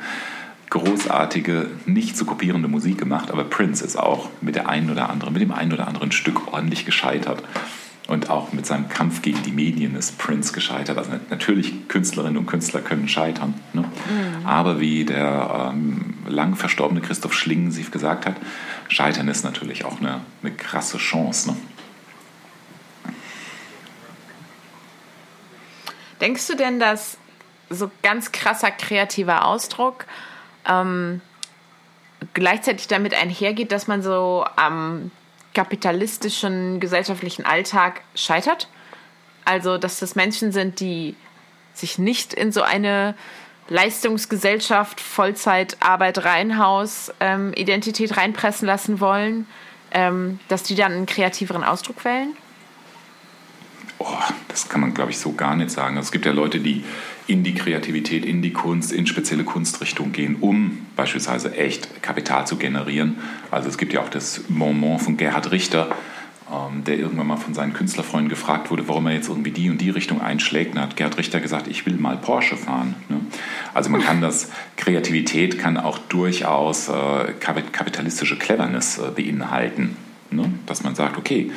großartige, 0.69 1.67
nicht 1.85 2.17
zu 2.17 2.25
kopierende 2.25 2.67
Musik 2.67 2.97
gemacht. 2.97 3.31
Aber 3.31 3.43
Prince 3.43 3.83
ist 3.83 3.97
auch 3.97 4.29
mit 4.41 4.55
der 4.55 4.67
einen 4.67 4.89
oder 4.89 5.09
anderen, 5.09 5.33
mit 5.33 5.41
dem 5.41 5.51
einen 5.51 5.73
oder 5.73 5.87
anderen 5.87 6.11
Stück 6.11 6.51
ordentlich 6.51 6.85
gescheitert. 6.85 7.43
Und 8.07 8.29
auch 8.29 8.53
mit 8.53 8.67
seinem 8.67 8.87
Kampf 8.87 9.23
gegen 9.23 9.41
die 9.41 9.51
Medien 9.51 9.95
ist 9.95 10.19
Prince 10.19 10.53
gescheitert. 10.53 10.97
Also 10.97 11.11
natürlich, 11.31 11.87
Künstlerinnen 11.87 12.37
und 12.37 12.45
Künstler 12.45 12.81
können 12.81 13.07
scheitern. 13.07 13.55
Ne? 13.73 13.81
Mhm. 13.81 14.45
Aber 14.45 14.79
wie 14.79 15.05
der 15.05 15.71
ähm, 15.73 16.13
lang 16.27 16.55
verstorbene 16.55 17.01
Christoph 17.01 17.33
Schlingensief 17.33 17.89
gesagt 17.89 18.27
hat, 18.27 18.35
Scheitern 18.89 19.27
ist 19.27 19.43
natürlich 19.43 19.85
auch 19.85 19.99
eine, 19.99 20.21
eine 20.43 20.51
krasse 20.51 20.99
Chance. 20.99 21.49
Ne? 21.49 21.57
Denkst 26.21 26.47
du 26.47 26.55
denn, 26.55 26.79
dass 26.79 27.17
so 27.69 27.89
ganz 28.03 28.31
krasser 28.31 28.71
kreativer 28.71 29.45
Ausdruck 29.45 30.05
ähm, 30.67 31.21
gleichzeitig 32.33 32.87
damit 32.87 33.13
einhergeht, 33.13 33.71
dass 33.71 33.87
man 33.87 34.01
so 34.01 34.45
am 34.55 35.11
kapitalistischen 35.53 36.79
gesellschaftlichen 36.79 37.45
Alltag 37.45 38.01
scheitert? 38.13 38.67
Also, 39.45 39.77
dass 39.77 39.99
das 39.99 40.15
Menschen 40.15 40.51
sind, 40.51 40.79
die 40.79 41.15
sich 41.73 41.99
nicht 41.99 42.33
in 42.33 42.51
so 42.51 42.61
eine 42.61 43.15
Leistungsgesellschaft, 43.67 45.01
Vollzeitarbeit, 45.01 46.23
Reihenhaus, 46.23 47.11
ähm, 47.19 47.53
Identität 47.53 48.15
reinpressen 48.17 48.67
lassen 48.67 48.99
wollen, 48.99 49.47
ähm, 49.91 50.39
dass 50.47 50.63
die 50.63 50.75
dann 50.75 50.91
einen 50.91 51.05
kreativeren 51.05 51.63
Ausdruck 51.63 52.05
wählen? 52.05 52.35
Oh, 53.97 54.05
das 54.49 54.67
kann 54.67 54.81
man, 54.81 54.93
glaube 54.93 55.11
ich, 55.11 55.17
so 55.17 55.33
gar 55.33 55.55
nicht 55.55 55.71
sagen. 55.71 55.95
Also 55.97 56.07
es 56.07 56.11
gibt 56.11 56.25
ja 56.25 56.31
Leute, 56.33 56.59
die 56.59 56.83
in 57.27 57.43
die 57.43 57.53
Kreativität, 57.53 58.25
in 58.25 58.41
die 58.41 58.51
Kunst, 58.51 58.91
in 58.91 59.07
spezielle 59.07 59.43
Kunstrichtungen 59.43 60.11
gehen, 60.11 60.37
um 60.41 60.85
beispielsweise 60.95 61.55
echt 61.55 62.03
Kapital 62.03 62.45
zu 62.45 62.57
generieren. 62.57 63.17
Also 63.51 63.69
es 63.69 63.77
gibt 63.77 63.93
ja 63.93 64.01
auch 64.01 64.09
das 64.09 64.41
Moment 64.49 65.01
von 65.01 65.17
Gerhard 65.17 65.51
Richter, 65.51 65.89
ähm, 66.51 66.83
der 66.83 66.99
irgendwann 66.99 67.27
mal 67.27 67.37
von 67.37 67.53
seinen 67.53 67.73
Künstlerfreunden 67.73 68.29
gefragt 68.29 68.69
wurde, 68.69 68.87
warum 68.87 69.07
er 69.07 69.13
jetzt 69.13 69.29
irgendwie 69.29 69.51
die 69.51 69.69
und 69.69 69.79
die 69.79 69.89
Richtung 69.89 70.21
einschlägt. 70.21 70.75
Und 70.75 70.81
hat 70.81 70.95
Gerhard 70.95 71.17
Richter 71.17 71.39
gesagt, 71.39 71.67
ich 71.67 71.85
will 71.85 71.95
mal 71.95 72.17
Porsche 72.17 72.57
fahren. 72.57 72.95
Ne? 73.09 73.21
Also 73.73 73.89
man 73.89 74.01
kann 74.01 74.21
das, 74.21 74.51
Kreativität 74.75 75.57
kann 75.57 75.77
auch 75.77 75.97
durchaus 75.97 76.89
äh, 76.89 77.33
kapitalistische 77.39 78.37
Cleverness 78.37 78.99
äh, 78.99 79.09
beinhalten. 79.09 79.95
Ne? 80.29 80.51
Dass 80.65 80.83
man 80.83 80.95
sagt, 80.95 81.17
okay, 81.17 81.51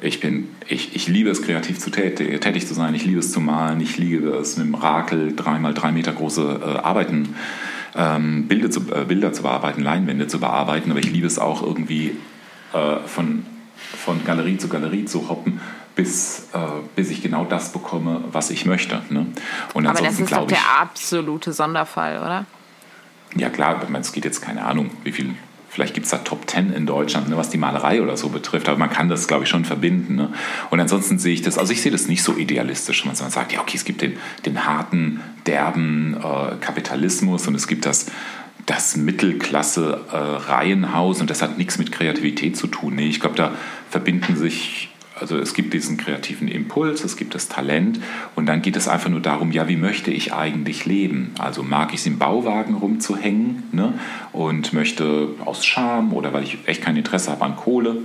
ich, 0.00 0.20
bin, 0.20 0.48
ich, 0.68 0.94
ich 0.94 1.08
liebe 1.08 1.30
es, 1.30 1.42
kreativ 1.42 1.78
zu 1.78 1.90
tätig, 1.90 2.40
tätig 2.40 2.66
zu 2.66 2.74
sein. 2.74 2.94
Ich 2.94 3.04
liebe 3.04 3.18
es 3.18 3.32
zu 3.32 3.40
malen. 3.40 3.80
Ich 3.80 3.98
liebe 3.98 4.28
es, 4.30 4.56
mit 4.56 4.66
dem 4.66 4.74
Rakel 4.74 5.34
dreimal 5.34 5.74
drei 5.74 5.90
Meter 5.90 6.12
große 6.12 6.60
äh, 6.62 6.78
Arbeiten, 6.78 7.34
ähm, 7.96 8.46
Bilder, 8.46 8.70
zu, 8.70 8.80
äh, 8.92 9.04
Bilder 9.04 9.32
zu 9.32 9.42
bearbeiten, 9.42 9.82
Leinwände 9.82 10.28
zu 10.28 10.38
bearbeiten. 10.38 10.90
Aber 10.90 11.00
ich 11.00 11.10
liebe 11.10 11.26
es 11.26 11.38
auch 11.38 11.62
irgendwie 11.62 12.16
äh, 12.72 12.96
von, 13.06 13.44
von 13.76 14.24
Galerie 14.24 14.58
zu 14.58 14.68
Galerie 14.68 15.04
zu 15.04 15.28
hoppen, 15.28 15.60
bis, 15.96 16.48
äh, 16.52 16.58
bis 16.94 17.10
ich 17.10 17.22
genau 17.22 17.44
das 17.44 17.72
bekomme, 17.72 18.22
was 18.30 18.50
ich 18.50 18.66
möchte. 18.66 19.02
Ne? 19.10 19.26
Und 19.74 19.86
Aber 19.86 20.00
das 20.00 20.20
ist 20.20 20.32
doch 20.32 20.46
der 20.46 20.80
absolute 20.80 21.52
Sonderfall, 21.52 22.18
oder? 22.18 22.46
Ja 23.36 23.50
klar, 23.50 23.80
es 24.00 24.12
geht 24.12 24.24
jetzt 24.24 24.40
keine 24.40 24.64
Ahnung, 24.64 24.90
wie 25.02 25.12
viel 25.12 25.34
Vielleicht 25.70 25.94
gibt 25.94 26.06
es 26.06 26.10
da 26.10 26.18
Top 26.18 26.46
Ten 26.46 26.72
in 26.72 26.84
Deutschland, 26.86 27.28
ne, 27.28 27.36
was 27.36 27.50
die 27.50 27.58
Malerei 27.58 28.00
oder 28.02 28.16
so 28.16 28.30
betrifft. 28.30 28.68
Aber 28.68 28.78
man 28.78 28.90
kann 28.90 29.08
das, 29.08 29.28
glaube 29.28 29.44
ich, 29.44 29.50
schon 29.50 29.64
verbinden. 29.64 30.16
Ne? 30.16 30.32
Und 30.70 30.80
ansonsten 30.80 31.18
sehe 31.18 31.34
ich 31.34 31.42
das, 31.42 31.58
also 31.58 31.72
ich 31.72 31.82
sehe 31.82 31.92
das 31.92 32.08
nicht 32.08 32.22
so 32.22 32.36
idealistisch, 32.36 33.02
wenn 33.02 33.08
man 33.08 33.16
sagt, 33.16 33.52
ja, 33.52 33.60
okay, 33.60 33.76
es 33.76 33.84
gibt 33.84 34.00
den, 34.02 34.16
den 34.46 34.64
harten, 34.64 35.20
derben 35.46 36.16
äh, 36.16 36.56
Kapitalismus 36.60 37.46
und 37.46 37.54
es 37.54 37.68
gibt 37.68 37.86
das, 37.86 38.06
das 38.66 38.96
Mittelklasse-Reihenhaus 38.96 41.18
äh, 41.18 41.20
und 41.20 41.30
das 41.30 41.42
hat 41.42 41.58
nichts 41.58 41.78
mit 41.78 41.92
Kreativität 41.92 42.56
zu 42.56 42.66
tun. 42.66 42.96
Nee, 42.96 43.08
ich 43.08 43.20
glaube, 43.20 43.36
da 43.36 43.52
verbinden 43.90 44.36
sich 44.36 44.88
also 45.20 45.36
es 45.36 45.54
gibt 45.54 45.74
diesen 45.74 45.96
kreativen 45.96 46.48
Impuls, 46.48 47.04
es 47.04 47.16
gibt 47.16 47.34
das 47.34 47.48
Talent 47.48 48.00
und 48.34 48.46
dann 48.46 48.62
geht 48.62 48.76
es 48.76 48.88
einfach 48.88 49.10
nur 49.10 49.20
darum, 49.20 49.50
ja, 49.50 49.68
wie 49.68 49.76
möchte 49.76 50.10
ich 50.10 50.32
eigentlich 50.32 50.86
leben? 50.86 51.32
Also 51.38 51.62
mag 51.62 51.92
ich 51.92 52.00
es 52.00 52.06
im 52.06 52.18
Bauwagen 52.18 52.74
rumzuhängen 52.74 53.64
ne? 53.72 53.94
Und 54.38 54.72
möchte 54.72 55.30
aus 55.44 55.66
Scham 55.66 56.12
oder 56.12 56.32
weil 56.32 56.44
ich 56.44 56.58
echt 56.66 56.80
kein 56.80 56.96
Interesse 56.96 57.32
habe 57.32 57.44
an 57.44 57.56
Kohle, 57.56 57.96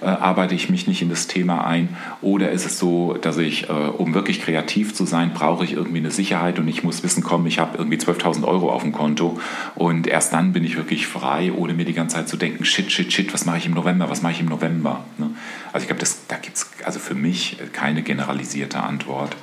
äh, 0.00 0.06
arbeite 0.06 0.54
ich 0.54 0.70
mich 0.70 0.86
nicht 0.86 1.02
in 1.02 1.10
das 1.10 1.26
Thema 1.26 1.66
ein? 1.66 1.94
Oder 2.22 2.52
ist 2.52 2.64
es 2.64 2.78
so, 2.78 3.18
dass 3.20 3.36
ich, 3.36 3.68
äh, 3.68 3.72
um 3.72 4.14
wirklich 4.14 4.40
kreativ 4.40 4.94
zu 4.94 5.04
sein, 5.04 5.32
brauche 5.34 5.62
ich 5.62 5.74
irgendwie 5.74 5.98
eine 5.98 6.10
Sicherheit 6.10 6.58
und 6.58 6.68
ich 6.68 6.84
muss 6.84 7.02
wissen, 7.02 7.22
komm, 7.22 7.46
ich 7.46 7.58
habe 7.58 7.76
irgendwie 7.76 7.98
12.000 7.98 8.44
Euro 8.44 8.72
auf 8.72 8.80
dem 8.80 8.92
Konto 8.92 9.38
und 9.74 10.06
erst 10.06 10.32
dann 10.32 10.54
bin 10.54 10.64
ich 10.64 10.78
wirklich 10.78 11.06
frei, 11.06 11.52
ohne 11.52 11.74
mir 11.74 11.84
die 11.84 11.92
ganze 11.92 12.16
Zeit 12.16 12.30
zu 12.30 12.38
denken, 12.38 12.64
shit, 12.64 12.90
shit, 12.90 13.12
shit, 13.12 13.34
was 13.34 13.44
mache 13.44 13.58
ich 13.58 13.66
im 13.66 13.74
November, 13.74 14.08
was 14.08 14.22
mache 14.22 14.32
ich 14.32 14.40
im 14.40 14.46
November? 14.48 15.04
Ne? 15.18 15.32
Also 15.74 15.84
ich 15.84 15.88
glaube, 15.94 16.02
da 16.28 16.36
gibt 16.36 16.56
es 16.56 16.70
also 16.86 16.98
für 16.98 17.14
mich 17.14 17.58
keine 17.74 18.00
generalisierte 18.00 18.82
Antwort. 18.82 19.36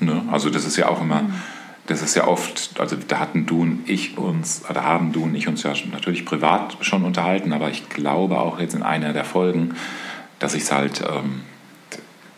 Ne? 0.00 0.22
Also 0.32 0.48
das 0.48 0.64
ist 0.64 0.78
ja 0.78 0.88
auch 0.88 1.02
immer... 1.02 1.24
Mhm 1.24 1.34
das 1.86 2.00
ist 2.00 2.14
ja 2.14 2.26
oft, 2.26 2.80
also 2.80 2.96
da 2.96 3.18
hatten 3.18 3.46
du 3.46 3.62
und 3.62 3.88
ich 3.88 4.16
uns, 4.16 4.62
oder 4.68 4.84
haben 4.84 5.12
du 5.12 5.24
und 5.24 5.34
ich 5.34 5.48
uns 5.48 5.62
ja 5.62 5.74
natürlich 5.92 6.24
privat 6.24 6.78
schon 6.80 7.04
unterhalten, 7.04 7.52
aber 7.52 7.70
ich 7.70 7.88
glaube 7.90 8.38
auch 8.38 8.58
jetzt 8.58 8.74
in 8.74 8.82
einer 8.82 9.12
der 9.12 9.24
Folgen, 9.24 9.74
dass 10.38 10.54
ich 10.54 10.62
es 10.62 10.72
halt, 10.72 11.02
ähm, 11.02 11.42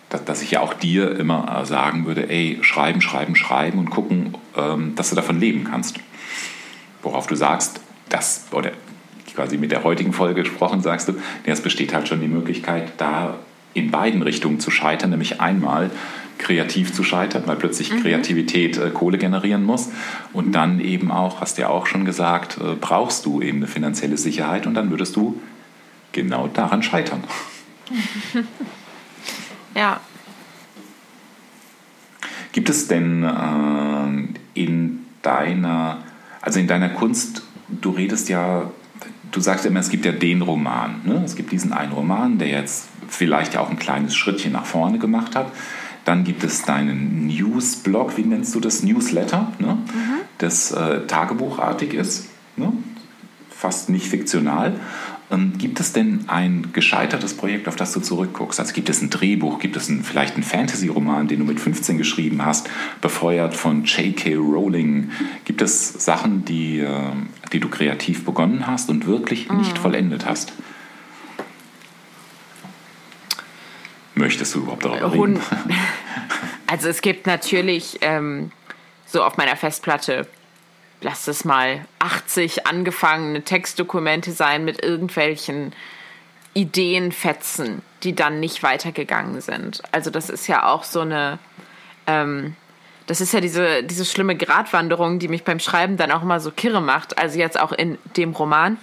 dass, 0.08 0.24
dass, 0.24 0.42
ich 0.42 0.50
ja 0.52 0.60
auch 0.60 0.74
dir 0.74 1.16
immer 1.18 1.64
sagen 1.64 2.06
würde, 2.06 2.28
ey, 2.28 2.58
schreiben, 2.62 3.00
schreiben, 3.00 3.36
schreiben 3.36 3.78
und 3.78 3.90
gucken, 3.90 4.36
ähm, 4.56 4.94
dass 4.96 5.10
du 5.10 5.16
davon 5.16 5.38
leben 5.38 5.64
kannst. 5.64 5.98
Worauf 7.02 7.26
du 7.26 7.36
sagst, 7.36 7.80
das, 8.08 8.46
oder 8.50 8.72
quasi 9.34 9.58
mit 9.58 9.70
der 9.70 9.84
heutigen 9.84 10.12
Folge 10.12 10.42
gesprochen, 10.42 10.82
sagst 10.82 11.08
du, 11.08 11.14
es 11.44 11.60
besteht 11.60 11.94
halt 11.94 12.08
schon 12.08 12.20
die 12.20 12.28
Möglichkeit, 12.28 12.92
da 12.96 13.38
in 13.76 13.90
beiden 13.90 14.22
Richtungen 14.22 14.58
zu 14.58 14.70
scheitern, 14.70 15.10
nämlich 15.10 15.40
einmal 15.40 15.90
kreativ 16.38 16.92
zu 16.92 17.04
scheitern, 17.04 17.42
weil 17.46 17.56
plötzlich 17.56 17.92
mhm. 17.92 18.02
Kreativität 18.02 18.76
äh, 18.76 18.90
Kohle 18.90 19.18
generieren 19.18 19.64
muss. 19.64 19.90
Und 20.32 20.52
dann 20.52 20.80
eben 20.80 21.10
auch, 21.10 21.40
hast 21.40 21.58
du 21.58 21.62
ja 21.62 21.68
auch 21.68 21.86
schon 21.86 22.04
gesagt, 22.04 22.58
äh, 22.58 22.74
brauchst 22.80 23.26
du 23.26 23.40
eben 23.40 23.58
eine 23.58 23.66
finanzielle 23.66 24.16
Sicherheit 24.16 24.66
und 24.66 24.74
dann 24.74 24.90
würdest 24.90 25.16
du 25.16 25.40
genau 26.12 26.48
daran 26.48 26.82
scheitern. 26.82 27.22
ja. 29.74 30.00
Gibt 32.52 32.70
es 32.70 32.88
denn 32.88 33.24
äh, 33.24 34.60
in 34.60 35.06
deiner, 35.22 35.98
also 36.40 36.58
in 36.58 36.66
deiner 36.66 36.88
Kunst, 36.88 37.42
du 37.68 37.90
redest 37.90 38.28
ja, 38.28 38.70
du 39.30 39.40
sagst 39.40 39.66
immer, 39.66 39.80
es 39.80 39.90
gibt 39.90 40.04
ja 40.06 40.12
den 40.12 40.42
Roman. 40.42 41.02
Ne? 41.04 41.22
Es 41.24 41.36
gibt 41.36 41.52
diesen 41.52 41.72
einen 41.72 41.92
Roman, 41.92 42.38
der 42.38 42.48
jetzt 42.48 42.88
vielleicht 43.08 43.54
ja 43.54 43.60
auch 43.60 43.70
ein 43.70 43.78
kleines 43.78 44.14
Schrittchen 44.14 44.52
nach 44.52 44.66
vorne 44.66 44.98
gemacht 44.98 45.36
hat. 45.36 45.52
Dann 46.04 46.22
gibt 46.22 46.44
es 46.44 46.62
deinen 46.62 47.26
Newsblog, 47.26 48.16
wie 48.16 48.22
nennst 48.22 48.54
du 48.54 48.60
das? 48.60 48.82
Newsletter, 48.82 49.52
ne? 49.58 49.74
Mhm. 49.74 50.20
das 50.38 50.70
äh, 50.70 51.06
tagebuchartig 51.06 51.94
ist, 51.94 52.28
ne? 52.56 52.72
fast 53.50 53.88
nicht 53.88 54.06
fiktional. 54.06 54.78
Ähm, 55.30 55.54
gibt 55.58 55.80
es 55.80 55.92
denn 55.92 56.24
ein 56.28 56.68
gescheitertes 56.72 57.34
Projekt, 57.34 57.66
auf 57.66 57.74
das 57.74 57.92
du 57.92 58.00
zurückguckst? 58.00 58.60
Also 58.60 58.72
gibt 58.72 58.88
es 58.88 59.02
ein 59.02 59.10
Drehbuch, 59.10 59.58
gibt 59.58 59.76
es 59.76 59.88
ein, 59.88 60.04
vielleicht 60.04 60.34
einen 60.34 60.44
Fantasy-Roman, 60.44 61.26
den 61.26 61.40
du 61.40 61.44
mit 61.44 61.58
15 61.58 61.98
geschrieben 61.98 62.44
hast, 62.44 62.68
befeuert 63.00 63.54
von 63.54 63.84
J.K. 63.84 64.36
Rowling? 64.36 65.10
Gibt 65.44 65.62
es 65.62 66.04
Sachen, 66.04 66.44
die, 66.44 66.78
äh, 66.78 67.10
die 67.52 67.58
du 67.58 67.68
kreativ 67.68 68.24
begonnen 68.24 68.68
hast 68.68 68.88
und 68.88 69.06
wirklich 69.06 69.48
mhm. 69.48 69.58
nicht 69.58 69.78
vollendet 69.78 70.26
hast? 70.26 70.52
Möchtest 74.16 74.54
du 74.54 74.60
überhaupt 74.60 74.84
darüber 74.84 75.12
reden? 75.12 75.40
Also 76.68 76.88
es 76.88 77.00
gibt 77.00 77.28
natürlich 77.28 77.98
ähm, 78.00 78.50
so 79.06 79.22
auf 79.22 79.36
meiner 79.36 79.54
Festplatte, 79.54 80.26
lass 81.00 81.28
es 81.28 81.44
mal 81.44 81.86
80 82.00 82.66
angefangene 82.66 83.42
Textdokumente 83.42 84.32
sein 84.32 84.64
mit 84.64 84.82
irgendwelchen 84.82 85.72
Ideenfetzen, 86.54 87.82
die 88.02 88.16
dann 88.16 88.40
nicht 88.40 88.64
weitergegangen 88.64 89.40
sind. 89.40 89.80
Also 89.92 90.10
das 90.10 90.28
ist 90.28 90.48
ja 90.48 90.66
auch 90.66 90.82
so 90.82 91.02
eine, 91.02 91.38
ähm, 92.08 92.56
das 93.06 93.20
ist 93.20 93.32
ja 93.32 93.40
diese, 93.40 93.84
diese 93.84 94.04
schlimme 94.04 94.36
Gratwanderung, 94.36 95.20
die 95.20 95.28
mich 95.28 95.44
beim 95.44 95.60
Schreiben 95.60 95.96
dann 95.96 96.10
auch 96.10 96.22
immer 96.22 96.40
so 96.40 96.50
kirre 96.50 96.80
macht. 96.80 97.16
Also 97.16 97.38
jetzt 97.38 97.60
auch 97.60 97.70
in 97.70 97.96
dem 98.16 98.32
Roman 98.32 98.76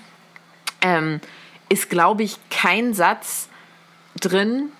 ähm, 0.82 1.20
ist, 1.68 1.90
glaube 1.90 2.24
ich, 2.24 2.38
kein 2.50 2.94
Satz 2.94 3.50
drin, 4.22 4.72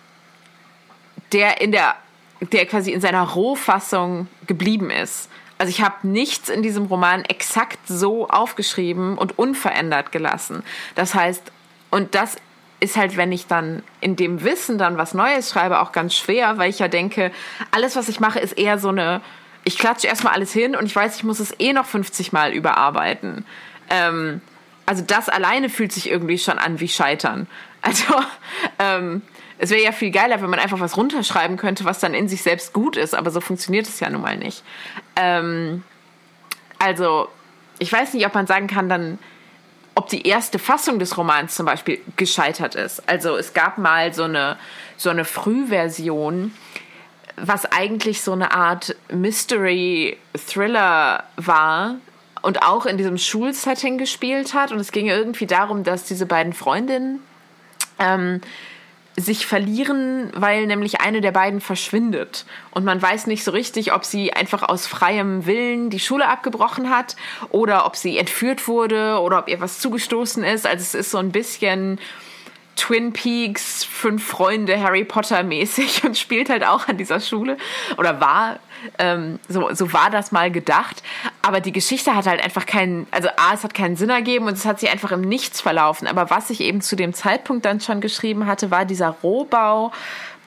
der 1.34 1.62
in 1.62 1.72
der, 1.72 1.96
der 2.40 2.66
quasi 2.66 2.92
in 2.92 3.02
seiner 3.02 3.24
Rohfassung 3.24 4.28
geblieben 4.48 4.90
ist. 4.90 5.30
Also 5.58 5.70
ich 5.70 5.82
habe 5.82 6.08
nichts 6.08 6.50
in 6.50 6.62
diesem 6.62 6.86
Roman 6.86 7.24
exakt 7.26 7.80
so 7.88 8.28
aufgeschrieben 8.28 9.18
und 9.18 9.38
unverändert 9.38 10.12
gelassen. 10.12 10.64
Das 10.96 11.16
heißt, 11.16 11.52
und 11.90 12.16
das 12.16 12.38
ist 12.80 12.98
halt, 12.98 13.16
wenn 13.16 13.32
ich 13.32 13.48
dann 13.48 13.82
in 14.02 14.16
dem 14.16 14.44
Wissen 14.44 14.78
dann 14.78 14.98
was 14.98 15.14
Neues 15.14 15.50
schreibe, 15.50 15.80
auch 15.80 15.94
ganz 15.94 16.16
schwer, 16.16 16.58
weil 16.58 16.70
ich 16.70 16.80
ja 16.80 16.90
denke, 16.90 17.32
alles, 17.72 17.96
was 17.96 18.10
ich 18.10 18.20
mache, 18.20 18.40
ist 18.40 18.58
eher 18.58 18.78
so 18.78 18.90
eine, 18.90 19.22
ich 19.64 19.78
klatsche 19.78 20.08
erstmal 20.08 20.34
alles 20.34 20.52
hin 20.52 20.76
und 20.76 20.86
ich 20.86 20.96
weiß, 20.96 21.16
ich 21.16 21.24
muss 21.24 21.40
es 21.40 21.58
eh 21.60 21.72
noch 21.72 21.86
50 21.86 22.34
Mal 22.34 22.52
überarbeiten. 22.52 23.46
Ähm, 23.90 24.42
also 24.86 25.04
das 25.06 25.30
alleine 25.30 25.70
fühlt 25.70 25.92
sich 25.92 26.10
irgendwie 26.10 26.38
schon 26.38 26.60
an 26.60 26.80
wie 26.80 26.88
Scheitern. 26.88 27.48
Also 27.86 28.14
ähm, 28.80 29.24
es 29.58 29.70
wäre 29.70 29.84
ja 29.84 29.92
viel 29.92 30.12
geiler, 30.12 30.42
wenn 30.42 30.50
man 30.50 30.60
einfach 30.60 30.80
was 30.80 30.96
runterschreiben 30.98 31.58
könnte, 31.58 31.86
was 31.86 32.00
dann 32.00 32.14
in 32.14 32.28
sich 32.28 32.44
selbst 32.44 32.74
gut 32.74 32.98
ist, 32.98 33.14
aber 33.14 33.32
so 33.32 33.40
funktioniert 33.42 33.88
es 33.88 34.00
ja 34.00 34.10
nun 34.10 34.22
mal 34.22 34.38
nicht. 34.38 34.64
Ähm, 35.16 35.84
also, 36.80 37.30
ich 37.80 37.94
weiß 37.94 38.14
nicht, 38.14 38.26
ob 38.26 38.34
man 38.34 38.48
sagen 38.48 38.68
kann, 38.68 38.90
dann, 38.90 39.20
ob 39.96 40.10
die 40.10 40.28
erste 40.28 40.60
Fassung 40.60 41.00
des 41.00 41.18
Romans 41.18 41.56
zum 41.56 41.66
Beispiel 41.66 42.02
gescheitert 42.18 42.76
ist. 42.76 43.08
Also, 43.08 43.38
es 43.38 43.54
gab 43.54 43.78
mal 43.78 44.14
so 44.14 44.24
eine, 44.24 44.58
so 44.98 45.10
eine 45.10 45.24
Frühversion, 45.24 46.54
was 47.38 47.66
eigentlich 47.66 48.22
so 48.22 48.34
eine 48.34 48.54
Art 48.54 48.98
Mystery-Thriller 49.12 51.24
war, 51.38 51.96
und 52.44 52.62
auch 52.62 52.86
in 52.86 52.98
diesem 52.98 53.18
Schulsetting 53.18 53.98
gespielt 53.98 54.54
hat. 54.54 54.72
Und 54.72 54.80
es 54.80 54.92
ging 54.92 55.08
irgendwie 55.08 55.48
darum, 55.48 55.84
dass 55.84 56.04
diese 56.04 56.28
beiden 56.28 56.54
Freundinnen 56.54 57.20
ähm, 57.98 58.42
sich 59.16 59.46
verlieren, 59.46 60.30
weil 60.36 60.68
nämlich 60.68 61.00
eine 61.02 61.22
der 61.22 61.32
beiden 61.32 61.62
verschwindet. 61.62 62.46
Und 62.72 62.84
man 62.84 63.02
weiß 63.02 63.28
nicht 63.28 63.44
so 63.44 63.52
richtig, 63.52 63.94
ob 63.94 64.04
sie 64.04 64.34
einfach 64.34 64.64
aus 64.64 64.86
freiem 64.88 65.46
Willen 65.46 65.90
die 65.90 66.00
Schule 66.00 66.28
abgebrochen 66.28 66.90
hat 66.90 67.16
oder 67.50 67.86
ob 67.86 67.96
sie 67.96 68.18
entführt 68.18 68.68
wurde 68.68 69.20
oder 69.20 69.40
ob 69.40 69.48
ihr 69.48 69.62
was 69.62 69.80
zugestoßen 69.80 70.44
ist. 70.44 70.68
Also 70.68 70.82
es 70.82 70.96
ist 70.96 71.12
so 71.12 71.20
ein 71.20 71.32
bisschen 71.32 71.98
Twin 72.76 73.14
Peaks, 73.14 73.84
fünf 73.84 74.26
Freunde, 74.26 74.82
Harry 74.82 75.04
Potter 75.04 75.44
mäßig 75.44 76.04
und 76.04 76.18
spielt 76.18 76.50
halt 76.50 76.66
auch 76.66 76.88
an 76.88 76.98
dieser 76.98 77.20
Schule 77.20 77.58
oder 77.98 78.20
war, 78.20 78.60
ähm, 79.00 79.40
so, 79.48 79.74
so 79.74 79.94
war 79.94 80.10
das 80.10 80.32
mal 80.32 80.52
gedacht. 80.52 81.04
Aber 81.42 81.60
die 81.60 81.72
Geschichte 81.72 82.16
hat 82.16 82.26
halt 82.26 82.44
einfach 82.44 82.66
keinen, 82.66 83.08
also 83.12 83.30
A, 83.38 83.54
es 83.54 83.64
hat 83.64 83.74
keinen 83.74 83.96
Sinn 83.96 84.10
ergeben 84.10 84.46
und 84.46 84.54
es 84.54 84.66
hat 84.66 84.80
sich 84.80 84.90
einfach 84.90 85.12
im 85.12 85.22
Nichts 85.22 85.62
verlaufen. 85.62 86.08
Aber 86.08 86.30
was 86.30 86.50
ich 86.50 86.62
eben 86.62 86.82
zu 86.82 86.96
dem 86.96 87.14
Zeitpunkt 87.14 87.66
dann 87.66 87.80
schon 87.80 88.02
geschrieben 88.02 88.48
hatte, 88.48 88.72
war 88.72 88.86
dieser 88.86 89.10
Rohbau 89.10 89.92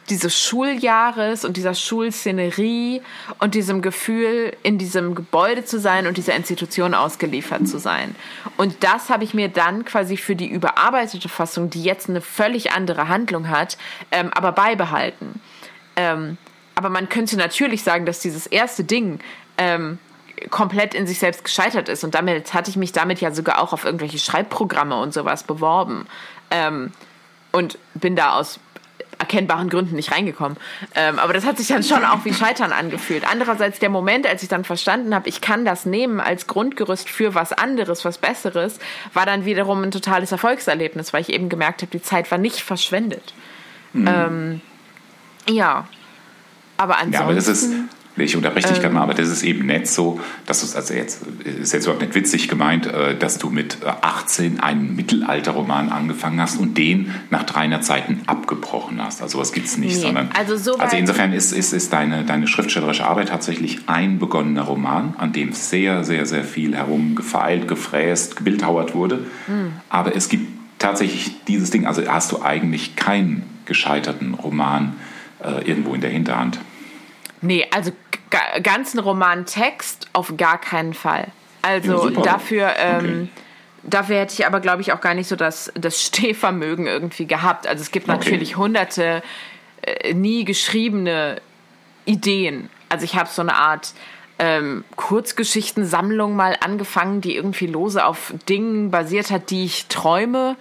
dieses 0.09 0.40
Schuljahres 0.40 1.45
und 1.45 1.57
dieser 1.57 1.75
Schulszenerie 1.75 3.03
und 3.40 3.55
diesem 3.55 3.83
Gefühl, 3.83 4.57
in 4.62 4.79
diesem 4.79 5.14
Gebäude 5.14 5.64
zu 5.64 5.81
sein 5.81 6.07
und 6.07 6.16
dieser 6.16 6.35
Institution 6.35 6.95
ausgeliefert 6.95 7.66
zu 7.66 7.79
sein. 7.79 8.14
Und 8.57 8.85
das 8.85 9.11
habe 9.11 9.25
ich 9.25 9.35
mir 9.35 9.49
dann 9.49 9.85
quasi 9.85 10.16
für 10.16 10.37
die 10.37 10.49
überarbeitete 10.49 11.29
Fassung, 11.29 11.71
die 11.71 11.83
jetzt 11.83 12.09
eine 12.09 12.21
völlig 12.21 12.73
andere 12.73 13.09
Handlung 13.09 13.49
hat, 13.49 13.77
ähm, 14.12 14.31
aber 14.33 14.53
beibehalten. 14.53 15.40
Ähm, 15.97 16.38
aber 16.75 16.90
man 16.90 17.09
könnte 17.09 17.37
natürlich 17.37 17.83
sagen, 17.83 18.07
dass 18.07 18.21
dieses 18.21 18.47
erste 18.47 18.85
Ding 18.85 19.19
ähm, 19.59 19.99
komplett 20.51 20.95
in 20.95 21.07
sich 21.07 21.19
selbst 21.19 21.45
gescheitert 21.45 21.88
ist. 21.88 22.05
Und 22.05 22.14
damit 22.14 22.55
hatte 22.55 22.71
ich 22.71 22.77
mich 22.77 22.92
damit 22.92 23.21
ja 23.21 23.33
sogar 23.33 23.61
auch 23.61 23.73
auf 23.73 23.85
irgendwelche 23.85 24.19
Schreibprogramme 24.19 24.97
und 24.97 25.14
sowas 25.14 25.42
beworben. 25.42 26.07
Ähm, 26.51 26.92
und 27.53 27.79
bin 27.95 28.16
da 28.16 28.35
aus 28.35 28.61
erkennbaren 29.18 29.68
Gründen 29.68 29.96
nicht 29.96 30.12
reingekommen. 30.12 30.59
Ähm, 30.94 31.18
aber 31.18 31.33
das 31.33 31.44
hat 31.44 31.57
sich 31.57 31.68
dann 31.68 31.83
schon 31.83 32.05
auch 32.05 32.24
wie 32.24 32.35
Scheitern 32.35 32.72
angefühlt. 32.72 33.24
Andererseits 33.31 33.79
der 33.79 33.88
Moment, 33.88 34.26
als 34.26 34.42
ich 34.42 34.48
dann 34.48 34.64
verstanden 34.64 35.14
habe, 35.14 35.29
ich 35.29 35.40
kann 35.40 35.64
das 35.64 35.87
nehmen 35.87 36.20
als 36.20 36.46
Grundgerüst 36.46 37.09
für 37.09 37.35
was 37.35 37.52
anderes, 37.52 38.05
was 38.05 38.18
Besseres, 38.18 38.79
war 39.14 39.26
dann 39.26 39.44
wiederum 39.44 39.83
ein 39.83 39.90
totales 39.90 40.33
Erfolgserlebnis, 40.33 41.12
weil 41.12 41.22
ich 41.22 41.31
eben 41.31 41.48
gemerkt 41.48 41.83
habe, 41.83 41.90
die 41.90 42.02
Zeit 42.02 42.31
war 42.31 42.38
nicht 42.38 42.61
verschwendet. 42.61 43.35
Mhm. 43.92 44.09
Ähm, 44.09 44.61
ja. 45.48 45.88
Aber 46.76 46.96
ansonsten. 46.96 47.14
Ja, 47.14 47.20
aber 47.22 47.35
das 47.35 47.48
ist 47.48 47.70
ich 48.24 48.37
unterbreche 48.37 48.68
dich 48.68 48.76
ähm, 48.76 48.83
gerade 48.83 48.94
mal, 48.94 49.02
aber 49.02 49.14
das 49.14 49.29
ist 49.29 49.42
eben 49.42 49.66
nicht 49.66 49.88
so, 49.88 50.20
dass 50.46 50.61
du 50.61 50.66
es, 50.66 50.76
also 50.76 50.94
jetzt 50.94 51.22
ist 51.44 51.72
jetzt 51.72 51.85
überhaupt 51.85 52.02
nicht 52.02 52.14
witzig 52.14 52.48
gemeint, 52.48 52.87
äh, 52.87 53.16
dass 53.16 53.38
du 53.38 53.50
mit 53.50 53.79
18 53.85 54.61
einen 54.61 54.96
Mittelalterroman 54.96 55.90
angefangen 55.90 56.40
hast 56.40 56.59
und 56.59 56.79
den 56.79 57.14
nach 57.31 57.44
300 57.44 57.85
Seiten 57.85 58.22
abgebrochen 58.26 59.02
hast. 59.02 59.22
Also 59.22 59.38
was 59.38 59.52
gibt 59.52 59.66
es 59.66 59.76
nicht, 59.76 59.96
nee, 59.96 60.00
sondern 60.00 60.31
also, 60.37 60.57
so 60.57 60.79
also 60.79 60.96
insofern 60.96 61.33
ist, 61.33 61.52
ist, 61.52 61.72
ist 61.72 61.92
deine, 61.92 62.24
deine 62.24 62.46
schriftstellerische 62.46 63.07
Arbeit 63.07 63.29
tatsächlich 63.29 63.81
ein 63.87 64.18
begonnener 64.18 64.62
Roman, 64.62 65.14
an 65.18 65.33
dem 65.33 65.52
sehr, 65.52 66.05
sehr, 66.05 66.26
sehr 66.26 66.44
viel 66.44 66.74
herumgefeilt, 66.74 67.68
gefräst, 67.68 68.37
gebildhauert 68.37 68.94
wurde. 68.94 69.26
Mhm. 69.46 69.72
Aber 69.90 70.16
es 70.16 70.29
gibt 70.29 70.48
tatsächlich 70.79 71.44
dieses 71.46 71.70
Ding, 71.70 71.87
also 71.87 72.07
hast 72.07 72.33
du 72.33 72.42
eigentlich 72.42 72.96
keinen 72.96 73.42
gescheiterten 73.66 74.35
Roman 74.35 74.94
äh, 75.42 75.68
irgendwo 75.68 75.94
in 75.94 76.00
der 76.00 76.11
Hinterhand. 76.11 76.59
Nee, 77.40 77.66
also 77.72 77.92
ganzen 78.62 78.99
Romantext 78.99 80.09
auf 80.12 80.37
gar 80.37 80.61
keinen 80.61 80.94
Fall. 80.94 81.29
Also 81.62 82.11
ja, 82.11 82.20
dafür, 82.22 82.75
ähm, 82.79 82.99
okay. 82.99 83.29
dafür 83.83 84.16
hätte 84.18 84.35
ich 84.35 84.46
aber, 84.46 84.61
glaube 84.61 84.83
ich, 84.83 84.92
auch 84.92 85.01
gar 85.01 85.14
nicht 85.14 85.29
so 85.29 85.37
das, 85.37 85.72
das 85.75 86.03
Stehvermögen 86.07 86.87
irgendwie 86.87 87.27
gehabt. 87.27 87.66
Also 87.66 87.83
es 87.83 87.90
gibt 87.90 88.09
okay. 88.09 88.18
natürlich 88.18 88.57
hunderte 88.57 89.22
äh, 89.83 90.14
nie 90.14 90.44
geschriebene 90.44 91.40
Ideen. 92.05 92.70
Also 92.88 93.05
ich 93.05 93.16
habe 93.16 93.29
so 93.29 93.42
eine 93.42 93.55
Art 93.55 93.94
ähm, 94.38 94.85
Kurzgeschichtensammlung 94.96 96.37
mal 96.37 96.57
angefangen, 96.61 97.20
die 97.20 97.35
irgendwie 97.35 97.66
lose 97.66 98.05
auf 98.05 98.35
Dingen 98.49 98.90
basiert 98.90 99.31
hat, 99.31 99.51
die 99.51 99.64
ich 99.64 99.87
träume. 99.87 100.57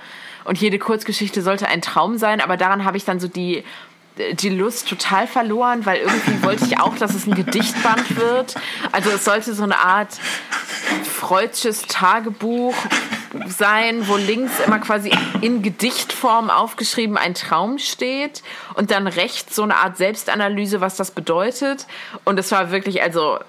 Und 0.46 0.60
jede 0.60 0.80
Kurzgeschichte 0.80 1.42
sollte 1.42 1.68
ein 1.68 1.82
Traum 1.82 2.18
sein, 2.18 2.40
aber 2.40 2.56
daran 2.56 2.86
habe 2.86 2.98
ich 2.98 3.06
dann 3.06 3.20
so 3.20 3.28
die 3.28 3.64
die 4.34 4.50
Lust 4.50 4.88
total 4.88 5.28
verloren, 5.28 5.86
weil 5.86 6.00
irgendwie 6.00 6.42
wollte 6.44 6.66
ich 6.66 6.80
auch, 6.80 6.96
dass 6.98 7.14
es 7.14 7.28
ein 7.28 7.36
Gedichtband 7.36 8.18
wird. 8.18 8.56
Also 8.92 9.10
es 9.12 9.26
sollte 9.26 9.54
so 9.54 9.64
eine 9.64 9.78
Art 9.78 10.20
freudsches 11.04 11.84
Tagebuch 11.84 12.76
sein, 13.48 14.08
wo 14.08 14.16
links 14.16 14.60
immer 14.66 14.80
quasi 14.80 15.12
in 15.42 15.62
Gedichtform 15.62 16.50
aufgeschrieben 16.50 17.18
ein 17.18 17.34
Traum 17.34 17.80
steht 17.80 18.44
und 18.76 18.92
dann 18.92 19.08
rechts 19.08 19.56
so 19.56 19.64
eine 19.64 19.76
Art 19.78 19.98
Selbstanalyse, 19.98 20.82
was 20.82 20.96
das 20.96 21.12
bedeutet. 21.12 21.86
Und 22.24 22.40
es 22.40 22.52
war 22.52 22.72
wirklich, 22.72 23.02
also 23.02 23.40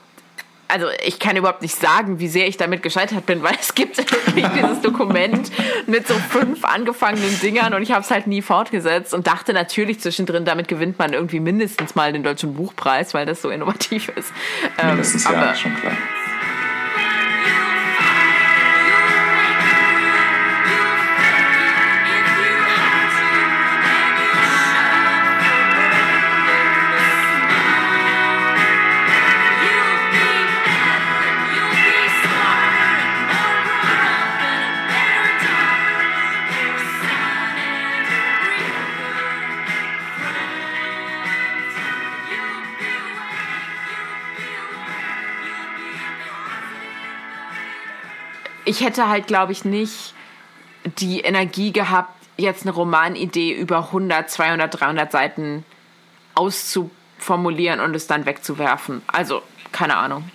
also 0.69 0.87
ich 1.05 1.19
kann 1.19 1.37
überhaupt 1.37 1.63
nicht 1.63 1.75
sagen, 1.75 2.19
wie 2.19 2.29
sehr 2.29 2.47
ich 2.49 2.57
damit 2.57 2.83
gescheitert 2.83 3.27
bin, 3.27 3.43
weil 3.45 3.57
es 3.61 3.75
gibt 3.75 3.99
dieses 3.99 4.81
Dokument 4.83 5.51
mit 5.87 6.07
so 6.07 6.15
fünf 6.15 6.65
angefangenen 6.65 7.41
Dingern 7.41 7.75
und 7.75 7.83
ich 7.83 7.93
habe 7.93 8.03
es 8.03 8.11
halt 8.11 8.27
nie 8.27 8.43
fortgesetzt 8.43 9.15
und 9.15 9.27
dachte 9.27 9.53
natürlich 9.53 10.01
zwischendrin, 10.01 10.45
damit 10.45 10.69
gewinnt 10.69 10.99
man 10.99 11.13
irgendwie 11.13 11.41
mindestens 11.41 11.95
mal 11.95 12.13
den 12.13 12.23
deutschen 12.23 12.55
Buchpreis, 12.55 13.15
weil 13.15 13.27
das 13.27 13.43
so 13.43 13.51
innovativ 13.51 14.09
ist. 14.11 14.33
Mindestens 14.83 15.27
ähm, 15.27 15.33
ja, 15.33 15.55
schon 15.55 15.75
klar. 15.77 15.97
Ich 48.77 48.85
hätte 48.85 49.09
halt, 49.09 49.27
glaube 49.27 49.53
ich, 49.53 49.65
nicht 49.65 50.13
die 50.99 51.21
Energie 51.21 51.73
gehabt, 51.73 52.13
jetzt 52.37 52.63
eine 52.63 52.73
Romanidee 52.73 53.53
über 53.53 53.79
100, 53.87 54.31
200, 54.31 54.81
300 54.81 55.11
Seiten 55.11 55.65
auszuformulieren 56.35 57.81
und 57.81 57.97
es 57.97 58.07
dann 58.07 58.27
wegzuwerfen. 58.27 59.01
Also, 59.07 59.41
keine 59.73 59.97
Ahnung. 59.97 60.31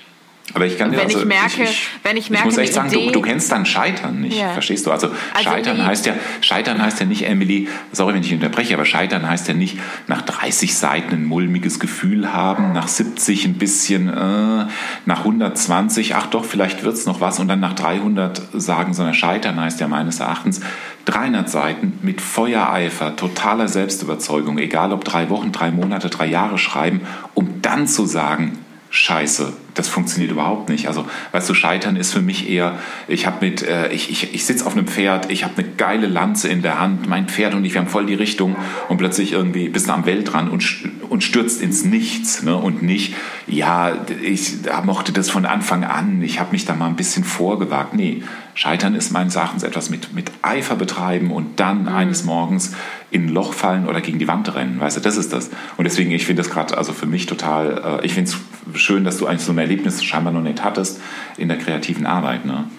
Aber 0.54 0.66
ich 0.66 0.78
kann 0.78 0.92
wenn 0.92 1.00
also, 1.00 1.20
ich 1.20 1.26
merke, 1.26 1.64
ich, 1.64 1.70
ich, 1.70 1.88
wenn 2.04 2.18
ich 2.18 2.30
merke, 2.30 2.50
ich 2.50 2.56
muss 2.56 2.64
echt 2.64 2.74
sagen, 2.74 2.92
du, 2.92 3.12
du, 3.12 3.22
kennst 3.22 3.52
dann 3.52 3.66
Scheitern 3.66 4.22
nicht, 4.22 4.38
yeah. 4.38 4.54
verstehst 4.54 4.86
du? 4.86 4.92
Also, 4.92 5.08
also 5.08 5.50
Scheitern 5.50 5.86
heißt 5.86 6.06
ja, 6.06 6.14
Scheitern 6.42 6.82
heißt 6.82 7.00
ja 7.00 7.06
nicht, 7.06 7.28
Emily, 7.28 7.68
sorry, 7.92 8.14
wenn 8.14 8.22
ich 8.22 8.34
unterbreche, 8.34 8.74
aber 8.74 8.86
Scheitern 8.86 9.28
heißt 9.28 9.48
ja 9.48 9.54
nicht 9.54 9.78
nach 10.08 10.22
30 10.22 10.76
Seiten 10.76 11.14
ein 11.14 11.26
mulmiges 11.26 11.80
Gefühl 11.80 12.34
haben, 12.34 12.74
nach 12.74 12.88
70 12.88 13.46
ein 13.46 13.54
bisschen, 13.56 14.10
äh, 14.10 14.66
nach 15.06 15.20
120, 15.20 16.16
ach 16.16 16.28
doch, 16.28 16.46
vielleicht 16.46 16.84
wird 16.84 16.96
es 16.96 17.06
noch 17.06 17.22
was 17.22 17.40
und 17.40 17.48
dann 17.48 17.60
nach 17.60 17.74
300 17.74 18.42
sagen, 18.54 18.94
sondern 18.94 19.14
Scheitern 19.14 19.60
heißt 19.60 19.80
ja 19.80 19.88
meines 19.88 20.20
Erachtens 20.20 20.62
300 21.06 21.50
Seiten 21.50 21.94
mit 22.02 22.22
Feuereifer, 22.22 23.16
totaler 23.16 23.68
Selbstüberzeugung, 23.68 24.58
egal 24.58 24.94
ob 24.94 25.04
drei 25.04 25.30
Wochen, 25.30 25.52
drei 25.52 25.72
Monate, 25.72 26.10
drei 26.10 26.28
Jahre 26.28 26.58
schreiben, 26.58 27.02
um 27.34 27.62
dann 27.62 27.88
zu 27.88 28.06
sagen, 28.06 28.60
Scheiße, 28.93 29.54
das 29.73 29.88
funktioniert 29.88 30.34
überhaupt 30.34 30.67
nicht. 30.67 30.89
Also, 30.89 31.06
weißt 31.32 31.49
du, 31.49 31.54
Scheitern 31.54 31.95
ist 31.95 32.12
für 32.12 32.21
mich 32.21 32.49
eher, 32.49 32.77
ich 33.08 33.25
habe 33.25 33.38
mit, 33.45 33.63
äh, 33.63 33.88
ich, 33.93 34.10
ich, 34.12 34.34
ich 34.34 34.45
sitze 34.45 34.65
auf 34.65 34.73
einem 34.73 34.86
Pferd, 34.86 35.32
ich 35.32 35.45
habe 35.45 35.54
eine 35.58 35.69
geile 35.77 36.08
Lanze 36.08 36.49
in 36.49 36.62
der 36.62 36.77
Hand, 36.77 37.08
mein 37.08 37.30
Pferd 37.30 37.54
und 37.54 37.63
ich, 37.63 37.73
wir 37.73 37.80
haben 37.80 37.88
voll 37.88 38.06
die 38.06 38.15
Richtung 38.15 38.58
und 38.89 38.97
plötzlich 38.97 39.32
irgendwie 39.32 39.69
bist 39.69 39.88
du 39.88 39.93
am 39.93 40.06
Weltrand 40.06 40.51
und, 40.51 40.65
und 41.08 41.23
stürzt 41.23 41.62
ins 41.62 41.86
Nichts. 41.86 42.43
Ne? 42.43 42.54
Und 42.58 42.84
nicht, 42.84 43.15
ja, 43.47 43.93
ich 44.21 44.56
mochte 44.84 45.13
das 45.13 45.30
von 45.30 45.45
Anfang 45.45 45.86
an, 45.86 46.21
ich 46.21 46.41
habe 46.41 46.51
mich 46.51 46.65
da 46.65 46.75
mal 46.75 46.88
ein 46.88 46.97
bisschen 46.97 47.23
vorgewagt. 47.23 47.93
Nee, 47.93 48.23
Scheitern 48.56 48.93
ist 48.93 49.12
meines 49.12 49.38
Erachtens 49.38 49.63
etwas 49.63 49.89
mit, 49.89 50.13
mit 50.13 50.32
Eifer 50.41 50.75
betreiben 50.75 51.32
und 51.32 51.62
dann 51.62 51.84
mhm. 51.84 51.88
eines 51.88 52.25
Morgens 52.25 52.73
in 53.10 53.27
ein 53.27 53.30
Loch 53.30 53.54
fallen 53.54 53.88
oder 53.88 54.01
gegen 54.01 54.19
die 54.19 54.27
Wand 54.27 54.54
rennen. 54.54 54.82
Weißt 54.82 54.97
du, 54.97 55.01
das 55.01 55.15
ist 55.15 55.32
das. 55.32 55.49
Und 55.77 55.86
deswegen, 55.86 56.12
ich 56.12 56.25
finde 56.25 56.41
das 56.43 56.51
gerade, 56.51 56.77
also 56.77 56.91
für 56.91 57.06
mich 57.06 57.25
total, 57.25 57.99
äh, 58.01 58.06
ich 58.06 58.13
finde 58.13 58.30
es 58.30 58.38
schön, 58.74 59.04
dass 59.04 59.17
du 59.17 59.28
eigentlich 59.28 59.45
so 59.45 59.52
ein 59.52 59.58
Erlebnis 59.58 60.04
scheinbar 60.04 60.34
noch 60.34 60.41
nicht 60.41 60.63
hattest 60.63 61.02
in 61.38 61.47
der 61.47 61.58
kreativen 61.58 62.06
Arbeit. 62.06 62.45
Ne? 62.45 62.69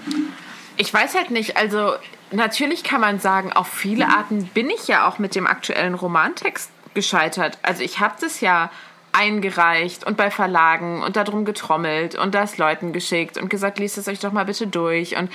Ich 0.77 0.93
weiß 0.93 1.15
halt 1.15 1.31
nicht, 1.31 1.57
also 1.57 1.95
natürlich 2.31 2.85
kann 2.85 3.01
man 3.01 3.19
sagen, 3.19 3.53
auf 3.53 3.69
viele 3.69 4.09
Arten 4.09 4.45
bin 4.55 4.71
ich 4.71 4.89
ja 4.89 5.09
auch 5.09 5.19
mit 5.19 5.35
dem 5.35 5.47
aktuellen 5.47 5.95
Romantext 5.95 6.71
gescheitert. 6.95 7.59
Also 7.63 7.83
ich 7.83 8.01
habe 8.01 8.15
das 8.21 8.41
ja 8.41 8.71
eingereicht 9.13 10.05
und 10.05 10.17
bei 10.17 10.31
Verlagen 10.31 11.03
und 11.03 11.17
darum 11.17 11.45
getrommelt 11.45 12.15
und 12.15 12.35
das 12.35 12.57
Leuten 12.57 12.93
geschickt 12.93 13.37
und 13.37 13.51
gesagt, 13.51 13.79
liest 13.79 13.99
es 13.99 14.09
euch 14.09 14.21
doch 14.21 14.33
mal 14.33 14.45
bitte 14.45 14.67
durch. 14.67 15.17
Und 15.17 15.31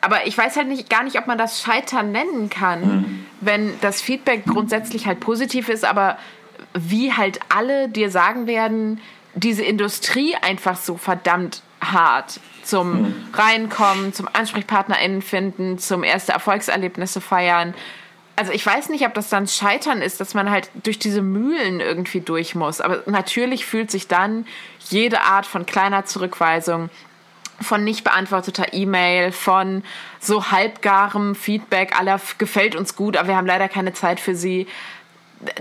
aber 0.00 0.26
ich 0.26 0.36
weiß 0.36 0.56
halt 0.56 0.68
nicht, 0.68 0.90
gar 0.90 1.04
nicht, 1.04 1.18
ob 1.18 1.26
man 1.26 1.38
das 1.38 1.60
Scheitern 1.62 2.12
nennen 2.12 2.50
kann, 2.50 2.80
mhm. 2.80 3.26
wenn 3.40 3.80
das 3.80 4.02
Feedback 4.02 4.44
grundsätzlich 4.44 5.06
halt 5.06 5.20
positiv 5.20 5.68
ist, 5.68 5.84
aber 5.84 6.18
wie 6.74 7.12
halt 7.12 7.40
alle 7.48 7.88
dir 7.88 8.10
sagen 8.10 8.46
werden, 8.46 9.00
diese 9.36 9.62
Industrie 9.62 10.34
einfach 10.34 10.76
so 10.76 10.96
verdammt 10.96 11.62
hart 11.80 12.40
zum 12.64 13.02
mhm. 13.02 13.14
Reinkommen, 13.32 14.12
zum 14.12 14.28
AnsprechpartnerInnen 14.32 15.22
finden, 15.22 15.78
zum 15.78 16.02
erste 16.02 16.32
Erfolgserlebnisse 16.32 17.20
feiern 17.20 17.74
also 18.36 18.52
ich 18.52 18.64
weiß 18.64 18.90
nicht, 18.90 19.04
ob 19.06 19.14
das 19.14 19.30
dann 19.30 19.48
Scheitern 19.48 20.02
ist, 20.02 20.20
dass 20.20 20.34
man 20.34 20.50
halt 20.50 20.70
durch 20.74 20.98
diese 20.98 21.22
Mühlen 21.22 21.80
irgendwie 21.80 22.20
durch 22.20 22.54
muss. 22.54 22.82
Aber 22.82 23.02
natürlich 23.06 23.64
fühlt 23.64 23.90
sich 23.90 24.08
dann 24.08 24.46
jede 24.90 25.22
Art 25.22 25.46
von 25.46 25.64
kleiner 25.64 26.04
Zurückweisung, 26.04 26.90
von 27.62 27.82
nicht 27.82 28.04
beantworteter 28.04 28.74
E-Mail, 28.74 29.32
von 29.32 29.82
so 30.20 30.50
halbgarem 30.50 31.34
Feedback 31.34 31.98
aller 31.98 32.20
gefällt 32.36 32.76
uns 32.76 32.94
gut, 32.94 33.16
aber 33.16 33.28
wir 33.28 33.36
haben 33.36 33.46
leider 33.46 33.68
keine 33.68 33.94
Zeit 33.94 34.20
für 34.20 34.36
sie. 34.36 34.66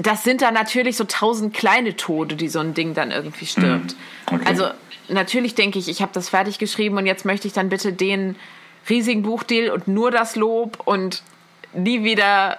Das 0.01 0.23
sind 0.23 0.41
dann 0.41 0.53
natürlich 0.53 0.97
so 0.97 1.03
tausend 1.03 1.53
kleine 1.53 1.95
Tode, 1.95 2.35
die 2.35 2.47
so 2.47 2.59
ein 2.59 2.73
Ding 2.73 2.93
dann 2.93 3.11
irgendwie 3.11 3.45
stirbt. 3.45 3.95
Mhm. 4.29 4.35
Okay. 4.35 4.45
Also 4.45 4.67
natürlich 5.09 5.55
denke 5.55 5.79
ich, 5.79 5.89
ich 5.89 6.01
habe 6.01 6.11
das 6.13 6.29
fertig 6.29 6.59
geschrieben 6.59 6.97
und 6.97 7.05
jetzt 7.05 7.25
möchte 7.25 7.47
ich 7.47 7.53
dann 7.53 7.69
bitte 7.69 7.93
den 7.93 8.35
riesigen 8.89 9.23
Buchdeal 9.23 9.71
und 9.71 9.87
nur 9.87 10.11
das 10.11 10.35
Lob 10.35 10.79
und 10.85 11.23
nie 11.73 12.03
wieder 12.03 12.57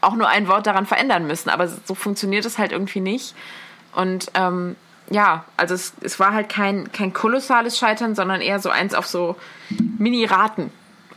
auch 0.00 0.14
nur 0.14 0.28
ein 0.28 0.48
Wort 0.48 0.66
daran 0.66 0.86
verändern 0.86 1.26
müssen. 1.26 1.50
Aber 1.50 1.68
so 1.68 1.94
funktioniert 1.94 2.44
es 2.44 2.58
halt 2.58 2.72
irgendwie 2.72 3.00
nicht. 3.00 3.34
Und 3.94 4.30
ähm, 4.34 4.76
ja, 5.10 5.44
also 5.56 5.74
es, 5.74 5.94
es 6.00 6.18
war 6.18 6.32
halt 6.32 6.48
kein, 6.48 6.90
kein 6.92 7.12
kolossales 7.12 7.78
Scheitern, 7.78 8.14
sondern 8.14 8.40
eher 8.40 8.60
so 8.60 8.70
eins 8.70 8.94
auf 8.94 9.06
so 9.06 9.36
Mini-Raten. 9.98 10.70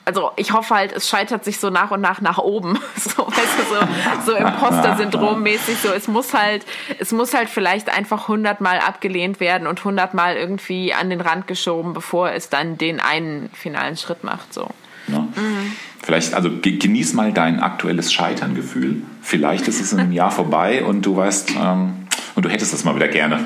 Also 0.07 0.31
ich 0.37 0.53
hoffe 0.53 0.73
halt, 0.73 0.93
es 0.93 1.09
scheitert 1.09 1.43
sich 1.43 1.59
so 1.59 1.69
nach 1.69 1.91
und 1.91 1.99
nach 1.99 2.21
nach 2.21 2.37
oben. 2.37 2.79
So, 2.97 3.27
weißt 3.27 4.25
du, 4.25 4.25
so, 4.25 4.31
so 4.31 4.37
Imposter-Syndrom-mäßig. 4.37 5.77
So, 5.81 5.89
es 5.89 6.07
muss 6.07 6.33
halt, 6.33 6.65
es 6.99 7.11
muss 7.11 7.33
halt 7.33 7.49
vielleicht 7.49 7.89
einfach 7.89 8.27
hundertmal 8.27 8.79
abgelehnt 8.79 9.39
werden 9.39 9.67
und 9.67 9.83
hundertmal 9.83 10.35
irgendwie 10.35 10.93
an 10.93 11.09
den 11.09 11.21
Rand 11.21 11.47
geschoben, 11.47 11.93
bevor 11.93 12.31
es 12.31 12.49
dann 12.49 12.77
den 12.77 12.99
einen 12.99 13.49
finalen 13.53 13.97
Schritt 13.97 14.23
macht. 14.23 14.53
So. 14.53 14.69
Ja. 15.07 15.19
Mhm. 15.19 15.73
Vielleicht, 16.01 16.33
also 16.33 16.49
genieß 16.61 17.13
mal 17.13 17.33
dein 17.33 17.59
aktuelles 17.59 18.13
Scheiterngefühl. 18.13 19.01
Vielleicht 19.21 19.67
ist 19.67 19.81
es 19.81 19.93
in 19.93 19.99
einem 19.99 20.11
Jahr 20.11 20.31
vorbei 20.31 20.83
und 20.83 21.05
du 21.05 21.15
weißt, 21.15 21.51
ähm, 21.57 22.07
und 22.35 22.45
du 22.45 22.49
hättest 22.49 22.73
das 22.73 22.83
mal 22.83 22.95
wieder 22.95 23.07
gerne. 23.07 23.39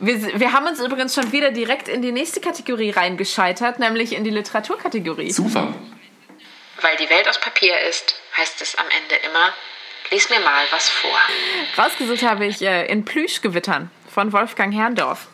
Wir, 0.00 0.40
wir 0.40 0.52
haben 0.52 0.66
uns 0.66 0.80
übrigens 0.80 1.14
schon 1.14 1.32
wieder 1.32 1.50
direkt 1.50 1.88
in 1.88 2.02
die 2.02 2.12
nächste 2.12 2.40
Kategorie 2.40 2.90
reingescheitert, 2.90 3.78
nämlich 3.78 4.12
in 4.12 4.24
die 4.24 4.30
Literaturkategorie. 4.30 5.30
Super. 5.30 5.74
Weil 6.80 6.96
die 6.96 7.08
Welt 7.08 7.28
aus 7.28 7.40
Papier 7.40 7.78
ist, 7.88 8.14
heißt 8.36 8.60
es 8.62 8.76
am 8.76 8.86
Ende 8.86 9.14
immer, 9.26 9.52
lies 10.10 10.28
mir 10.30 10.40
mal 10.40 10.64
was 10.70 10.88
vor. 10.88 11.18
Rausgesucht 11.78 12.22
habe 12.22 12.46
ich 12.46 12.62
äh, 12.62 12.86
in 12.86 13.04
Plüschgewittern 13.04 13.90
von 14.12 14.32
Wolfgang 14.32 14.74
Herrndorf. 14.74 15.28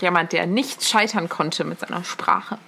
Jemand, 0.00 0.32
der 0.32 0.46
nicht 0.46 0.84
scheitern 0.84 1.28
konnte 1.28 1.64
mit 1.64 1.80
seiner 1.80 2.04
Sprache. 2.04 2.58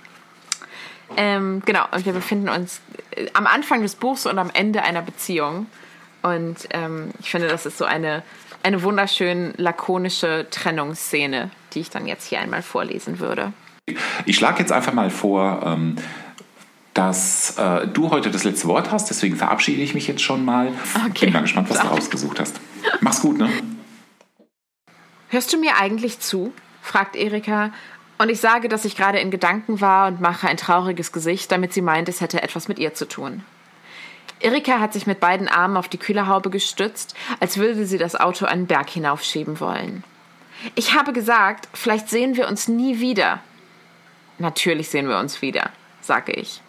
Ähm, 1.17 1.63
genau, 1.65 1.87
und 1.93 2.05
wir 2.05 2.13
befinden 2.13 2.49
uns 2.49 2.81
äh, 3.13 3.27
am 3.33 3.47
Anfang 3.47 3.83
des 3.83 3.95
Buchs 3.95 4.27
und 4.27 4.39
am 4.39 4.51
Ende 4.53 4.83
einer 4.83 5.03
Beziehung. 5.03 5.67
Und 6.23 6.57
ähm, 6.71 7.13
ich 7.21 7.31
finde, 7.31 7.49
das 7.49 7.67
ist 7.67 7.79
so 7.79 7.85
eine, 7.85 8.23
eine 8.67 8.83
wunderschön 8.83 9.55
lakonische 9.57 10.47
Trennungsszene, 10.51 11.51
die 11.73 11.81
ich 11.81 11.91
dann 11.91 12.07
jetzt 12.07 12.27
hier 12.27 12.41
einmal 12.41 12.63
vorlesen 12.63 13.21
würde. 13.21 13.53
Ich 14.25 14.37
schlage 14.37 14.59
jetzt 14.59 14.73
einfach 14.73 14.93
mal 14.93 15.11
vor, 15.11 15.63
ähm, 15.65 15.97
dass 16.93 17.57
äh, 17.59 17.87
du 17.87 18.11
heute 18.11 18.31
das 18.31 18.43
letzte 18.43 18.67
Wort 18.67 18.91
hast, 18.91 19.09
deswegen 19.09 19.37
verabschiede 19.37 19.81
ich 19.83 19.95
mich 19.95 20.09
jetzt 20.09 20.23
schon 20.23 20.45
mal. 20.45 20.73
Okay. 21.09 21.27
Bin 21.27 21.35
mal 21.35 21.43
gespannt, 21.43 21.71
was 21.71 21.79
du 21.79 21.87
rausgesucht 21.87 22.41
hast. 22.41 22.59
Mach's 23.01 23.21
gut, 23.21 23.39
ne? 23.39 23.49
Hörst 25.29 25.53
du 25.53 25.59
mir 25.59 25.77
eigentlich 25.79 26.19
zu? 26.19 26.53
fragt 26.83 27.15
Erika. 27.15 27.73
Und 28.19 28.31
ich 28.31 28.41
sage, 28.41 28.69
dass 28.69 28.85
ich 28.85 28.97
gerade 28.97 29.19
in 29.19 29.31
Gedanken 29.31 29.81
war 29.81 30.09
und 30.09 30.21
mache 30.21 30.49
ein 30.49 30.57
trauriges 30.57 31.13
Gesicht, 31.13 31.53
damit 31.53 31.73
sie 31.73 31.83
meint, 31.83 32.09
es 32.09 32.21
hätte 32.21 32.43
etwas 32.43 32.67
mit 32.67 32.79
ihr 32.79 32.95
zu 32.95 33.07
tun. 33.07 33.45
Erika 34.41 34.81
hat 34.81 34.93
sich 34.93 35.07
mit 35.07 35.21
beiden 35.21 35.49
Armen 35.49 35.77
auf 35.77 35.89
die 35.89 35.99
Kühlerhaube 35.99 36.51
gestützt, 36.51 37.15
als 37.41 37.57
würde 37.57 37.87
sie 37.87 37.99
das 37.99 38.17
Auto 38.17 38.45
einen 38.47 38.67
Berg 38.67 38.91
hinaufschieben 38.91 39.61
wollen. 39.61 40.05
Ich 40.75 40.95
habe 40.95 41.13
gesagt, 41.13 41.69
vielleicht 41.73 42.09
sehen 42.09 42.37
wir 42.37 42.49
uns 42.49 42.69
nie 42.69 43.01
wieder. 43.01 43.41
Natürlich 44.39 44.91
sehen 44.91 45.09
wir 45.09 45.19
uns 45.19 45.41
wieder, 45.43 45.71
sage 46.01 46.33
ich. 46.33 46.61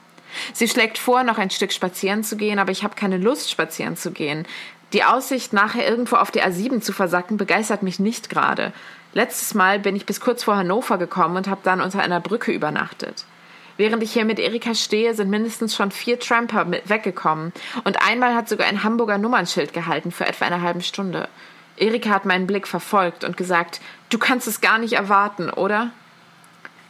Sie 0.54 0.68
schlägt 0.68 0.98
vor, 0.98 1.24
noch 1.24 1.38
ein 1.38 1.50
Stück 1.50 1.74
spazieren 1.74 2.24
zu 2.24 2.38
gehen, 2.38 2.60
aber 2.60 2.72
ich 2.72 2.84
habe 2.84 2.96
keine 2.96 3.18
Lust, 3.18 3.50
spazieren 3.50 3.98
zu 3.98 4.12
gehen. 4.12 4.46
Die 4.94 5.04
Aussicht, 5.04 5.52
nachher 5.52 5.88
irgendwo 5.88 6.16
auf 6.16 6.32
der 6.32 6.50
A7 6.50 6.82
zu 6.82 6.94
versacken, 6.94 7.38
begeistert 7.38 7.84
mich 7.84 8.00
nicht 8.00 8.30
gerade. 8.30 8.72
Letztes 9.14 9.54
Mal 9.54 9.80
bin 9.80 9.96
ich 9.96 10.06
bis 10.06 10.22
kurz 10.22 10.44
vor 10.44 10.56
Hannover 10.56 10.98
gekommen 10.98 11.38
und 11.38 11.48
habe 11.48 11.62
dann 11.64 11.82
unter 11.82 12.02
einer 12.02 12.22
Brücke 12.22 12.52
übernachtet. 12.52 13.26
Während 13.78 14.02
ich 14.02 14.14
hier 14.14 14.26
mit 14.26 14.40
Erika 14.40 14.74
stehe, 14.74 15.14
sind 15.14 15.30
mindestens 15.30 15.76
schon 15.76 15.92
vier 15.92 16.20
Tramper 16.20 16.66
weggekommen 16.86 17.54
und 17.84 18.02
einmal 18.02 18.36
hat 18.36 18.50
sogar 18.50 18.68
ein 18.68 18.84
Hamburger 18.84 19.20
Nummernschild 19.20 19.72
gehalten 19.74 20.12
für 20.12 20.26
etwa 20.26 20.46
eine 20.46 20.62
halbe 20.62 20.82
Stunde. 20.82 21.30
Erika 21.78 22.10
hat 22.10 22.26
meinen 22.26 22.48
Blick 22.48 22.68
verfolgt 22.68 23.24
und 23.24 23.38
gesagt, 23.38 23.80
du 24.10 24.18
kannst 24.18 24.48
es 24.48 24.62
gar 24.62 24.80
nicht 24.80 24.94
erwarten, 24.94 25.52
oder? 25.52 25.92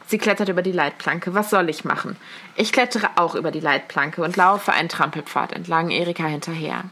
Sie 0.06 0.16
klettert 0.16 0.48
über 0.48 0.62
die 0.62 0.72
Leitplanke. 0.72 1.34
Was 1.34 1.50
soll 1.50 1.68
ich 1.68 1.84
machen? 1.84 2.16
Ich 2.56 2.72
klettere 2.72 3.10
auch 3.16 3.34
über 3.34 3.50
die 3.50 3.60
Leitplanke 3.60 4.22
und 4.22 4.36
laufe 4.36 4.72
einen 4.72 4.88
Trampelpfad 4.88 5.52
entlang 5.52 5.90
Erika 5.90 6.24
hinterher. 6.24 6.84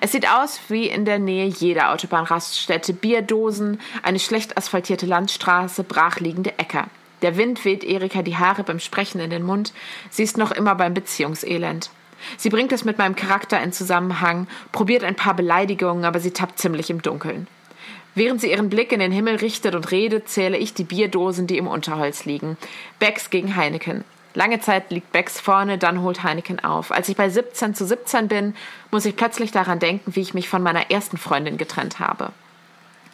Es 0.00 0.12
sieht 0.12 0.26
aus 0.30 0.58
wie 0.68 0.88
in 0.88 1.04
der 1.04 1.18
Nähe 1.18 1.46
jeder 1.46 1.92
Autobahnraststätte. 1.92 2.94
Bierdosen, 2.94 3.80
eine 4.02 4.18
schlecht 4.18 4.56
asphaltierte 4.56 5.04
Landstraße, 5.04 5.84
brachliegende 5.84 6.58
Äcker. 6.58 6.86
Der 7.22 7.36
Wind 7.36 7.64
weht 7.64 7.84
Erika 7.84 8.22
die 8.22 8.36
Haare 8.36 8.64
beim 8.64 8.80
Sprechen 8.80 9.20
in 9.20 9.30
den 9.30 9.42
Mund. 9.42 9.72
Sie 10.10 10.22
ist 10.22 10.36
noch 10.36 10.50
immer 10.50 10.74
beim 10.74 10.94
Beziehungselend. 10.94 11.90
Sie 12.36 12.50
bringt 12.50 12.72
es 12.72 12.84
mit 12.84 12.98
meinem 12.98 13.16
Charakter 13.16 13.62
in 13.62 13.72
Zusammenhang, 13.72 14.46
probiert 14.72 15.04
ein 15.04 15.16
paar 15.16 15.34
Beleidigungen, 15.34 16.04
aber 16.04 16.20
sie 16.20 16.30
tappt 16.30 16.58
ziemlich 16.58 16.90
im 16.90 17.02
Dunkeln. 17.02 17.46
Während 18.14 18.40
sie 18.40 18.50
ihren 18.50 18.70
Blick 18.70 18.92
in 18.92 19.00
den 19.00 19.12
Himmel 19.12 19.36
richtet 19.36 19.74
und 19.74 19.90
redet, 19.90 20.28
zähle 20.28 20.56
ich 20.56 20.72
die 20.72 20.84
Bierdosen, 20.84 21.46
die 21.46 21.58
im 21.58 21.66
Unterholz 21.66 22.24
liegen. 22.24 22.56
Becks 22.98 23.30
gegen 23.30 23.56
Heineken. 23.56 24.04
Lange 24.34 24.60
Zeit 24.60 24.90
liegt 24.90 25.12
Becks 25.12 25.40
vorne, 25.40 25.78
dann 25.78 26.02
holt 26.02 26.22
Heineken 26.22 26.62
auf. 26.62 26.90
Als 26.90 27.08
ich 27.08 27.16
bei 27.16 27.28
17 27.28 27.74
zu 27.74 27.86
17 27.86 28.28
bin, 28.28 28.54
muss 28.90 29.04
ich 29.04 29.16
plötzlich 29.16 29.52
daran 29.52 29.78
denken, 29.78 30.14
wie 30.14 30.20
ich 30.20 30.34
mich 30.34 30.48
von 30.48 30.62
meiner 30.62 30.90
ersten 30.90 31.18
Freundin 31.18 31.56
getrennt 31.56 32.00
habe. 32.00 32.32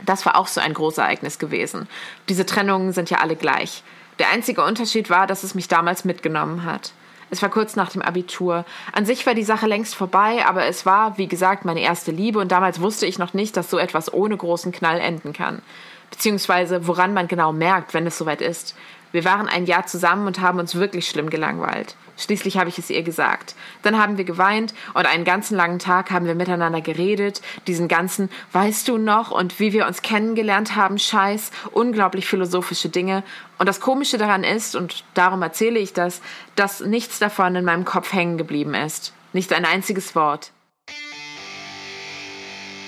Das 0.07 0.25
war 0.27 0.37
auch 0.37 0.47
so 0.47 0.61
ein 0.61 0.75
Großereignis 0.75 1.39
gewesen. 1.39 1.89
Diese 2.29 2.47
Trennungen 2.47 2.93
sind 2.93 3.11
ja 3.11 3.19
alle 3.19 3.37
gleich. 3.37 3.83
Der 4.19 4.31
einzige 4.31 4.65
Unterschied 4.65 5.11
war, 5.11 5.27
dass 5.27 5.45
es 5.45 5.55
mich 5.55 5.69
damals 5.69 6.05
mitgenommen 6.05 6.65
hat. 6.65 6.93
Es 7.31 7.43
war 7.43 7.49
kurz 7.49 7.77
nach 7.77 7.91
dem 7.91 8.03
Abitur. 8.03 8.65
An 8.93 9.07
sich 9.07 9.25
war 9.25 9.35
die 9.35 9.45
Sache 9.45 9.67
längst 9.67 9.95
vorbei, 9.95 10.45
aber 10.47 10.67
es 10.67 10.85
war, 10.85 11.17
wie 11.17 11.29
gesagt, 11.29 11.65
meine 11.65 11.81
erste 11.81 12.11
Liebe 12.11 12.41
und 12.41 12.51
damals 12.51 12.81
wusste 12.81 13.07
ich 13.07 13.19
noch 13.19 13.35
nicht, 13.35 13.57
dass 13.57 13.71
so 13.71 13.79
etwas 13.79 14.13
ohne 14.13 14.37
großen 14.37 14.73
Knall 14.73 14.99
enden 14.99 15.33
kann. 15.33 15.63
Beziehungsweise 16.11 16.89
woran 16.89 17.15
man 17.15 17.29
genau 17.29 17.53
merkt, 17.53 17.95
wenn 17.95 18.07
es 18.07 18.19
soweit 18.19 18.41
ist. 18.43 18.75
Wir 19.13 19.25
waren 19.25 19.49
ein 19.49 19.67
Jahr 19.67 19.87
zusammen 19.87 20.27
und 20.27 20.41
haben 20.41 20.59
uns 20.59 20.75
wirklich 20.75 21.09
schlimm 21.09 21.31
gelangweilt. 21.31 21.97
Schließlich 22.21 22.59
habe 22.59 22.69
ich 22.69 22.79
es 22.79 22.91
ihr 22.91 23.03
gesagt. 23.03 23.55
Dann 23.83 23.99
haben 23.99 24.19
wir 24.19 24.25
geweint 24.25 24.75
und 24.95 25.07
einen 25.07 25.25
ganzen 25.25 25.57
langen 25.57 25.79
Tag 25.79 26.11
haben 26.11 26.27
wir 26.27 26.35
miteinander 26.35 26.81
geredet, 26.81 27.41
diesen 27.67 27.89
ganzen 27.89 28.31
Weißt 28.53 28.87
du 28.89 28.99
noch 28.99 29.31
und 29.31 29.59
wie 29.59 29.73
wir 29.73 29.87
uns 29.87 30.03
kennengelernt 30.03 30.77
haben, 30.77 30.99
Scheiß, 30.99 31.51
unglaublich 31.73 32.27
philosophische 32.27 32.89
Dinge. 32.89 33.23
Und 33.59 33.69
das 33.69 33.81
Komische 33.81 34.19
daran 34.19 34.45
ist, 34.45 34.77
und 34.77 35.05
darum 35.15 35.43
erzähle 35.43 35.79
ich 35.79 35.93
das, 35.93 36.21
dass 36.57 36.81
nichts 36.81 37.19
davon 37.19 37.55
in 37.57 37.65
meinem 37.65 37.85
Kopf 37.85 38.13
hängen 38.13 38.39
geblieben 38.39 38.75
ist. 38.75 39.13
Nicht 39.33 39.53
ein 39.53 39.65
einziges 39.65 40.15
Wort. 40.15 40.53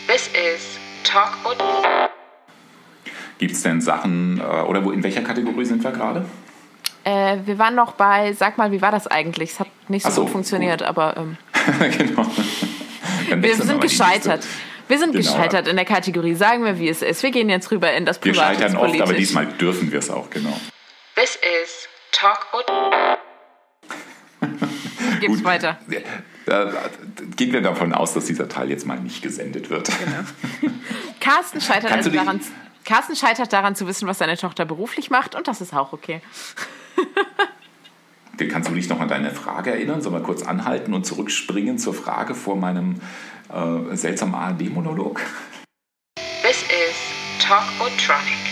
This 0.09 0.28
is 0.28 0.78
Talk 1.05 1.33
und 1.45 1.62
Gibt 3.39 3.53
es 3.53 3.62
denn 3.62 3.80
Sachen, 3.80 4.41
äh, 4.41 4.43
oder 4.43 4.85
wo, 4.85 4.93
in 4.93 5.03
welcher 5.03 5.22
Kategorie 5.22 5.64
sind 5.64 5.83
wir 5.83 5.91
gerade? 5.91 6.24
Äh, 7.05 7.38
wir 7.44 7.59
waren 7.59 7.74
noch 7.74 7.92
bei, 7.92 8.32
sag 8.32 8.59
mal, 8.59 8.70
wie 8.72 8.80
war 8.80 8.92
das 8.92 9.07
eigentlich? 9.07 9.53
Es 9.53 9.61
hat 9.61 9.68
nicht 9.88 10.05
so, 10.05 10.11
so, 10.11 10.22
gut 10.22 10.30
funktioniert, 10.30 10.80
gut. 10.80 10.88
aber 10.88 11.16
ähm, 11.16 11.36
genau. 11.98 12.26
Wir 13.34 13.57
sind 13.57 13.80
gescheitert. 13.80 14.44
Wir 14.88 14.98
sind 14.98 15.12
Genau. 15.12 15.24
gescheitert 15.24 15.68
in 15.68 15.76
der 15.76 15.84
Kategorie. 15.84 16.34
Sagen 16.34 16.64
wir, 16.64 16.78
wie 16.78 16.88
es 16.88 17.03
ist. 17.03 17.22
Wir 17.22 17.30
gehen 17.30 17.48
jetzt 17.48 17.70
rüber 17.70 17.92
in 17.92 18.05
das 18.05 18.22
Wir 18.22 18.32
Private 18.32 18.55
scheitern 18.59 18.72
ins 18.72 18.80
oft, 18.80 19.00
aber 19.00 19.14
diesmal 19.14 19.46
dürfen 19.46 19.90
wir 19.90 19.98
es 20.00 20.11
auch, 20.11 20.28
genau. 20.30 20.59
This 21.14 21.36
is 21.36 21.88
Talk 22.12 22.46
und 22.53 22.66
Gib's 25.20 25.36
Gut. 25.36 25.44
weiter. 25.44 25.78
Da, 26.46 26.64
da, 26.64 26.72
gehen 27.36 27.53
wir 27.53 27.62
davon 27.62 27.92
aus, 27.94 28.12
dass 28.12 28.24
dieser 28.26 28.48
Teil 28.48 28.70
jetzt 28.70 28.86
mal 28.86 28.98
nicht 28.98 29.22
gesendet 29.22 29.70
wird. 29.70 29.88
Carsten 31.20 31.61
scheitert, 31.61 31.92
also 31.92 32.11
daran, 32.11 32.40
Carsten 32.84 33.14
scheitert 33.14 33.53
daran 33.53 33.76
zu 33.76 33.86
wissen, 33.86 34.09
was 34.09 34.18
seine 34.18 34.36
Tochter 34.36 34.64
beruflich 34.64 35.11
macht 35.11 35.34
und 35.34 35.46
das 35.48 35.61
ist 35.61 35.72
auch 35.72 35.92
okay. 35.92 36.20
Kannst 38.51 38.70
du 38.70 38.74
dich 38.74 38.88
noch 38.88 39.01
an 39.01 39.09
deine 39.09 39.30
Frage 39.30 39.70
erinnern? 39.70 40.05
Wir 40.05 40.20
kurz 40.20 40.43
anhalten 40.43 40.95
und 40.95 41.07
zurückspringen 41.07 41.78
zur 41.78 41.95
Frage 41.95 42.34
vor 42.34 42.57
meinem 42.57 43.01
äh, 43.49 43.95
seltsamen 43.95 44.34
ARD-Monolog? 44.34 45.20
This 46.43 46.62
is 46.62 46.97
Talk 47.38 47.64
und 47.80 47.97
Tronic. 47.99 48.51